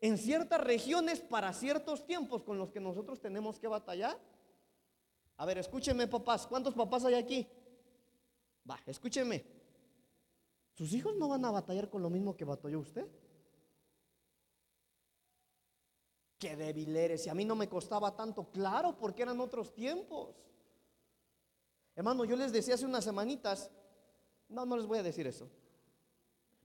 en 0.00 0.18
ciertas 0.18 0.60
regiones 0.60 1.20
para 1.20 1.52
ciertos 1.52 2.06
tiempos 2.06 2.42
con 2.42 2.58
los 2.58 2.70
que 2.70 2.80
nosotros 2.80 3.20
tenemos 3.20 3.58
que 3.58 3.68
batallar. 3.68 4.18
A 5.36 5.46
ver, 5.46 5.58
escúcheme, 5.58 6.06
papás. 6.06 6.46
¿Cuántos 6.46 6.74
papás 6.74 7.04
hay 7.04 7.14
aquí? 7.14 7.46
Va, 8.68 8.78
escúcheme. 8.86 9.44
Sus 10.74 10.92
hijos 10.92 11.16
no 11.16 11.28
van 11.28 11.44
a 11.44 11.50
batallar 11.50 11.88
con 11.88 12.02
lo 12.02 12.10
mismo 12.10 12.36
que 12.36 12.44
batalló 12.44 12.80
usted. 12.80 13.06
Qué 16.38 16.56
débil 16.56 16.94
eres. 16.94 17.26
Y 17.26 17.30
a 17.30 17.34
mí 17.34 17.44
no 17.44 17.56
me 17.56 17.68
costaba 17.68 18.14
tanto. 18.14 18.50
Claro, 18.50 18.96
porque 18.96 19.22
eran 19.22 19.40
otros 19.40 19.74
tiempos. 19.74 20.36
Hermano, 21.98 22.24
yo 22.24 22.36
les 22.36 22.52
decía 22.52 22.74
hace 22.76 22.86
unas 22.86 23.02
semanitas. 23.02 23.72
No, 24.48 24.64
no 24.64 24.76
les 24.76 24.86
voy 24.86 24.98
a 24.98 25.02
decir 25.02 25.26
eso. 25.26 25.50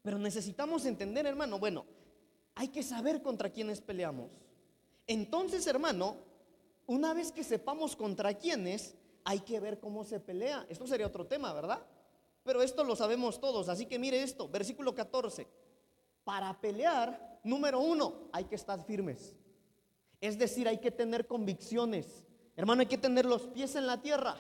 Pero 0.04 0.20
necesitamos 0.20 0.86
entender, 0.86 1.26
hermano. 1.26 1.58
Bueno, 1.58 1.88
hay 2.54 2.68
que 2.68 2.84
saber 2.84 3.24
contra 3.24 3.50
quiénes 3.50 3.82
peleamos. 3.82 4.30
Entonces, 5.08 5.66
hermano, 5.66 6.18
una 6.86 7.16
vez 7.16 7.32
que 7.32 7.44
sepamos 7.44 7.96
contra 7.96 8.36
quiénes, 8.36 8.94
hay 9.24 9.40
que 9.40 9.60
ver 9.60 9.80
cómo 9.80 10.04
se 10.04 10.20
pelea. 10.20 10.68
Esto 10.70 10.86
sería 10.86 11.08
otro 11.08 11.26
tema, 11.26 11.52
¿verdad? 11.52 11.84
Pero 12.44 12.62
esto 12.62 12.84
lo 12.84 12.96
sabemos 12.96 13.40
todos. 13.40 13.70
Así 13.70 13.88
que 13.88 13.98
mire 13.98 14.22
esto, 14.22 14.48
versículo 14.48 14.94
14. 14.94 15.48
Para 16.24 16.62
pelear, 16.62 17.40
número 17.44 17.80
uno, 17.80 18.30
hay 18.34 18.44
que 18.44 18.54
estar 18.54 18.86
firmes. 18.86 19.36
Es 20.22 20.38
decir, 20.38 20.68
hay 20.68 20.78
que 20.78 20.92
tener 20.92 21.26
convicciones. 21.26 22.24
Hermano, 22.56 22.82
hay 22.82 22.88
que 22.88 23.00
tener 23.00 23.26
los 23.26 23.48
pies 23.48 23.76
en 23.76 23.88
la 23.88 24.00
tierra. 24.00 24.38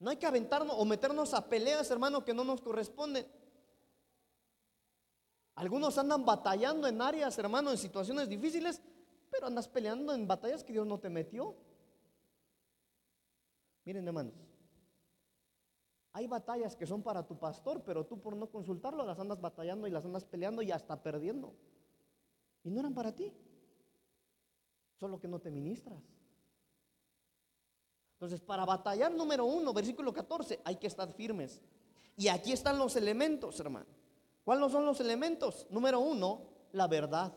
No 0.00 0.10
hay 0.10 0.16
que 0.16 0.26
aventarnos 0.26 0.74
o 0.78 0.84
meternos 0.84 1.34
a 1.34 1.46
peleas, 1.46 1.90
hermano, 1.90 2.24
que 2.24 2.32
no 2.32 2.42
nos 2.42 2.62
corresponden. 2.62 3.26
Algunos 5.54 5.98
andan 5.98 6.24
batallando 6.24 6.88
en 6.88 7.02
áreas, 7.02 7.38
hermano, 7.38 7.70
en 7.70 7.76
situaciones 7.76 8.26
difíciles, 8.26 8.80
pero 9.30 9.46
andas 9.46 9.68
peleando 9.68 10.14
en 10.14 10.26
batallas 10.26 10.64
que 10.64 10.72
Dios 10.72 10.86
no 10.86 10.98
te 10.98 11.10
metió. 11.10 11.54
Miren, 13.84 14.06
hermanos, 14.06 14.34
hay 16.12 16.26
batallas 16.26 16.74
que 16.74 16.86
son 16.86 17.02
para 17.02 17.26
tu 17.26 17.38
pastor, 17.38 17.82
pero 17.84 18.06
tú 18.06 18.18
por 18.18 18.34
no 18.34 18.48
consultarlo 18.48 19.04
las 19.04 19.18
andas 19.18 19.38
batallando 19.38 19.86
y 19.86 19.90
las 19.90 20.04
andas 20.06 20.24
peleando 20.24 20.62
y 20.62 20.72
hasta 20.72 21.02
perdiendo. 21.02 21.54
Y 22.64 22.70
no 22.70 22.80
eran 22.80 22.94
para 22.94 23.14
ti, 23.14 23.30
solo 24.98 25.20
que 25.20 25.28
no 25.28 25.40
te 25.40 25.50
ministras. 25.50 26.02
Entonces, 28.20 28.40
para 28.42 28.66
batallar 28.66 29.10
número 29.12 29.46
uno, 29.46 29.72
versículo 29.72 30.12
14, 30.12 30.60
hay 30.62 30.76
que 30.76 30.86
estar 30.86 31.10
firmes. 31.10 31.58
Y 32.18 32.28
aquí 32.28 32.52
están 32.52 32.76
los 32.76 32.94
elementos, 32.96 33.58
hermano. 33.60 33.86
¿Cuáles 34.44 34.70
son 34.70 34.84
los 34.84 35.00
elementos? 35.00 35.66
Número 35.70 36.00
uno, 36.00 36.42
la 36.72 36.86
verdad. 36.86 37.32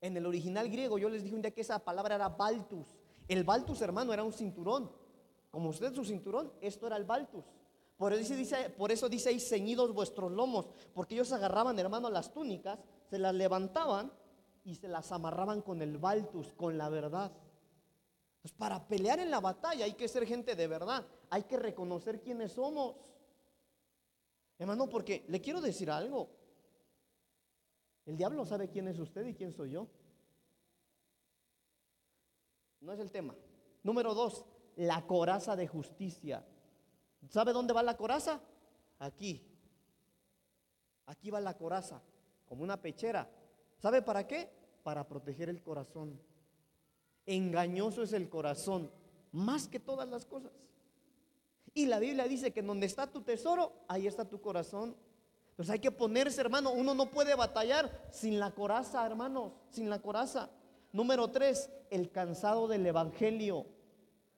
En 0.00 0.16
el 0.16 0.24
original 0.24 0.70
griego 0.70 0.96
yo 0.96 1.10
les 1.10 1.22
dije 1.22 1.36
un 1.36 1.42
día 1.42 1.50
que 1.50 1.60
esa 1.60 1.78
palabra 1.78 2.14
era 2.14 2.30
baltus. 2.30 2.86
El 3.28 3.44
baltus, 3.44 3.82
hermano, 3.82 4.14
era 4.14 4.24
un 4.24 4.32
cinturón. 4.32 4.90
Como 5.50 5.68
usted 5.68 5.94
su 5.94 6.02
cinturón, 6.02 6.50
esto 6.62 6.86
era 6.86 6.96
el 6.96 7.04
baltus. 7.04 7.44
Por 7.98 8.14
eso, 8.14 8.34
dice, 8.34 8.70
por 8.70 8.90
eso 8.90 9.10
dice 9.10 9.28
ahí 9.28 9.40
ceñidos 9.40 9.92
vuestros 9.92 10.32
lomos, 10.32 10.70
porque 10.94 11.16
ellos 11.16 11.30
agarraban, 11.32 11.78
hermano, 11.78 12.08
las 12.08 12.32
túnicas, 12.32 12.78
se 13.10 13.18
las 13.18 13.34
levantaban 13.34 14.10
y 14.64 14.76
se 14.76 14.88
las 14.88 15.12
amarraban 15.12 15.60
con 15.60 15.82
el 15.82 15.98
baltus, 15.98 16.54
con 16.54 16.78
la 16.78 16.88
verdad. 16.88 17.30
Pues 18.44 18.52
para 18.52 18.86
pelear 18.86 19.18
en 19.20 19.30
la 19.30 19.40
batalla 19.40 19.86
hay 19.86 19.94
que 19.94 20.06
ser 20.06 20.26
gente 20.26 20.54
de 20.54 20.66
verdad, 20.66 21.06
hay 21.30 21.44
que 21.44 21.56
reconocer 21.56 22.20
quiénes 22.20 22.52
somos. 22.52 22.94
Hermano, 24.58 24.86
porque 24.86 25.24
le 25.28 25.40
quiero 25.40 25.62
decir 25.62 25.90
algo. 25.90 26.28
El 28.04 28.18
diablo 28.18 28.44
sabe 28.44 28.68
quién 28.68 28.86
es 28.88 28.98
usted 28.98 29.24
y 29.24 29.32
quién 29.32 29.50
soy 29.50 29.70
yo. 29.70 29.88
No 32.80 32.92
es 32.92 33.00
el 33.00 33.10
tema. 33.10 33.34
Número 33.82 34.12
dos, 34.12 34.44
la 34.76 35.06
coraza 35.06 35.56
de 35.56 35.66
justicia. 35.66 36.44
¿Sabe 37.30 37.54
dónde 37.54 37.72
va 37.72 37.82
la 37.82 37.96
coraza? 37.96 38.42
Aquí. 38.98 39.42
Aquí 41.06 41.30
va 41.30 41.40
la 41.40 41.56
coraza, 41.56 42.02
como 42.44 42.62
una 42.62 42.82
pechera. 42.82 43.26
¿Sabe 43.78 44.02
para 44.02 44.26
qué? 44.26 44.50
Para 44.82 45.08
proteger 45.08 45.48
el 45.48 45.62
corazón. 45.62 46.20
Engañoso 47.26 48.02
es 48.02 48.12
el 48.12 48.28
corazón, 48.28 48.90
más 49.32 49.68
que 49.68 49.80
todas 49.80 50.08
las 50.08 50.26
cosas. 50.26 50.52
Y 51.72 51.86
la 51.86 51.98
Biblia 51.98 52.24
dice 52.24 52.52
que 52.52 52.62
donde 52.62 52.86
está 52.86 53.06
tu 53.06 53.22
tesoro, 53.22 53.72
ahí 53.88 54.06
está 54.06 54.24
tu 54.24 54.40
corazón. 54.40 54.94
Entonces 55.50 55.72
hay 55.72 55.80
que 55.80 55.90
ponerse, 55.90 56.40
hermano. 56.40 56.72
Uno 56.72 56.94
no 56.94 57.10
puede 57.10 57.34
batallar 57.34 58.08
sin 58.10 58.38
la 58.38 58.52
coraza, 58.52 59.04
hermanos, 59.04 59.52
sin 59.70 59.90
la 59.90 60.00
coraza. 60.00 60.50
Número 60.92 61.30
tres, 61.30 61.70
el 61.90 62.10
cansado 62.10 62.68
del 62.68 62.86
evangelio. 62.86 63.66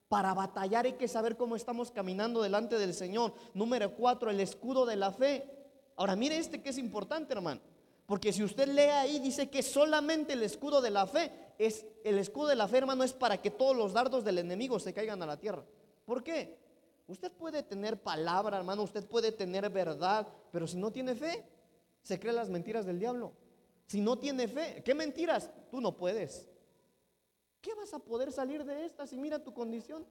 Para 0.09 0.33
batallar 0.33 0.85
hay 0.85 0.93
que 0.93 1.07
saber 1.07 1.35
cómo 1.35 1.55
estamos 1.55 1.91
caminando 1.91 2.41
delante 2.41 2.79
del 2.79 2.93
Señor. 2.93 3.33
Número 3.53 3.93
cuatro, 3.95 4.31
el 4.31 4.39
escudo 4.39 4.85
de 4.85 4.95
la 4.95 5.11
fe. 5.11 5.47
Ahora 5.95 6.15
mire 6.15 6.37
este 6.37 6.61
que 6.61 6.69
es 6.69 6.77
importante, 6.77 7.33
hermano. 7.33 7.61
Porque 8.05 8.31
si 8.31 8.43
usted 8.43 8.69
lee 8.69 8.81
ahí, 8.81 9.19
dice 9.19 9.49
que 9.49 9.61
solamente 9.61 10.33
el 10.33 10.41
escudo 10.41 10.81
de 10.81 10.91
la 10.91 11.05
fe 11.05 11.31
es, 11.57 11.85
el 12.03 12.17
escudo 12.19 12.47
de 12.47 12.55
la 12.55 12.67
fe, 12.67 12.77
hermano, 12.77 13.03
es 13.03 13.13
para 13.13 13.41
que 13.41 13.51
todos 13.51 13.75
los 13.75 13.93
dardos 13.93 14.23
del 14.23 14.39
enemigo 14.39 14.79
se 14.79 14.93
caigan 14.93 15.21
a 15.23 15.25
la 15.25 15.37
tierra. 15.37 15.63
¿Por 16.05 16.23
qué? 16.23 16.57
Usted 17.07 17.31
puede 17.31 17.63
tener 17.63 18.01
palabra, 18.01 18.57
hermano, 18.57 18.83
usted 18.83 19.05
puede 19.05 19.31
tener 19.31 19.69
verdad, 19.69 20.27
pero 20.51 20.67
si 20.67 20.77
no 20.77 20.91
tiene 20.91 21.15
fe, 21.15 21.45
se 22.03 22.19
cree 22.19 22.33
las 22.33 22.49
mentiras 22.49 22.85
del 22.85 22.99
diablo. 22.99 23.33
Si 23.87 24.01
no 24.01 24.17
tiene 24.17 24.47
fe, 24.47 24.81
¿qué 24.83 24.93
mentiras? 24.93 25.49
Tú 25.71 25.79
no 25.79 25.95
puedes. 25.95 26.47
¿Qué 27.61 27.73
vas 27.73 27.93
a 27.93 27.99
poder 27.99 28.31
salir 28.31 28.63
de 28.65 28.85
esta 28.85 29.07
si 29.07 29.17
mira 29.17 29.43
tu 29.43 29.53
condición? 29.53 30.05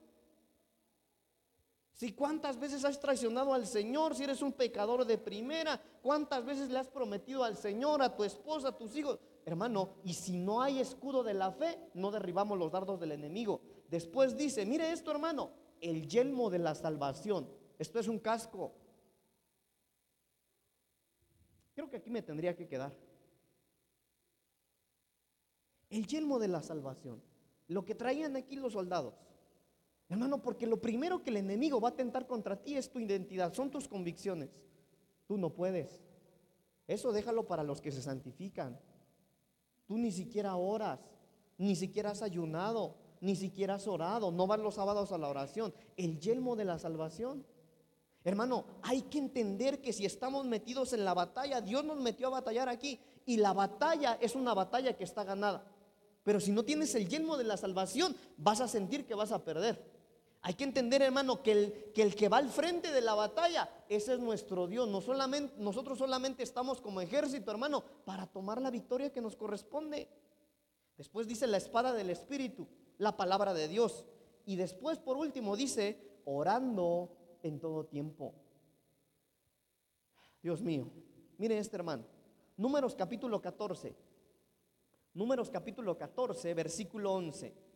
Si 1.93 2.11
cuántas 2.11 2.59
veces 2.59 2.85
has 2.85 2.99
traicionado 2.99 3.53
al 3.53 3.65
Señor, 3.65 4.15
si 4.15 4.23
eres 4.23 4.41
un 4.41 4.53
pecador 4.53 5.05
de 5.05 5.17
primera, 5.17 5.81
cuántas 6.03 6.45
veces 6.45 6.69
le 6.69 6.77
has 6.77 6.87
prometido 6.87 7.43
al 7.43 7.57
Señor, 7.57 8.01
a 8.03 8.15
tu 8.15 8.23
esposa, 8.23 8.67
a 8.67 8.77
tus 8.77 8.95
hijos. 8.95 9.19
Hermano, 9.47 9.95
y 10.03 10.13
si 10.13 10.35
no 10.35 10.61
hay 10.61 10.81
escudo 10.81 11.23
de 11.23 11.33
la 11.33 11.53
fe, 11.53 11.79
no 11.93 12.11
derribamos 12.11 12.59
los 12.59 12.69
dardos 12.69 12.99
del 12.99 13.13
enemigo. 13.13 13.61
Después 13.89 14.35
dice, 14.35 14.65
mire 14.65 14.91
esto 14.91 15.09
hermano, 15.09 15.51
el 15.79 16.05
yelmo 16.05 16.49
de 16.49 16.59
la 16.59 16.75
salvación. 16.75 17.49
Esto 17.79 17.97
es 17.97 18.09
un 18.09 18.19
casco. 18.19 18.73
Creo 21.73 21.89
que 21.89 21.95
aquí 21.95 22.09
me 22.09 22.21
tendría 22.21 22.57
que 22.57 22.67
quedar. 22.67 22.93
El 25.89 26.05
yelmo 26.05 26.39
de 26.39 26.49
la 26.49 26.61
salvación. 26.61 27.23
Lo 27.69 27.85
que 27.85 27.95
traían 27.95 28.35
aquí 28.35 28.57
los 28.57 28.73
soldados. 28.73 29.13
Hermano, 30.09 30.41
porque 30.41 30.67
lo 30.67 30.81
primero 30.81 31.23
que 31.23 31.29
el 31.29 31.37
enemigo 31.37 31.79
va 31.79 31.87
a 31.89 31.95
tentar 31.95 32.27
contra 32.27 32.61
ti 32.61 32.75
es 32.75 32.89
tu 32.89 32.99
identidad, 32.99 33.53
son 33.53 33.71
tus 33.71 33.87
convicciones. 33.87 34.49
Tú 35.25 35.37
no 35.37 35.53
puedes. 35.53 36.01
Eso 36.85 37.13
déjalo 37.13 37.47
para 37.47 37.63
los 37.63 37.79
que 37.79 37.93
se 37.93 38.01
santifican. 38.01 38.77
Tú 39.87 39.97
ni 39.97 40.11
siquiera 40.11 40.55
oras, 40.55 40.99
ni 41.57 41.75
siquiera 41.75 42.11
has 42.11 42.21
ayunado, 42.21 42.95
ni 43.21 43.35
siquiera 43.35 43.75
has 43.75 43.87
orado, 43.87 44.31
no 44.31 44.45
vas 44.45 44.59
los 44.59 44.75
sábados 44.75 45.11
a 45.11 45.17
la 45.17 45.29
oración. 45.29 45.73
El 45.95 46.19
yelmo 46.19 46.55
de 46.55 46.65
la 46.65 46.77
salvación. 46.77 47.45
Hermano, 48.23 48.65
hay 48.83 49.03
que 49.03 49.17
entender 49.17 49.81
que 49.81 49.93
si 49.93 50.05
estamos 50.05 50.45
metidos 50.45 50.91
en 50.93 51.05
la 51.05 51.13
batalla, 51.13 51.61
Dios 51.61 51.85
nos 51.85 51.97
metió 51.97 52.27
a 52.27 52.31
batallar 52.31 52.67
aquí 52.67 52.99
y 53.25 53.37
la 53.37 53.53
batalla 53.53 54.17
es 54.21 54.35
una 54.35 54.53
batalla 54.53 54.93
que 54.93 55.05
está 55.05 55.23
ganada. 55.23 55.65
Pero 56.23 56.41
si 56.41 56.51
no 56.51 56.65
tienes 56.65 56.93
el 56.95 57.07
yelmo 57.07 57.37
de 57.37 57.45
la 57.45 57.55
salvación, 57.55 58.15
vas 58.35 58.59
a 58.59 58.67
sentir 58.67 59.05
que 59.05 59.15
vas 59.15 59.31
a 59.31 59.45
perder. 59.45 59.96
Hay 60.41 60.53
que 60.53 60.63
entender, 60.63 61.01
hermano, 61.01 61.41
que 61.41 61.51
el, 61.95 62.15
que 62.15 62.29
va 62.29 62.37
al 62.37 62.49
frente 62.49 62.91
de 62.91 63.01
la 63.01 63.15
batalla, 63.15 63.69
ese 63.89 64.13
es 64.13 64.19
nuestro 64.19 64.67
Dios. 64.67 64.87
No 64.87 65.01
solamente, 65.01 65.53
nosotros 65.57 65.97
solamente 65.97 66.43
estamos 66.43 66.79
como 66.79 67.01
ejército, 67.01 67.51
hermano, 67.51 67.83
para 68.05 68.27
tomar 68.27 68.61
la 68.61 68.71
victoria 68.71 69.11
que 69.11 69.21
nos 69.21 69.35
corresponde. 69.35 70.07
Después 70.97 71.27
dice 71.27 71.47
la 71.47 71.57
espada 71.57 71.93
del 71.93 72.09
Espíritu 72.09 72.67
la 72.97 73.15
palabra 73.15 73.53
de 73.53 73.67
Dios. 73.67 74.05
Y 74.45 74.55
después, 74.55 74.99
por 74.99 75.17
último, 75.17 75.55
dice, 75.55 76.21
orando 76.25 77.09
en 77.43 77.59
todo 77.59 77.85
tiempo. 77.85 78.33
Dios 80.41 80.61
mío, 80.61 80.89
miren 81.37 81.57
este 81.57 81.75
hermano. 81.75 82.05
Números 82.55 82.95
capítulo 82.95 83.41
14. 83.41 83.95
Números 85.13 85.49
capítulo 85.49 85.97
14, 85.97 86.53
versículo 86.53 87.13
11. 87.13 87.66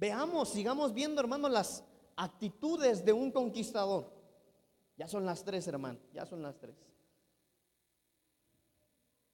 Veamos, 0.00 0.48
sigamos 0.48 0.94
viendo, 0.94 1.20
hermano, 1.20 1.46
las 1.46 1.84
actitudes 2.16 3.04
de 3.04 3.12
un 3.12 3.30
conquistador. 3.30 4.10
Ya 4.96 5.06
son 5.06 5.26
las 5.26 5.44
tres, 5.44 5.68
hermano, 5.68 5.98
ya 6.14 6.24
son 6.24 6.40
las 6.40 6.58
tres. 6.58 6.74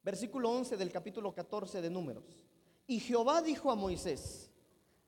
Versículo 0.03 0.51
11 0.51 0.77
del 0.77 0.91
capítulo 0.91 1.33
14 1.33 1.81
de 1.81 1.89
Números. 1.89 2.25
Y 2.89 2.99
Jehová 2.99 3.43
dijo 3.43 3.71
a 3.71 3.77
Moisés, 3.77 4.51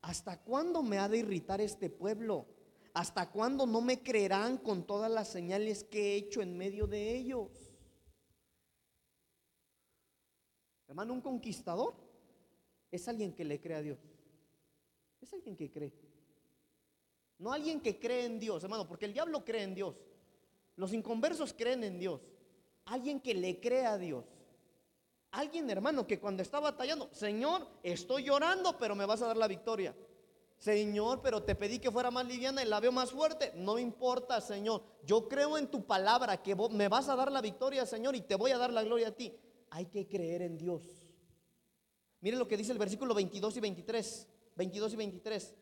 ¿hasta 0.01 0.41
cuándo 0.41 0.81
me 0.85 0.99
ha 0.99 1.09
de 1.09 1.19
irritar 1.19 1.61
este 1.61 1.91
pueblo? 1.91 2.47
¿Hasta 2.95 3.29
cuándo 3.29 3.67
no 3.67 3.81
me 3.81 4.01
creerán 4.01 4.59
con 4.59 4.87
todas 4.87 5.11
las 5.11 5.27
señales 5.27 5.83
que 5.83 6.13
he 6.13 6.17
hecho 6.19 6.41
en 6.41 6.57
medio 6.57 6.87
de 6.87 7.17
ellos? 7.17 7.51
Hermano, 10.87 11.15
un 11.15 11.21
conquistador 11.21 11.95
es 12.93 13.09
alguien 13.09 13.35
que 13.35 13.45
le 13.45 13.61
cree 13.61 13.77
a 13.77 13.83
Dios. 13.83 13.99
Es 15.29 15.35
alguien 15.35 15.57
que 15.57 15.71
cree. 15.71 15.93
No 17.39 17.53
alguien 17.53 17.83
que 17.83 18.01
cree 18.01 18.25
en 18.25 18.41
Dios, 18.41 18.65
hermano, 18.65 18.89
porque 18.89 19.05
el 19.05 19.13
diablo 19.13 19.45
cree 19.45 19.63
en 19.63 19.75
Dios. 19.75 19.95
Los 20.77 20.95
inconversos 20.95 21.53
creen 21.53 21.85
en 21.85 21.99
Dios. 21.99 22.23
Alguien 22.87 23.21
que 23.21 23.35
le 23.35 23.61
cree 23.61 23.85
a 23.85 23.99
Dios. 23.99 24.25
Alguien, 25.33 25.69
hermano, 25.69 26.07
que 26.07 26.19
cuando 26.19 26.43
está 26.43 26.61
batallando, 26.61 27.11
Señor, 27.13 27.69
estoy 27.83 28.25
llorando, 28.25 28.79
pero 28.79 28.95
me 28.95 29.05
vas 29.05 29.21
a 29.21 29.27
dar 29.27 29.37
la 29.37 29.47
victoria. 29.47 29.95
Señor, 30.57 31.21
pero 31.23 31.43
te 31.43 31.55
pedí 31.55 31.79
que 31.79 31.91
fuera 31.91 32.11
más 32.11 32.27
liviana 32.27 32.63
y 32.63 32.67
la 32.67 32.81
veo 32.81 32.91
más 32.91 33.13
fuerte. 33.13 33.53
No 33.55 33.79
importa, 33.79 34.41
Señor. 34.41 34.83
Yo 35.05 35.29
creo 35.29 35.59
en 35.59 35.71
tu 35.71 35.85
palabra 35.85 36.43
que 36.43 36.57
me 36.71 36.89
vas 36.89 37.11
a 37.11 37.17
dar 37.17 37.31
la 37.31 37.43
victoria, 37.43 37.85
Señor, 37.85 38.17
y 38.17 38.23
te 38.23 38.35
voy 38.35 38.53
a 38.53 38.59
dar 38.59 38.73
la 38.73 38.83
gloria 38.83 39.09
a 39.09 39.13
ti. 39.13 39.37
Hay 39.71 39.87
que 39.87 40.09
creer 40.09 40.41
en 40.41 40.57
Dios. 40.57 40.83
Miren 42.21 42.39
lo 42.39 42.49
que 42.49 42.57
dice 42.57 42.73
el 42.73 42.79
versículo 42.79 43.15
22 43.15 43.59
y 43.59 43.61
23. 43.61 44.27
22 44.59 44.93
y 44.93 44.97
23. 44.97 45.55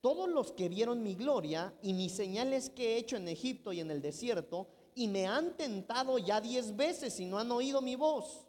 Todos 0.00 0.28
los 0.28 0.52
que 0.52 0.68
vieron 0.68 1.02
mi 1.02 1.14
gloria 1.14 1.72
y 1.80 1.94
mis 1.94 2.12
señales 2.12 2.70
que 2.70 2.94
he 2.94 2.98
hecho 2.98 3.16
en 3.16 3.28
Egipto 3.28 3.72
y 3.72 3.80
en 3.80 3.90
el 3.90 4.02
desierto, 4.02 4.66
y 4.94 5.08
me 5.08 5.26
han 5.26 5.56
tentado 5.56 6.18
ya 6.18 6.40
diez 6.40 6.76
veces 6.76 7.18
y 7.20 7.24
no 7.24 7.38
han 7.38 7.50
oído 7.50 7.80
mi 7.80 7.94
voz, 7.94 8.46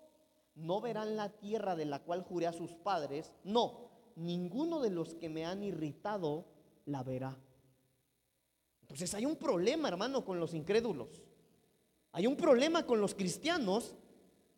no 0.56 0.82
verán 0.82 1.16
la 1.16 1.30
tierra 1.30 1.76
de 1.76 1.86
la 1.86 2.00
cual 2.00 2.24
juré 2.24 2.48
a 2.48 2.54
sus 2.54 2.72
padres. 2.72 3.32
No, 3.44 3.92
ninguno 4.16 4.82
de 4.82 4.90
los 4.90 5.14
que 5.14 5.30
me 5.30 5.46
han 5.46 5.64
irritado 5.64 6.46
la 6.86 7.04
verá. 7.04 7.38
Entonces 8.82 9.14
hay 9.14 9.26
un 9.26 9.36
problema, 9.36 9.88
hermano, 9.88 10.26
con 10.26 10.40
los 10.40 10.54
incrédulos. 10.54 11.22
Hay 12.12 12.28
un 12.28 12.36
problema 12.36 12.86
con 12.86 13.00
los 13.00 13.14
cristianos 13.16 13.96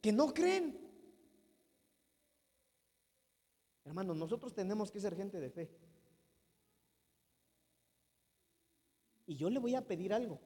que 0.01 0.11
no 0.11 0.33
creen. 0.33 0.84
Hermano, 3.85 4.15
nosotros 4.15 4.53
tenemos 4.53 4.91
que 4.91 4.99
ser 4.99 5.15
gente 5.15 5.39
de 5.39 5.49
fe. 5.49 5.69
Y 9.27 9.35
yo 9.35 9.49
le 9.49 9.59
voy 9.59 9.75
a 9.75 9.85
pedir 9.85 10.11
algo. 10.11 10.39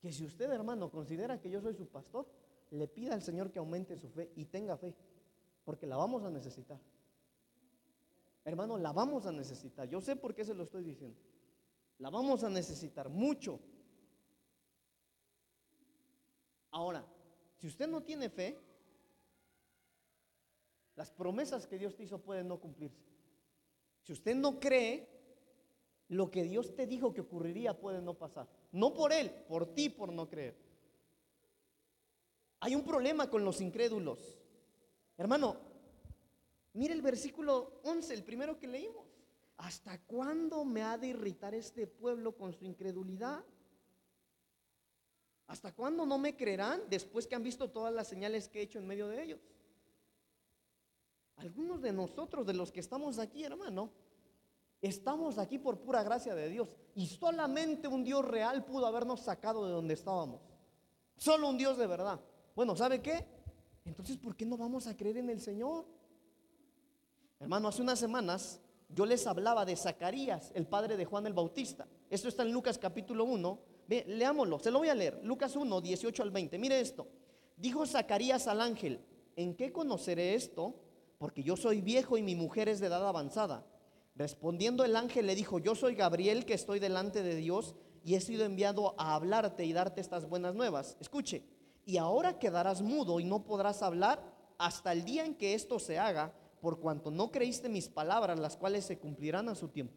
Que 0.00 0.12
si 0.12 0.24
usted, 0.24 0.50
hermano, 0.50 0.90
considera 0.90 1.40
que 1.40 1.50
yo 1.50 1.60
soy 1.60 1.74
su 1.74 1.86
pastor, 1.86 2.26
le 2.70 2.88
pida 2.88 3.14
al 3.14 3.22
Señor 3.22 3.50
que 3.50 3.58
aumente 3.58 3.96
su 3.96 4.08
fe 4.08 4.32
y 4.36 4.46
tenga 4.46 4.76
fe, 4.76 4.94
porque 5.64 5.86
la 5.86 5.96
vamos 5.96 6.24
a 6.24 6.30
necesitar. 6.30 6.80
Hermano, 8.44 8.78
la 8.78 8.92
vamos 8.92 9.26
a 9.26 9.32
necesitar. 9.32 9.88
Yo 9.88 10.00
sé 10.00 10.16
por 10.16 10.34
qué 10.34 10.44
se 10.44 10.54
lo 10.54 10.62
estoy 10.62 10.84
diciendo. 10.84 11.18
La 11.98 12.10
vamos 12.10 12.44
a 12.44 12.48
necesitar 12.48 13.08
mucho. 13.08 13.58
Ahora, 16.70 17.04
si 17.56 17.66
usted 17.66 17.88
no 17.88 18.02
tiene 18.02 18.28
fe, 18.28 18.58
las 20.96 21.10
promesas 21.10 21.66
que 21.66 21.78
Dios 21.78 21.94
te 21.94 22.04
hizo 22.04 22.18
pueden 22.18 22.48
no 22.48 22.58
cumplirse. 22.58 23.04
Si 24.02 24.12
usted 24.12 24.34
no 24.34 24.58
cree, 24.58 25.06
lo 26.08 26.30
que 26.30 26.44
Dios 26.44 26.74
te 26.74 26.86
dijo 26.86 27.12
que 27.12 27.20
ocurriría 27.20 27.78
puede 27.78 28.00
no 28.00 28.14
pasar. 28.14 28.48
No 28.72 28.94
por 28.94 29.12
Él, 29.12 29.30
por 29.48 29.74
ti, 29.74 29.88
por 29.90 30.12
no 30.12 30.28
creer. 30.28 30.56
Hay 32.60 32.74
un 32.74 32.84
problema 32.84 33.28
con 33.28 33.44
los 33.44 33.60
incrédulos. 33.60 34.38
Hermano, 35.18 35.56
mire 36.72 36.94
el 36.94 37.02
versículo 37.02 37.80
11, 37.84 38.14
el 38.14 38.24
primero 38.24 38.58
que 38.58 38.66
leímos. 38.66 39.06
¿Hasta 39.58 39.98
cuándo 40.02 40.64
me 40.64 40.82
ha 40.82 40.98
de 40.98 41.08
irritar 41.08 41.54
este 41.54 41.86
pueblo 41.86 42.36
con 42.36 42.52
su 42.52 42.64
incredulidad? 42.64 43.44
¿Hasta 45.46 45.72
cuándo 45.72 46.06
no 46.06 46.18
me 46.18 46.36
creerán 46.36 46.82
después 46.88 47.26
que 47.26 47.34
han 47.34 47.42
visto 47.42 47.70
todas 47.70 47.92
las 47.92 48.08
señales 48.08 48.48
que 48.48 48.60
he 48.60 48.62
hecho 48.62 48.78
en 48.78 48.86
medio 48.86 49.08
de 49.08 49.22
ellos? 49.22 49.40
Algunos 51.36 51.82
de 51.82 51.92
nosotros, 51.92 52.46
de 52.46 52.54
los 52.54 52.72
que 52.72 52.80
estamos 52.80 53.18
aquí, 53.18 53.44
hermano, 53.44 53.90
Estamos 54.82 55.38
aquí 55.38 55.58
por 55.58 55.80
pura 55.80 56.02
gracia 56.02 56.34
de 56.34 56.48
Dios. 56.48 56.68
Y 56.94 57.06
solamente 57.06 57.88
un 57.88 58.04
Dios 58.04 58.24
real 58.24 58.64
pudo 58.64 58.86
habernos 58.86 59.20
sacado 59.20 59.66
de 59.66 59.72
donde 59.72 59.94
estábamos. 59.94 60.40
Solo 61.16 61.48
un 61.48 61.56
Dios 61.56 61.78
de 61.78 61.86
verdad. 61.86 62.20
Bueno, 62.54 62.76
¿sabe 62.76 63.00
qué? 63.00 63.26
Entonces, 63.84 64.16
¿por 64.16 64.36
qué 64.36 64.44
no 64.44 64.56
vamos 64.56 64.86
a 64.86 64.96
creer 64.96 65.18
en 65.18 65.30
el 65.30 65.40
Señor? 65.40 65.86
Hermano, 67.40 67.68
hace 67.68 67.82
unas 67.82 67.98
semanas 67.98 68.60
yo 68.88 69.06
les 69.06 69.26
hablaba 69.26 69.64
de 69.64 69.76
Zacarías, 69.76 70.52
el 70.54 70.66
padre 70.66 70.96
de 70.96 71.04
Juan 71.04 71.26
el 71.26 71.32
Bautista. 71.32 71.86
Esto 72.08 72.28
está 72.28 72.42
en 72.42 72.52
Lucas 72.52 72.78
capítulo 72.78 73.24
1. 73.24 73.58
Ve, 73.88 74.04
leámoslo, 74.06 74.58
se 74.58 74.70
lo 74.70 74.78
voy 74.78 74.88
a 74.88 74.94
leer. 74.94 75.20
Lucas 75.22 75.56
1, 75.56 75.80
18 75.80 76.22
al 76.22 76.30
20. 76.30 76.58
Mire 76.58 76.80
esto. 76.80 77.08
Dijo 77.56 77.86
Zacarías 77.86 78.46
al 78.46 78.60
ángel, 78.60 79.00
¿en 79.36 79.56
qué 79.56 79.72
conoceré 79.72 80.34
esto? 80.34 80.74
Porque 81.18 81.42
yo 81.42 81.56
soy 81.56 81.80
viejo 81.80 82.18
y 82.18 82.22
mi 82.22 82.34
mujer 82.34 82.68
es 82.68 82.80
de 82.80 82.86
edad 82.86 83.06
avanzada. 83.06 83.66
Respondiendo 84.14 84.84
el 84.84 84.96
ángel 84.96 85.26
le 85.26 85.34
dijo, 85.34 85.58
yo 85.58 85.74
soy 85.74 85.94
Gabriel 85.94 86.44
que 86.44 86.54
estoy 86.54 86.78
delante 86.78 87.22
de 87.22 87.36
Dios 87.36 87.74
y 88.04 88.14
he 88.14 88.20
sido 88.20 88.44
enviado 88.44 88.94
a 88.98 89.14
hablarte 89.14 89.64
y 89.64 89.72
darte 89.72 90.00
estas 90.00 90.28
buenas 90.28 90.54
nuevas. 90.54 90.96
Escuche, 91.00 91.44
y 91.84 91.98
ahora 91.98 92.38
quedarás 92.38 92.82
mudo 92.82 93.20
y 93.20 93.24
no 93.24 93.44
podrás 93.44 93.82
hablar 93.82 94.22
hasta 94.58 94.92
el 94.92 95.04
día 95.04 95.24
en 95.24 95.34
que 95.34 95.54
esto 95.54 95.78
se 95.78 95.98
haga, 95.98 96.34
por 96.60 96.80
cuanto 96.80 97.10
no 97.10 97.30
creíste 97.30 97.68
mis 97.68 97.88
palabras, 97.88 98.38
las 98.38 98.56
cuales 98.56 98.84
se 98.84 98.98
cumplirán 98.98 99.48
a 99.48 99.54
su 99.54 99.68
tiempo. 99.68 99.94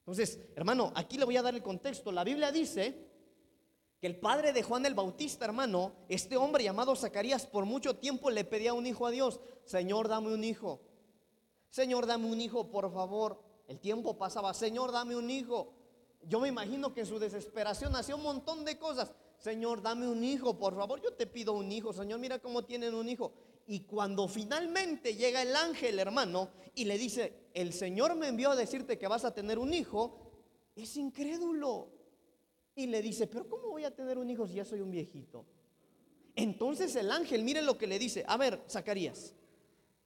Entonces, 0.00 0.40
hermano, 0.56 0.92
aquí 0.94 1.18
le 1.18 1.24
voy 1.24 1.36
a 1.36 1.42
dar 1.42 1.54
el 1.54 1.62
contexto. 1.62 2.10
La 2.10 2.24
Biblia 2.24 2.50
dice 2.50 3.07
que 4.00 4.06
el 4.06 4.18
padre 4.18 4.52
de 4.52 4.62
Juan 4.62 4.86
el 4.86 4.94
Bautista, 4.94 5.44
hermano, 5.44 5.92
este 6.08 6.36
hombre 6.36 6.62
llamado 6.62 6.94
Zacarías, 6.94 7.46
por 7.46 7.64
mucho 7.64 7.96
tiempo 7.96 8.30
le 8.30 8.44
pedía 8.44 8.72
un 8.74 8.86
hijo 8.86 9.06
a 9.06 9.10
Dios. 9.10 9.40
Señor, 9.64 10.08
dame 10.08 10.32
un 10.32 10.44
hijo. 10.44 10.80
Señor, 11.68 12.06
dame 12.06 12.30
un 12.30 12.40
hijo, 12.40 12.70
por 12.70 12.92
favor. 12.92 13.42
El 13.66 13.80
tiempo 13.80 14.16
pasaba, 14.16 14.54
Señor, 14.54 14.92
dame 14.92 15.16
un 15.16 15.28
hijo. 15.30 15.74
Yo 16.22 16.40
me 16.40 16.48
imagino 16.48 16.94
que 16.94 17.00
en 17.00 17.06
su 17.06 17.18
desesperación 17.18 17.94
hacía 17.96 18.14
un 18.14 18.22
montón 18.22 18.64
de 18.64 18.78
cosas. 18.78 19.12
Señor, 19.36 19.82
dame 19.82 20.08
un 20.08 20.22
hijo, 20.22 20.58
por 20.58 20.76
favor. 20.76 21.00
Yo 21.02 21.12
te 21.14 21.26
pido 21.26 21.52
un 21.52 21.70
hijo, 21.70 21.92
Señor, 21.92 22.20
mira 22.20 22.38
cómo 22.38 22.64
tienen 22.64 22.94
un 22.94 23.08
hijo. 23.08 23.32
Y 23.66 23.80
cuando 23.80 24.28
finalmente 24.28 25.14
llega 25.14 25.42
el 25.42 25.54
ángel, 25.54 25.98
hermano, 25.98 26.50
y 26.74 26.84
le 26.84 26.96
dice, 26.96 27.50
el 27.52 27.72
Señor 27.72 28.14
me 28.14 28.28
envió 28.28 28.50
a 28.52 28.56
decirte 28.56 28.96
que 28.96 29.08
vas 29.08 29.24
a 29.24 29.34
tener 29.34 29.58
un 29.58 29.74
hijo, 29.74 30.32
es 30.74 30.96
incrédulo. 30.96 31.97
Y 32.78 32.86
le 32.86 33.02
dice, 33.02 33.26
pero 33.26 33.48
¿cómo 33.48 33.70
voy 33.70 33.84
a 33.84 33.94
tener 33.94 34.16
un 34.16 34.30
hijo 34.30 34.46
si 34.46 34.54
ya 34.54 34.64
soy 34.64 34.80
un 34.80 34.90
viejito? 34.90 35.44
Entonces 36.34 36.94
el 36.96 37.10
ángel, 37.10 37.42
mire 37.42 37.60
lo 37.60 37.76
que 37.76 37.88
le 37.88 37.98
dice. 37.98 38.24
A 38.26 38.36
ver, 38.36 38.62
Zacarías, 38.68 39.34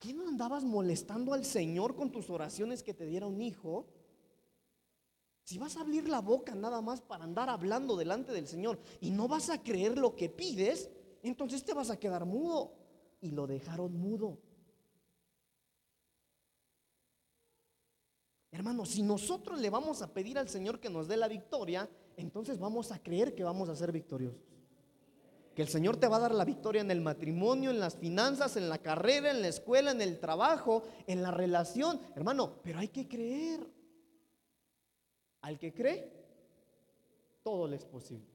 ¿Qué 0.03 0.13
no 0.13 0.27
andabas 0.27 0.65
molestando 0.65 1.33
al 1.33 1.45
Señor 1.45 1.95
con 1.95 2.11
tus 2.11 2.29
oraciones 2.29 2.83
que 2.83 2.93
te 2.93 3.07
diera 3.07 3.29
un 3.29 3.41
hijo? 3.41 3.87
Si 5.45 5.59
vas 5.59 5.77
a 5.77 5.83
abrir 5.83 6.09
la 6.09 6.21
boca 6.21 6.57
nada 6.57 6.81
más 6.81 7.01
para 7.01 7.23
andar 7.23 7.49
hablando 7.49 7.97
delante 7.97 8.33
del 8.33 8.49
Señor 8.49 8.81
y 9.01 9.13
no 9.13 9.29
vas 9.29 9.49
a 9.49 9.63
creer 9.63 9.97
lo 9.97 10.17
que 10.17 10.29
pides, 10.29 10.91
entonces 11.23 11.63
te 11.63 11.73
vas 11.73 11.89
a 11.89 12.01
quedar 12.01 12.25
mudo. 12.25 12.75
Y 13.21 13.31
lo 13.31 13.47
dejaron 13.47 13.97
mudo. 13.97 14.41
Hermano, 18.51 18.85
si 18.85 19.05
nosotros 19.05 19.61
le 19.61 19.71
vamos 19.71 20.03
a 20.03 20.13
pedir 20.13 20.37
al 20.37 20.49
Señor 20.49 20.81
que 20.81 20.91
nos 20.91 21.07
dé 21.07 21.17
la 21.17 21.29
victoria, 21.29 21.89
entonces 22.17 22.59
vamos 22.59 22.93
a 22.93 22.99
creer 23.03 23.35
que 23.35 23.45
vamos 23.45 23.69
a 23.69 23.77
ser 23.77 23.93
victoriosos. 23.93 24.41
Que 25.55 25.63
el 25.63 25.69
Señor 25.69 25.99
te 25.99 26.09
va 26.09 26.17
a 26.17 26.21
dar 26.21 26.35
la 26.35 26.45
victoria 26.45 26.81
en 26.81 26.91
el 26.91 27.03
matrimonio, 27.03 27.71
en 27.71 27.79
las 27.79 27.97
finanzas, 27.97 28.57
en 28.57 28.69
la 28.69 28.79
carrera, 28.79 29.31
en 29.31 29.43
la 29.43 29.49
escuela, 29.49 29.91
en 29.91 30.01
el 30.01 30.19
trabajo, 30.19 30.83
en 31.07 31.23
la 31.23 31.31
relación. 31.31 32.01
Hermano, 32.15 32.61
pero 32.63 32.79
hay 32.79 32.89
que 32.89 33.07
creer. 33.07 33.67
Al 35.43 35.59
que 35.59 35.75
cree, 35.75 36.11
todo 37.43 37.67
le 37.67 37.77
es 37.77 37.85
posible. 37.85 38.27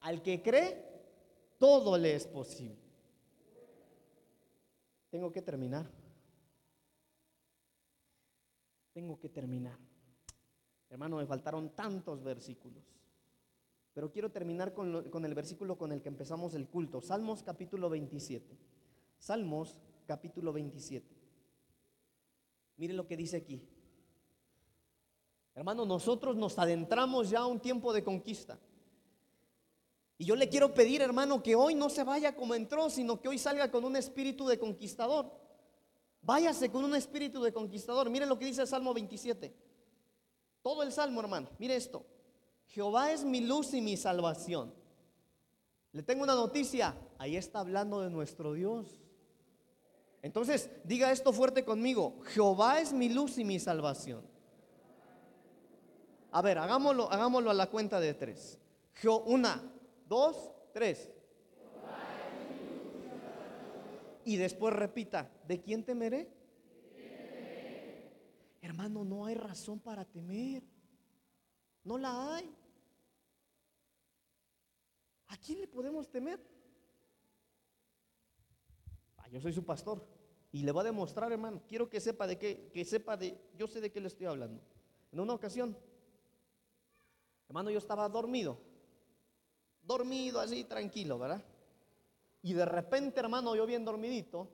Al 0.00 0.22
que 0.22 0.42
cree, 0.42 0.84
todo 1.58 1.98
le 1.98 2.14
es 2.14 2.26
posible. 2.26 2.78
Tengo 5.10 5.32
que 5.32 5.42
terminar. 5.42 5.90
Tengo 8.94 9.18
que 9.18 9.28
terminar. 9.28 9.85
Hermano, 10.90 11.16
me 11.16 11.26
faltaron 11.26 11.70
tantos 11.70 12.22
versículos. 12.22 12.84
Pero 13.92 14.12
quiero 14.12 14.30
terminar 14.30 14.74
con, 14.74 15.24
el 15.24 15.34
versículo 15.34 15.78
con 15.78 15.90
el 15.90 16.02
que 16.02 16.08
empezamos 16.08 16.54
el 16.54 16.68
culto. 16.68 17.00
Salmos 17.00 17.42
capítulo 17.42 17.88
27. 17.88 18.56
Salmos 19.18 19.78
capítulo 20.06 20.52
27. 20.52 21.06
Mire 22.76 22.92
lo 22.92 23.06
que 23.06 23.16
dice 23.16 23.38
aquí. 23.38 23.62
Hermano, 25.54 25.86
nosotros 25.86 26.36
nos 26.36 26.58
adentramos 26.58 27.30
ya 27.30 27.40
a 27.40 27.46
un 27.46 27.58
tiempo 27.58 27.94
de 27.94 28.04
conquista. 28.04 28.58
Y 30.18 30.26
yo 30.26 30.36
le 30.36 30.48
quiero 30.48 30.74
pedir, 30.74 31.00
hermano, 31.00 31.42
que 31.42 31.56
hoy 31.56 31.74
no 31.74 31.88
se 31.88 32.04
vaya 32.04 32.36
como 32.36 32.54
entró, 32.54 32.90
sino 32.90 33.20
que 33.20 33.28
hoy 33.28 33.38
salga 33.38 33.70
con 33.70 33.84
un 33.84 33.96
espíritu 33.96 34.46
de 34.46 34.58
conquistador. 34.58 35.32
Váyase 36.20 36.70
con 36.70 36.84
un 36.84 36.94
espíritu 36.94 37.42
de 37.42 37.52
conquistador. 37.52 38.10
Mire 38.10 38.26
lo 38.26 38.38
que 38.38 38.44
dice 38.44 38.60
el 38.60 38.68
Salmo 38.68 38.92
27. 38.92 39.54
Todo 40.66 40.82
el 40.82 40.90
Salmo, 40.90 41.20
hermano. 41.20 41.48
Mire 41.60 41.76
esto. 41.76 42.04
Jehová 42.66 43.12
es 43.12 43.22
mi 43.22 43.40
luz 43.40 43.72
y 43.72 43.80
mi 43.80 43.96
salvación. 43.96 44.74
Le 45.92 46.02
tengo 46.02 46.24
una 46.24 46.34
noticia. 46.34 46.92
Ahí 47.18 47.36
está 47.36 47.60
hablando 47.60 48.00
de 48.00 48.10
nuestro 48.10 48.52
Dios. 48.52 49.00
Entonces, 50.22 50.68
diga 50.82 51.12
esto 51.12 51.32
fuerte 51.32 51.64
conmigo. 51.64 52.18
Jehová 52.24 52.80
es 52.80 52.92
mi 52.92 53.08
luz 53.08 53.38
y 53.38 53.44
mi 53.44 53.60
salvación. 53.60 54.24
A 56.32 56.42
ver, 56.42 56.58
hagámoslo, 56.58 57.12
hagámoslo 57.12 57.52
a 57.52 57.54
la 57.54 57.70
cuenta 57.70 58.00
de 58.00 58.14
tres. 58.14 58.58
Una, 59.24 59.62
dos, 60.08 60.50
tres. 60.72 61.12
Y 64.24 64.34
después 64.34 64.74
repita, 64.74 65.30
¿de 65.46 65.60
quién 65.60 65.84
temeré? 65.84 66.28
Hermano, 68.66 69.04
no 69.04 69.24
hay 69.24 69.36
razón 69.36 69.78
para 69.78 70.04
temer. 70.04 70.64
No 71.84 71.96
la 71.96 72.34
hay. 72.34 72.52
¿A 75.28 75.36
quién 75.36 75.60
le 75.60 75.68
podemos 75.68 76.10
temer? 76.10 76.44
Ah, 79.18 79.28
yo 79.28 79.40
soy 79.40 79.52
su 79.52 79.64
pastor 79.64 80.04
y 80.50 80.64
le 80.64 80.72
voy 80.72 80.80
a 80.80 80.84
demostrar, 80.84 81.30
hermano. 81.30 81.62
Quiero 81.68 81.88
que 81.88 82.00
sepa 82.00 82.26
de 82.26 82.38
qué, 82.38 82.72
que 82.74 82.84
sepa 82.84 83.16
de, 83.16 83.40
yo 83.56 83.68
sé 83.68 83.80
de 83.80 83.92
qué 83.92 84.00
le 84.00 84.08
estoy 84.08 84.26
hablando. 84.26 84.60
En 85.12 85.20
una 85.20 85.34
ocasión, 85.34 85.78
hermano, 87.46 87.70
yo 87.70 87.78
estaba 87.78 88.08
dormido, 88.08 88.58
dormido 89.80 90.40
así, 90.40 90.64
tranquilo, 90.64 91.20
¿verdad? 91.20 91.44
Y 92.42 92.52
de 92.52 92.64
repente, 92.64 93.20
hermano, 93.20 93.54
yo 93.54 93.64
bien 93.64 93.84
dormidito, 93.84 94.50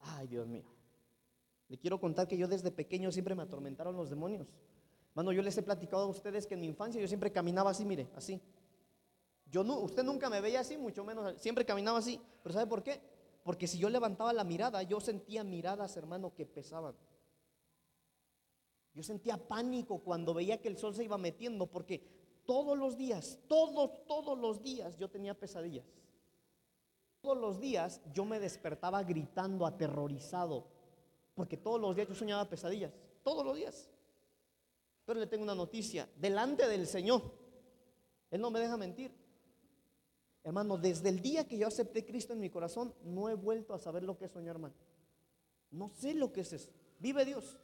ay 0.00 0.26
Dios 0.26 0.48
mío, 0.48 0.75
le 1.68 1.78
quiero 1.78 1.98
contar 2.00 2.28
que 2.28 2.36
yo 2.36 2.46
desde 2.46 2.70
pequeño 2.70 3.10
siempre 3.10 3.34
me 3.34 3.42
atormentaron 3.42 3.96
los 3.96 4.10
demonios. 4.10 4.46
Hermano, 5.10 5.32
yo 5.32 5.42
les 5.42 5.56
he 5.56 5.62
platicado 5.62 6.04
a 6.04 6.06
ustedes 6.06 6.46
que 6.46 6.54
en 6.54 6.60
mi 6.60 6.66
infancia 6.66 7.00
yo 7.00 7.08
siempre 7.08 7.32
caminaba 7.32 7.70
así, 7.70 7.84
mire, 7.84 8.08
así. 8.14 8.40
Yo 9.50 9.64
no, 9.64 9.78
usted 9.80 10.04
nunca 10.04 10.28
me 10.28 10.40
veía 10.40 10.60
así, 10.60 10.76
mucho 10.76 11.04
menos, 11.04 11.40
siempre 11.40 11.64
caminaba 11.64 11.98
así. 11.98 12.20
Pero 12.42 12.52
¿sabe 12.52 12.66
por 12.66 12.82
qué? 12.82 13.00
Porque 13.42 13.66
si 13.66 13.78
yo 13.78 13.88
levantaba 13.88 14.32
la 14.32 14.44
mirada, 14.44 14.82
yo 14.82 15.00
sentía 15.00 15.44
miradas, 15.44 15.96
hermano, 15.96 16.34
que 16.34 16.46
pesaban. 16.46 16.94
Yo 18.92 19.02
sentía 19.02 19.36
pánico 19.36 19.98
cuando 19.98 20.34
veía 20.34 20.60
que 20.60 20.68
el 20.68 20.78
sol 20.78 20.94
se 20.94 21.04
iba 21.04 21.18
metiendo, 21.18 21.66
porque 21.66 22.02
todos 22.44 22.78
los 22.78 22.96
días, 22.96 23.38
todos, 23.48 24.04
todos 24.06 24.38
los 24.38 24.62
días 24.62 24.96
yo 24.96 25.08
tenía 25.10 25.34
pesadillas. 25.34 25.86
Todos 27.20 27.38
los 27.38 27.60
días 27.60 28.00
yo 28.12 28.24
me 28.24 28.38
despertaba 28.40 29.02
gritando, 29.02 29.66
aterrorizado, 29.66 30.66
porque 31.36 31.58
todos 31.58 31.78
los 31.78 31.94
días 31.94 32.08
yo 32.08 32.14
soñaba 32.14 32.48
pesadillas, 32.48 32.92
todos 33.22 33.44
los 33.44 33.54
días. 33.54 33.88
Pero 35.04 35.20
le 35.20 35.26
tengo 35.26 35.44
una 35.44 35.54
noticia, 35.54 36.08
delante 36.16 36.66
del 36.66 36.86
Señor, 36.86 37.22
Él 38.30 38.40
no 38.40 38.50
me 38.50 38.58
deja 38.58 38.76
mentir. 38.78 39.12
Hermano, 40.42 40.78
desde 40.78 41.10
el 41.10 41.20
día 41.20 41.46
que 41.46 41.58
yo 41.58 41.66
acepté 41.66 42.06
Cristo 42.06 42.32
en 42.32 42.40
mi 42.40 42.48
corazón, 42.48 42.94
no 43.04 43.28
he 43.28 43.34
vuelto 43.34 43.74
a 43.74 43.78
saber 43.78 44.02
lo 44.02 44.16
que 44.16 44.24
es 44.24 44.32
soñar, 44.32 44.56
hermano. 44.56 44.74
No 45.70 45.88
sé 45.90 46.14
lo 46.14 46.32
que 46.32 46.40
es 46.40 46.52
eso. 46.54 46.70
Vive 46.98 47.24
Dios. 47.26 47.58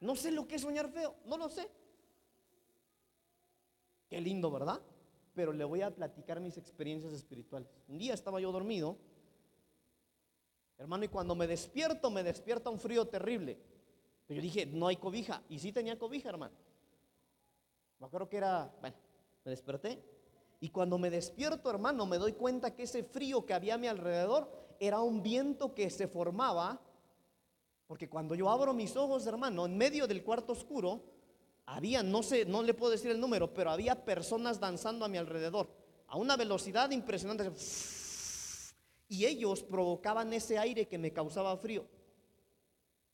No 0.00 0.16
sé 0.16 0.32
lo 0.32 0.48
que 0.48 0.56
es 0.56 0.62
soñar 0.62 0.90
feo, 0.90 1.14
no 1.26 1.36
lo 1.36 1.48
sé. 1.48 1.70
Qué 4.08 4.20
lindo, 4.20 4.50
¿verdad? 4.50 4.80
Pero 5.34 5.52
le 5.52 5.64
voy 5.64 5.82
a 5.82 5.94
platicar 5.94 6.40
mis 6.40 6.58
experiencias 6.58 7.12
espirituales. 7.12 7.68
Un 7.86 7.98
día 7.98 8.12
estaba 8.12 8.40
yo 8.40 8.50
dormido, 8.50 8.98
hermano, 10.82 11.04
y 11.04 11.08
cuando 11.08 11.36
me 11.36 11.46
despierto, 11.46 12.10
me 12.10 12.24
despierta 12.24 12.68
un 12.68 12.78
frío 12.78 13.06
terrible. 13.06 13.56
Pero 14.26 14.38
yo 14.38 14.42
dije, 14.42 14.66
no 14.66 14.88
hay 14.88 14.96
cobija. 14.96 15.42
Y 15.48 15.60
sí 15.60 15.72
tenía 15.72 15.96
cobija, 15.96 16.28
hermano. 16.28 16.54
Me 18.00 18.06
acuerdo 18.06 18.28
que 18.28 18.36
era, 18.36 18.68
bueno, 18.80 18.96
me 19.44 19.50
desperté. 19.50 20.02
Y 20.58 20.70
cuando 20.70 20.98
me 20.98 21.08
despierto, 21.08 21.70
hermano, 21.70 22.04
me 22.04 22.18
doy 22.18 22.32
cuenta 22.32 22.74
que 22.74 22.82
ese 22.82 23.04
frío 23.04 23.46
que 23.46 23.54
había 23.54 23.74
a 23.74 23.78
mi 23.78 23.86
alrededor 23.86 24.50
era 24.80 25.00
un 25.00 25.22
viento 25.22 25.72
que 25.72 25.88
se 25.88 26.08
formaba. 26.08 26.80
Porque 27.86 28.08
cuando 28.08 28.34
yo 28.34 28.50
abro 28.50 28.74
mis 28.74 28.96
ojos, 28.96 29.24
hermano, 29.26 29.66
en 29.66 29.78
medio 29.78 30.08
del 30.08 30.24
cuarto 30.24 30.52
oscuro, 30.52 31.00
había, 31.64 32.02
no 32.02 32.24
sé, 32.24 32.44
no 32.44 32.62
le 32.62 32.74
puedo 32.74 32.90
decir 32.90 33.12
el 33.12 33.20
número, 33.20 33.54
pero 33.54 33.70
había 33.70 34.04
personas 34.04 34.58
danzando 34.58 35.04
a 35.04 35.08
mi 35.08 35.18
alrededor 35.18 35.68
a 36.08 36.16
una 36.16 36.36
velocidad 36.36 36.90
impresionante. 36.90 37.50
Y 39.12 39.26
ellos 39.26 39.62
provocaban 39.62 40.32
ese 40.32 40.58
aire 40.58 40.88
que 40.88 40.96
me 40.96 41.12
causaba 41.12 41.54
frío. 41.58 41.84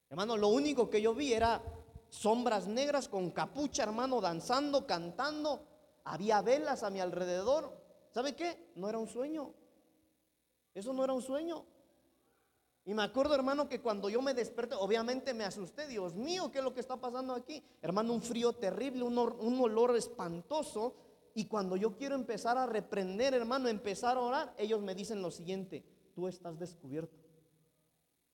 Hermano, 0.09 0.37
lo 0.37 0.47
único 0.47 0.89
que 0.89 1.03
yo 1.03 1.13
vi 1.13 1.33
era 1.33 1.61
sombras 2.09 2.69
negras 2.69 3.09
con 3.09 3.33
capucha, 3.33 3.83
hermano, 3.83 4.21
danzando, 4.21 4.87
cantando. 4.87 5.67
Había 6.05 6.41
velas 6.41 6.85
a 6.85 6.91
mi 6.91 7.01
alrededor. 7.01 7.77
¿Sabe 8.13 8.37
qué? 8.37 8.71
No 8.77 8.89
era 8.89 8.99
un 8.99 9.09
sueño. 9.09 9.53
Eso 10.73 10.93
no 10.93 11.03
era 11.03 11.15
un 11.15 11.21
sueño. 11.21 11.65
Y 12.85 12.95
me 12.95 13.03
acuerdo, 13.03 13.35
hermano, 13.35 13.69
que 13.69 13.81
cuando 13.81 14.09
yo 14.09 14.23
me 14.23 14.35
desperté, 14.35 14.77
obviamente 14.77 15.35
me 15.35 15.47
asusté. 15.47 15.89
Dios 15.89 16.15
mío, 16.15 16.53
¿qué 16.53 16.59
es 16.59 16.65
lo 16.65 16.75
que 16.75 16.81
está 16.81 16.97
pasando 16.97 17.35
aquí? 17.35 17.61
Hermano, 17.83 18.13
un 18.13 18.23
frío 18.23 18.53
terrible, 18.53 19.03
un, 19.03 19.19
un 19.19 19.61
olor 19.61 19.97
espantoso. 19.97 20.95
Y 21.39 21.45
cuando 21.45 21.77
yo 21.77 21.95
quiero 21.95 22.17
empezar 22.17 22.59
a 22.59 22.67
reprender, 22.67 23.33
hermano, 23.33 23.69
empezar 23.69 24.17
a 24.17 24.21
orar, 24.21 24.55
ellos 24.59 24.83
me 24.83 24.93
dicen 24.93 25.23
lo 25.23 25.31
siguiente, 25.31 25.85
tú 26.13 26.27
estás 26.27 26.59
descubierto. 26.59 27.17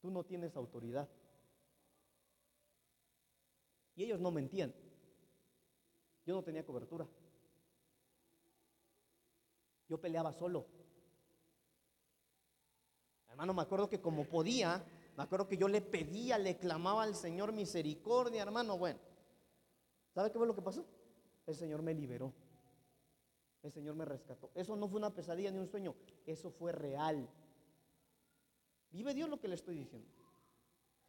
Tú 0.00 0.10
no 0.10 0.24
tienes 0.24 0.56
autoridad. 0.56 1.06
Y 3.94 4.04
ellos 4.04 4.18
no 4.20 4.30
mentían. 4.30 4.72
Yo 6.24 6.34
no 6.34 6.42
tenía 6.42 6.64
cobertura. 6.64 7.06
Yo 9.86 10.00
peleaba 10.00 10.32
solo. 10.32 10.64
Hermano, 13.28 13.52
me 13.52 13.60
acuerdo 13.60 13.90
que 13.90 14.00
como 14.00 14.24
podía, 14.24 14.82
me 15.14 15.24
acuerdo 15.24 15.46
que 15.46 15.58
yo 15.58 15.68
le 15.68 15.82
pedía, 15.82 16.38
le 16.38 16.56
clamaba 16.56 17.02
al 17.02 17.14
Señor 17.14 17.52
misericordia, 17.52 18.40
hermano. 18.40 18.78
Bueno, 18.78 18.98
¿sabe 20.14 20.32
qué 20.32 20.38
fue 20.38 20.46
lo 20.46 20.54
que 20.54 20.62
pasó? 20.62 20.86
El 21.46 21.54
Señor 21.54 21.82
me 21.82 21.92
liberó. 21.92 22.32
El 23.64 23.72
Señor 23.72 23.94
me 23.94 24.04
rescató. 24.04 24.50
Eso 24.54 24.76
no 24.76 24.86
fue 24.86 24.98
una 24.98 25.14
pesadilla 25.14 25.50
ni 25.50 25.58
un 25.58 25.68
sueño, 25.68 25.94
eso 26.26 26.50
fue 26.50 26.70
real. 26.70 27.26
¿Vive 28.90 29.14
Dios 29.14 29.28
lo 29.28 29.40
que 29.40 29.48
le 29.48 29.54
estoy 29.54 29.74
diciendo? 29.74 30.06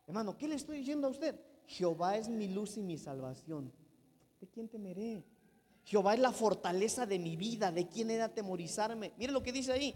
Hermano, 0.08 0.38
¿qué 0.38 0.48
le 0.48 0.56
estoy 0.56 0.78
diciendo 0.78 1.08
a 1.08 1.10
usted? 1.10 1.38
Jehová 1.68 2.16
es 2.16 2.30
mi 2.30 2.48
luz 2.48 2.78
y 2.78 2.82
mi 2.82 2.98
salvación. 2.98 3.74
¿De 4.40 4.48
quién 4.48 4.70
temeré? 4.70 5.22
Jehová 5.84 6.14
es 6.14 6.20
la 6.22 6.32
fortaleza 6.32 7.06
de 7.06 7.20
mi 7.20 7.36
vida. 7.36 7.74
¿De 7.74 7.90
quién 7.90 8.08
de 8.08 8.22
atemorizarme? 8.22 9.12
Mire 9.18 9.34
lo 9.34 9.44
que 9.44 9.52
dice 9.52 9.74
ahí. 9.74 9.94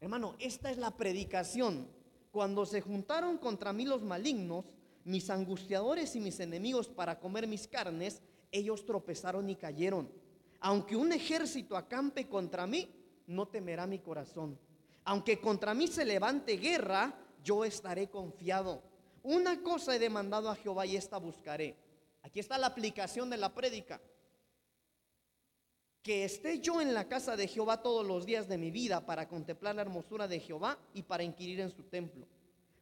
Hermano, 0.00 0.34
esta 0.38 0.70
es 0.70 0.78
la 0.78 0.96
predicación. 0.96 1.88
Cuando 2.30 2.64
se 2.64 2.80
juntaron 2.80 3.36
contra 3.36 3.74
mí 3.74 3.84
los 3.84 4.02
malignos, 4.02 4.64
mis 5.04 5.28
angustiadores 5.28 6.16
y 6.16 6.20
mis 6.20 6.40
enemigos 6.40 6.88
para 6.88 7.20
comer 7.20 7.46
mis 7.46 7.68
carnes, 7.68 8.22
ellos 8.50 8.86
tropezaron 8.86 9.50
y 9.50 9.56
cayeron. 9.56 10.10
Aunque 10.60 10.96
un 10.96 11.12
ejército 11.12 11.76
acampe 11.76 12.28
contra 12.28 12.66
mí, 12.66 12.88
no 13.26 13.46
temerá 13.46 13.86
mi 13.86 13.98
corazón. 13.98 14.58
Aunque 15.04 15.40
contra 15.40 15.74
mí 15.74 15.88
se 15.88 16.04
levante 16.04 16.56
guerra, 16.56 17.14
yo 17.42 17.64
estaré 17.64 18.08
confiado. 18.08 18.82
Una 19.22 19.62
cosa 19.62 19.94
he 19.94 19.98
demandado 19.98 20.50
a 20.50 20.56
Jehová 20.56 20.86
y 20.86 20.96
esta 20.96 21.18
buscaré. 21.18 21.76
Aquí 22.22 22.40
está 22.40 22.58
la 22.58 22.68
aplicación 22.68 23.30
de 23.30 23.36
la 23.36 23.54
prédica 23.54 24.00
que 26.06 26.24
esté 26.24 26.60
yo 26.60 26.80
en 26.80 26.94
la 26.94 27.08
casa 27.08 27.36
de 27.36 27.48
Jehová 27.48 27.82
todos 27.82 28.06
los 28.06 28.24
días 28.24 28.46
de 28.46 28.58
mi 28.58 28.70
vida 28.70 29.04
para 29.04 29.26
contemplar 29.26 29.74
la 29.74 29.82
hermosura 29.82 30.28
de 30.28 30.38
Jehová 30.38 30.78
y 30.94 31.02
para 31.02 31.24
inquirir 31.24 31.58
en 31.58 31.72
su 31.72 31.82
templo. 31.82 32.28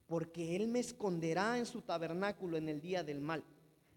Porque 0.06 0.54
Él 0.54 0.68
me 0.68 0.80
esconderá 0.80 1.56
en 1.56 1.64
su 1.64 1.80
tabernáculo 1.80 2.58
en 2.58 2.68
el 2.68 2.82
día 2.82 3.02
del 3.02 3.22
mal. 3.22 3.42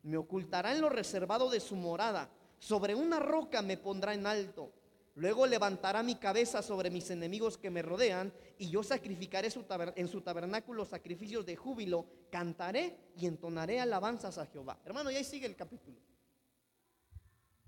Me 0.01 0.15
ocultará 0.15 0.73
en 0.73 0.79
lo 0.79 0.87
reservado 0.87 1.49
de 1.49 1.59
su 1.59 1.75
morada. 1.75 2.29
Sobre 2.59 2.95
una 2.95 3.19
roca 3.19 3.61
me 3.61 3.77
pondrá 3.77 4.13
en 4.13 4.25
alto. 4.25 4.71
Luego 5.15 5.47
levantará 5.47 6.03
mi 6.03 6.15
cabeza 6.15 6.61
sobre 6.61 6.91
mis 6.91 7.09
enemigos 7.09 7.57
que 7.57 7.71
me 7.71 7.81
rodean 7.81 8.31
y 8.59 8.69
yo 8.69 8.83
sacrificaré 8.83 9.49
en 9.95 10.07
su 10.07 10.21
tabernáculo 10.21 10.85
sacrificios 10.85 11.43
de 11.43 11.55
júbilo. 11.55 12.05
Cantaré 12.29 12.95
y 13.17 13.25
entonaré 13.25 13.79
alabanzas 13.79 14.37
a 14.37 14.45
Jehová. 14.45 14.79
Hermano, 14.85 15.09
y 15.09 15.15
ahí 15.15 15.23
sigue 15.23 15.47
el 15.47 15.55
capítulo. 15.55 15.97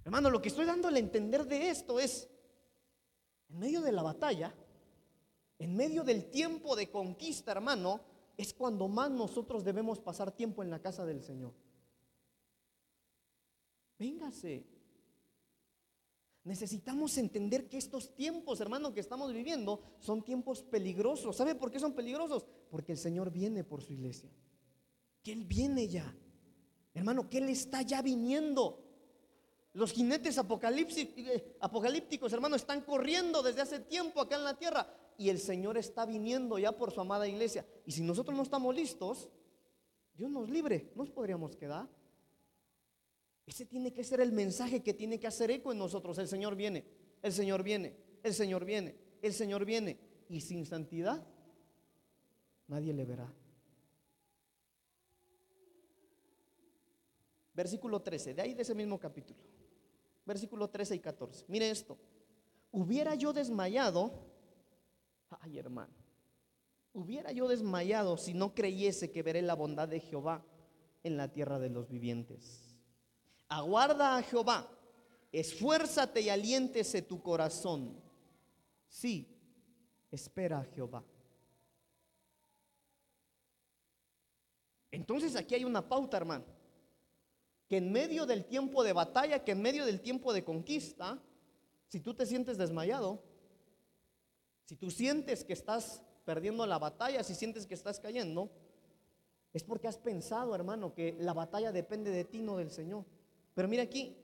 Hermano, 0.05 0.29
lo 0.29 0.41
que 0.41 0.49
estoy 0.49 0.65
dándole 0.65 0.97
a 0.97 1.03
entender 1.03 1.45
de 1.45 1.69
esto 1.69 1.99
es, 1.99 2.27
en 3.49 3.59
medio 3.59 3.81
de 3.81 3.91
la 3.91 4.03
batalla, 4.03 4.53
en 5.57 5.75
medio 5.75 6.03
del 6.03 6.29
tiempo 6.29 6.75
de 6.75 6.89
conquista, 6.91 7.51
hermano, 7.51 7.99
es 8.37 8.53
cuando 8.53 8.87
más 8.87 9.09
nosotros 9.09 9.63
debemos 9.63 9.99
pasar 9.99 10.31
tiempo 10.31 10.61
en 10.61 10.69
la 10.69 10.79
casa 10.79 11.03
del 11.03 11.23
Señor. 11.23 11.53
Véngase. 13.97 14.78
Necesitamos 16.43 17.17
entender 17.17 17.67
que 17.67 17.77
estos 17.77 18.15
tiempos, 18.15 18.61
hermano, 18.61 18.93
que 18.93 19.01
estamos 19.01 19.33
viviendo 19.33 19.81
son 19.99 20.23
tiempos 20.23 20.63
peligrosos. 20.63 21.35
¿Sabe 21.35 21.55
por 21.55 21.69
qué 21.69 21.79
son 21.79 21.93
peligrosos? 21.93 22.45
Porque 22.71 22.93
el 22.93 22.97
Señor 22.97 23.31
viene 23.31 23.63
por 23.63 23.81
su 23.81 23.93
iglesia. 23.93 24.31
Que 25.21 25.33
Él 25.33 25.43
viene 25.43 25.87
ya. 25.87 26.15
Hermano, 26.93 27.29
que 27.29 27.39
Él 27.39 27.49
está 27.49 27.81
ya 27.81 28.01
viniendo. 28.01 28.85
Los 29.73 29.91
jinetes 29.91 30.37
eh, 30.37 31.57
apocalípticos, 31.59 32.33
hermano, 32.33 32.55
están 32.55 32.81
corriendo 32.81 33.43
desde 33.43 33.61
hace 33.61 33.79
tiempo 33.81 34.21
acá 34.21 34.37
en 34.37 34.43
la 34.45 34.57
tierra. 34.57 34.87
Y 35.17 35.29
el 35.29 35.39
Señor 35.39 35.77
está 35.77 36.05
viniendo 36.05 36.57
ya 36.57 36.71
por 36.71 36.91
su 36.91 37.01
amada 37.01 37.27
iglesia. 37.27 37.65
Y 37.85 37.91
si 37.91 38.01
nosotros 38.01 38.35
no 38.35 38.43
estamos 38.43 38.73
listos, 38.73 39.29
Dios 40.13 40.31
nos 40.31 40.49
libre, 40.49 40.91
nos 40.95 41.09
podríamos 41.09 41.55
quedar. 41.55 41.89
Ese 43.49 43.65
tiene 43.65 43.91
que 43.91 44.03
ser 44.03 44.21
el 44.21 44.31
mensaje 44.31 44.83
que 44.83 44.93
tiene 44.93 45.19
que 45.19 45.25
hacer 45.25 45.49
eco 45.49 45.71
en 45.71 45.79
nosotros. 45.79 46.15
El 46.19 46.27
Señor 46.27 46.55
viene, 46.55 46.85
el 47.23 47.33
Señor 47.33 47.63
viene, 47.63 47.97
el 48.21 48.35
Señor 48.35 48.63
viene, 48.63 48.95
el 49.23 49.33
Señor 49.33 49.65
viene. 49.65 49.97
Y 50.29 50.41
sin 50.41 50.67
santidad, 50.67 51.25
nadie 52.67 52.93
le 52.93 53.05
verá. 53.05 53.33
Versículo 57.55 58.03
13, 58.03 58.35
de 58.35 58.41
ahí 58.43 58.53
de 58.53 58.61
ese 58.61 58.75
mismo 58.75 58.99
capítulo. 58.99 59.39
Versículo 60.27 60.69
13 60.69 60.97
y 60.97 60.99
14. 60.99 61.45
Mire 61.47 61.71
esto. 61.71 61.97
Hubiera 62.71 63.15
yo 63.15 63.33
desmayado, 63.33 64.13
ay 65.39 65.57
hermano, 65.57 65.95
hubiera 66.93 67.31
yo 67.31 67.47
desmayado 67.47 68.15
si 68.15 68.35
no 68.35 68.53
creyese 68.53 69.09
que 69.09 69.23
veré 69.23 69.41
la 69.41 69.55
bondad 69.55 69.87
de 69.87 69.99
Jehová 69.99 70.45
en 71.01 71.17
la 71.17 71.33
tierra 71.33 71.57
de 71.57 71.71
los 71.71 71.89
vivientes. 71.89 72.68
Aguarda 73.49 74.15
a 74.15 74.21
Jehová, 74.21 74.69
esfuérzate 75.31 76.21
y 76.21 76.29
aliéntese 76.29 77.01
tu 77.01 77.21
corazón. 77.21 77.99
Sí, 78.87 79.27
espera 80.11 80.59
a 80.59 80.65
Jehová. 80.65 81.03
Entonces 84.91 85.35
aquí 85.35 85.55
hay 85.55 85.65
una 85.65 85.87
pauta, 85.87 86.17
hermano, 86.17 86.45
que 87.67 87.77
en 87.77 87.91
medio 87.91 88.25
del 88.25 88.45
tiempo 88.45 88.83
de 88.83 88.93
batalla, 88.93 89.43
que 89.43 89.51
en 89.51 89.61
medio 89.61 89.85
del 89.85 90.01
tiempo 90.01 90.31
de 90.31 90.43
conquista, 90.43 91.19
si 91.87 91.99
tú 91.99 92.13
te 92.13 92.25
sientes 92.25 92.57
desmayado, 92.57 93.23
si 94.65 94.75
tú 94.75 94.91
sientes 94.91 95.43
que 95.43 95.53
estás 95.53 96.03
perdiendo 96.25 96.65
la 96.67 96.77
batalla, 96.77 97.23
si 97.23 97.33
sientes 97.33 97.65
que 97.65 97.73
estás 97.73 97.99
cayendo, 97.99 98.51
es 99.53 99.63
porque 99.63 99.87
has 99.87 99.97
pensado, 99.97 100.53
hermano, 100.53 100.93
que 100.93 101.17
la 101.19 101.33
batalla 101.33 101.71
depende 101.71 102.11
de 102.11 102.25
ti, 102.25 102.41
no 102.41 102.57
del 102.57 102.69
Señor. 102.69 103.05
Pero 103.53 103.67
mira 103.67 103.83
aquí, 103.83 104.17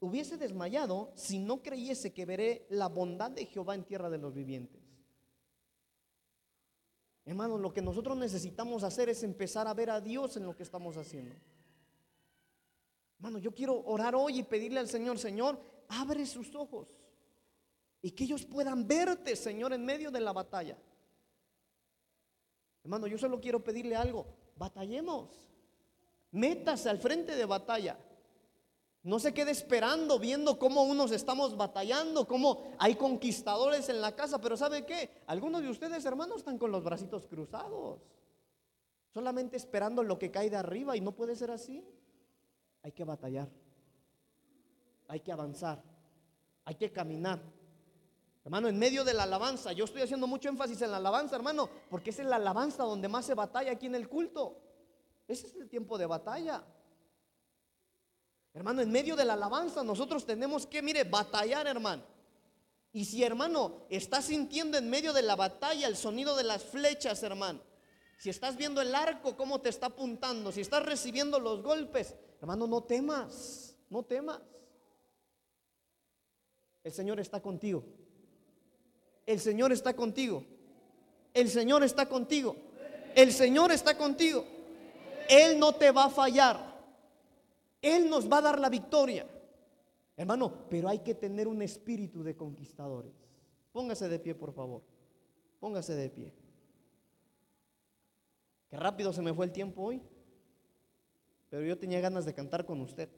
hubiese 0.00 0.36
desmayado 0.36 1.12
si 1.14 1.38
no 1.38 1.62
creyese 1.62 2.12
que 2.12 2.26
veré 2.26 2.66
la 2.70 2.88
bondad 2.88 3.30
de 3.30 3.46
Jehová 3.46 3.74
en 3.74 3.84
tierra 3.84 4.10
de 4.10 4.18
los 4.18 4.34
vivientes. 4.34 4.82
Hermano, 7.24 7.58
lo 7.58 7.72
que 7.72 7.82
nosotros 7.82 8.16
necesitamos 8.16 8.84
hacer 8.84 9.08
es 9.08 9.22
empezar 9.22 9.66
a 9.66 9.74
ver 9.74 9.90
a 9.90 10.00
Dios 10.00 10.36
en 10.36 10.46
lo 10.46 10.54
que 10.54 10.62
estamos 10.62 10.96
haciendo. 10.96 11.34
Hermano, 13.18 13.38
yo 13.38 13.52
quiero 13.52 13.82
orar 13.84 14.14
hoy 14.14 14.38
y 14.38 14.42
pedirle 14.44 14.78
al 14.78 14.88
Señor, 14.88 15.18
Señor, 15.18 15.60
abre 15.88 16.24
sus 16.26 16.54
ojos 16.54 17.00
y 18.00 18.12
que 18.12 18.24
ellos 18.24 18.44
puedan 18.44 18.86
verte, 18.86 19.34
Señor, 19.34 19.72
en 19.72 19.84
medio 19.84 20.12
de 20.12 20.20
la 20.20 20.32
batalla. 20.32 20.78
Hermano, 22.84 23.08
yo 23.08 23.18
solo 23.18 23.40
quiero 23.40 23.64
pedirle 23.64 23.96
algo, 23.96 24.26
batallemos, 24.54 25.50
métase 26.30 26.88
al 26.88 26.98
frente 26.98 27.34
de 27.34 27.44
batalla. 27.44 27.98
No 29.06 29.20
se 29.20 29.32
quede 29.32 29.52
esperando 29.52 30.18
viendo 30.18 30.58
cómo 30.58 30.82
unos 30.82 31.12
estamos 31.12 31.56
batallando, 31.56 32.26
cómo 32.26 32.74
hay 32.76 32.96
conquistadores 32.96 33.88
en 33.88 34.00
la 34.00 34.16
casa, 34.16 34.40
pero 34.40 34.56
¿sabe 34.56 34.84
qué? 34.84 35.22
Algunos 35.28 35.62
de 35.62 35.68
ustedes, 35.68 36.04
hermanos, 36.04 36.38
están 36.38 36.58
con 36.58 36.72
los 36.72 36.82
bracitos 36.82 37.24
cruzados, 37.28 38.00
solamente 39.14 39.56
esperando 39.56 40.02
lo 40.02 40.18
que 40.18 40.32
cae 40.32 40.50
de 40.50 40.56
arriba 40.56 40.96
y 40.96 41.00
no 41.00 41.12
puede 41.12 41.36
ser 41.36 41.52
así. 41.52 41.84
Hay 42.82 42.90
que 42.90 43.04
batallar, 43.04 43.48
hay 45.06 45.20
que 45.20 45.30
avanzar, 45.30 45.80
hay 46.64 46.74
que 46.74 46.90
caminar. 46.90 47.40
Hermano, 48.44 48.66
en 48.66 48.76
medio 48.76 49.04
de 49.04 49.14
la 49.14 49.22
alabanza, 49.22 49.70
yo 49.70 49.84
estoy 49.84 50.02
haciendo 50.02 50.26
mucho 50.26 50.48
énfasis 50.48 50.82
en 50.82 50.90
la 50.90 50.96
alabanza, 50.96 51.36
hermano, 51.36 51.70
porque 51.90 52.10
es 52.10 52.18
en 52.18 52.28
la 52.28 52.36
alabanza 52.36 52.82
donde 52.82 53.06
más 53.06 53.24
se 53.24 53.34
batalla 53.34 53.70
aquí 53.70 53.86
en 53.86 53.94
el 53.94 54.08
culto. 54.08 54.58
Ese 55.28 55.46
es 55.46 55.54
el 55.54 55.68
tiempo 55.68 55.96
de 55.96 56.06
batalla. 56.06 56.64
Hermano, 58.56 58.80
en 58.80 58.90
medio 58.90 59.16
de 59.16 59.24
la 59.26 59.34
alabanza 59.34 59.84
nosotros 59.84 60.24
tenemos 60.24 60.66
que, 60.66 60.80
mire, 60.80 61.04
batallar, 61.04 61.66
hermano. 61.66 62.02
Y 62.90 63.04
si, 63.04 63.22
hermano, 63.22 63.82
estás 63.90 64.24
sintiendo 64.24 64.78
en 64.78 64.88
medio 64.88 65.12
de 65.12 65.20
la 65.20 65.36
batalla 65.36 65.86
el 65.86 65.94
sonido 65.94 66.34
de 66.34 66.44
las 66.44 66.64
flechas, 66.64 67.22
hermano. 67.22 67.60
Si 68.16 68.30
estás 68.30 68.56
viendo 68.56 68.80
el 68.80 68.94
arco, 68.94 69.36
cómo 69.36 69.60
te 69.60 69.68
está 69.68 69.88
apuntando. 69.88 70.50
Si 70.52 70.62
estás 70.62 70.82
recibiendo 70.86 71.38
los 71.38 71.62
golpes, 71.62 72.14
hermano, 72.40 72.66
no 72.66 72.82
temas, 72.82 73.76
no 73.90 74.02
temas. 74.02 74.40
El 76.82 76.92
Señor 76.92 77.20
está 77.20 77.42
contigo. 77.42 77.84
El 79.26 79.38
Señor 79.38 79.70
está 79.70 79.94
contigo. 79.94 80.46
El 81.34 81.50
Señor 81.50 81.84
está 81.84 82.08
contigo. 82.08 82.56
El 83.14 83.34
Señor 83.34 83.70
está 83.70 83.98
contigo. 83.98 84.46
Él 85.28 85.58
no 85.58 85.74
te 85.74 85.90
va 85.90 86.04
a 86.04 86.10
fallar. 86.10 86.65
Él 87.86 88.10
nos 88.10 88.28
va 88.28 88.38
a 88.38 88.42
dar 88.42 88.58
la 88.58 88.68
victoria. 88.68 89.24
Hermano, 90.16 90.66
pero 90.68 90.88
hay 90.88 90.98
que 90.98 91.14
tener 91.14 91.46
un 91.46 91.62
espíritu 91.62 92.24
de 92.24 92.36
conquistadores. 92.36 93.12
Póngase 93.70 94.08
de 94.08 94.18
pie, 94.18 94.34
por 94.34 94.52
favor. 94.52 94.82
Póngase 95.60 95.94
de 95.94 96.10
pie. 96.10 96.34
Qué 98.68 98.76
rápido 98.76 99.12
se 99.12 99.22
me 99.22 99.32
fue 99.32 99.46
el 99.46 99.52
tiempo 99.52 99.82
hoy. 99.82 100.02
Pero 101.48 101.64
yo 101.64 101.78
tenía 101.78 102.00
ganas 102.00 102.24
de 102.24 102.34
cantar 102.34 102.66
con 102.66 102.80
usted. 102.80 103.08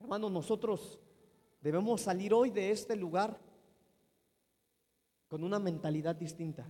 Hermano, 0.00 0.28
nosotros 0.28 0.98
debemos 1.60 2.00
salir 2.00 2.34
hoy 2.34 2.50
de 2.50 2.72
este 2.72 2.96
lugar 2.96 3.38
con 5.28 5.44
una 5.44 5.60
mentalidad 5.60 6.16
distinta. 6.16 6.66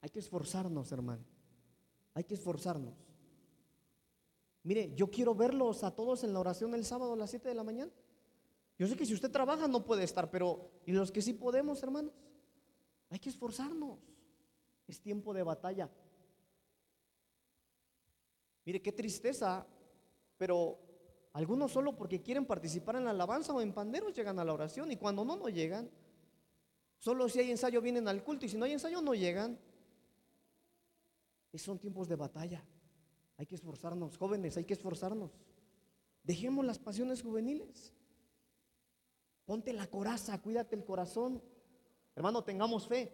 Hay 0.00 0.10
que 0.10 0.18
esforzarnos, 0.20 0.92
hermano. 0.92 1.24
Hay 2.14 2.24
que 2.24 2.34
esforzarnos. 2.34 2.94
Mire, 4.62 4.92
yo 4.94 5.10
quiero 5.10 5.34
verlos 5.34 5.82
a 5.84 5.94
todos 5.94 6.24
en 6.24 6.32
la 6.32 6.40
oración 6.40 6.74
el 6.74 6.84
sábado 6.84 7.14
a 7.14 7.16
las 7.16 7.30
7 7.30 7.48
de 7.48 7.54
la 7.54 7.64
mañana. 7.64 7.90
Yo 8.78 8.86
sé 8.86 8.96
que 8.96 9.06
si 9.06 9.14
usted 9.14 9.30
trabaja 9.30 9.66
no 9.66 9.84
puede 9.84 10.04
estar, 10.04 10.30
pero 10.30 10.70
¿y 10.86 10.92
los 10.92 11.10
que 11.10 11.22
sí 11.22 11.32
podemos, 11.32 11.82
hermanos? 11.82 12.12
Hay 13.10 13.18
que 13.18 13.28
esforzarnos. 13.28 13.98
Es 14.86 15.00
tiempo 15.00 15.34
de 15.34 15.42
batalla. 15.42 15.90
Mire, 18.64 18.82
qué 18.82 18.92
tristeza, 18.92 19.66
pero 20.36 20.78
algunos 21.32 21.72
solo 21.72 21.96
porque 21.96 22.22
quieren 22.22 22.44
participar 22.44 22.96
en 22.96 23.04
la 23.04 23.10
alabanza 23.10 23.52
o 23.52 23.60
en 23.60 23.72
panderos 23.72 24.14
llegan 24.14 24.38
a 24.38 24.44
la 24.44 24.52
oración 24.52 24.92
y 24.92 24.96
cuando 24.96 25.24
no, 25.24 25.36
no 25.36 25.48
llegan. 25.48 25.90
Solo 26.98 27.28
si 27.28 27.40
hay 27.40 27.50
ensayo 27.50 27.80
vienen 27.80 28.08
al 28.08 28.22
culto 28.22 28.44
y 28.44 28.48
si 28.48 28.56
no 28.56 28.64
hay 28.64 28.72
ensayo 28.72 29.00
no 29.00 29.14
llegan 29.14 29.58
son 31.56 31.78
tiempos 31.78 32.08
de 32.08 32.16
batalla. 32.16 32.62
Hay 33.38 33.46
que 33.46 33.54
esforzarnos, 33.54 34.18
jóvenes, 34.18 34.56
hay 34.56 34.64
que 34.64 34.74
esforzarnos. 34.74 35.30
Dejemos 36.24 36.66
las 36.66 36.78
pasiones 36.78 37.22
juveniles. 37.22 37.94
Ponte 39.46 39.72
la 39.72 39.86
coraza, 39.86 40.42
cuídate 40.42 40.76
el 40.76 40.84
corazón. 40.84 41.42
Hermano, 42.14 42.44
tengamos 42.44 42.86
fe. 42.86 43.10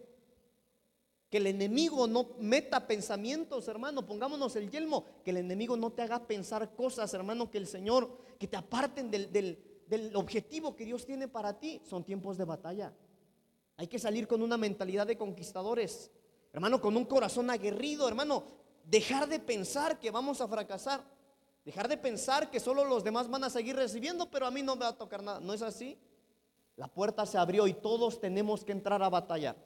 Que 1.31 1.37
el 1.37 1.47
enemigo 1.47 2.09
no 2.09 2.31
meta 2.41 2.89
pensamientos, 2.89 3.69
hermano. 3.69 4.05
Pongámonos 4.05 4.57
el 4.57 4.71
yelmo. 4.71 5.05
Que 5.23 5.31
el 5.31 5.37
enemigo 5.37 5.77
no 5.77 5.93
te 5.93 6.03
haga 6.03 6.27
pensar 6.27 6.75
cosas, 6.75 7.15
hermano. 7.15 7.51
Que 7.51 7.59
el 7.59 7.69
Señor, 7.69 8.19
que 8.39 8.49
te 8.49 8.57
aparten 8.57 9.11
del, 9.13 9.31
del 9.87 10.17
objetivo 10.17 10.75
que 10.75 10.85
Dios 10.85 11.07
tiene 11.07 11.29
para 11.29 11.61
ti. 11.61 11.81
Son 11.85 12.03
tiempos 12.03 12.37
de 12.37 12.45
batalla. 12.45 12.93
Hay 13.77 13.87
que 13.87 13.99
salir 13.99 14.27
con 14.27 14.43
una 14.43 14.57
mentalidad 14.57 15.07
de 15.07 15.17
conquistadores. 15.17 16.11
Hermano, 16.55 16.81
con 16.81 16.97
un 16.97 17.05
corazón 17.05 17.51
aguerrido, 17.51 18.07
hermano, 18.07 18.45
dejar 18.85 19.29
de 19.29 19.41
pensar 19.41 19.99
que 19.99 20.13
vamos 20.13 20.41
a 20.41 20.47
fracasar. 20.47 21.03
Dejar 21.65 21.89
de 21.89 21.97
pensar 21.97 22.49
que 22.49 22.61
solo 22.61 22.85
los 22.85 23.03
demás 23.03 23.29
van 23.29 23.43
a 23.43 23.51
seguir 23.51 23.75
recibiendo, 23.75 24.31
pero 24.31 24.47
a 24.47 24.53
mí 24.53 24.63
no 24.63 24.77
me 24.77 24.85
va 24.85 24.91
a 24.91 24.97
tocar 24.97 25.21
nada. 25.21 25.41
¿No 25.41 25.53
es 25.53 25.63
así? 25.63 25.99
La 26.77 26.87
puerta 26.87 27.27
se 27.27 27.39
abrió 27.39 27.67
y 27.67 27.75
todos 27.75 28.21
tenemos 28.21 28.65
que 28.65 28.71
entrar 28.71 29.03
a 29.03 29.09
batallar. 29.09 29.57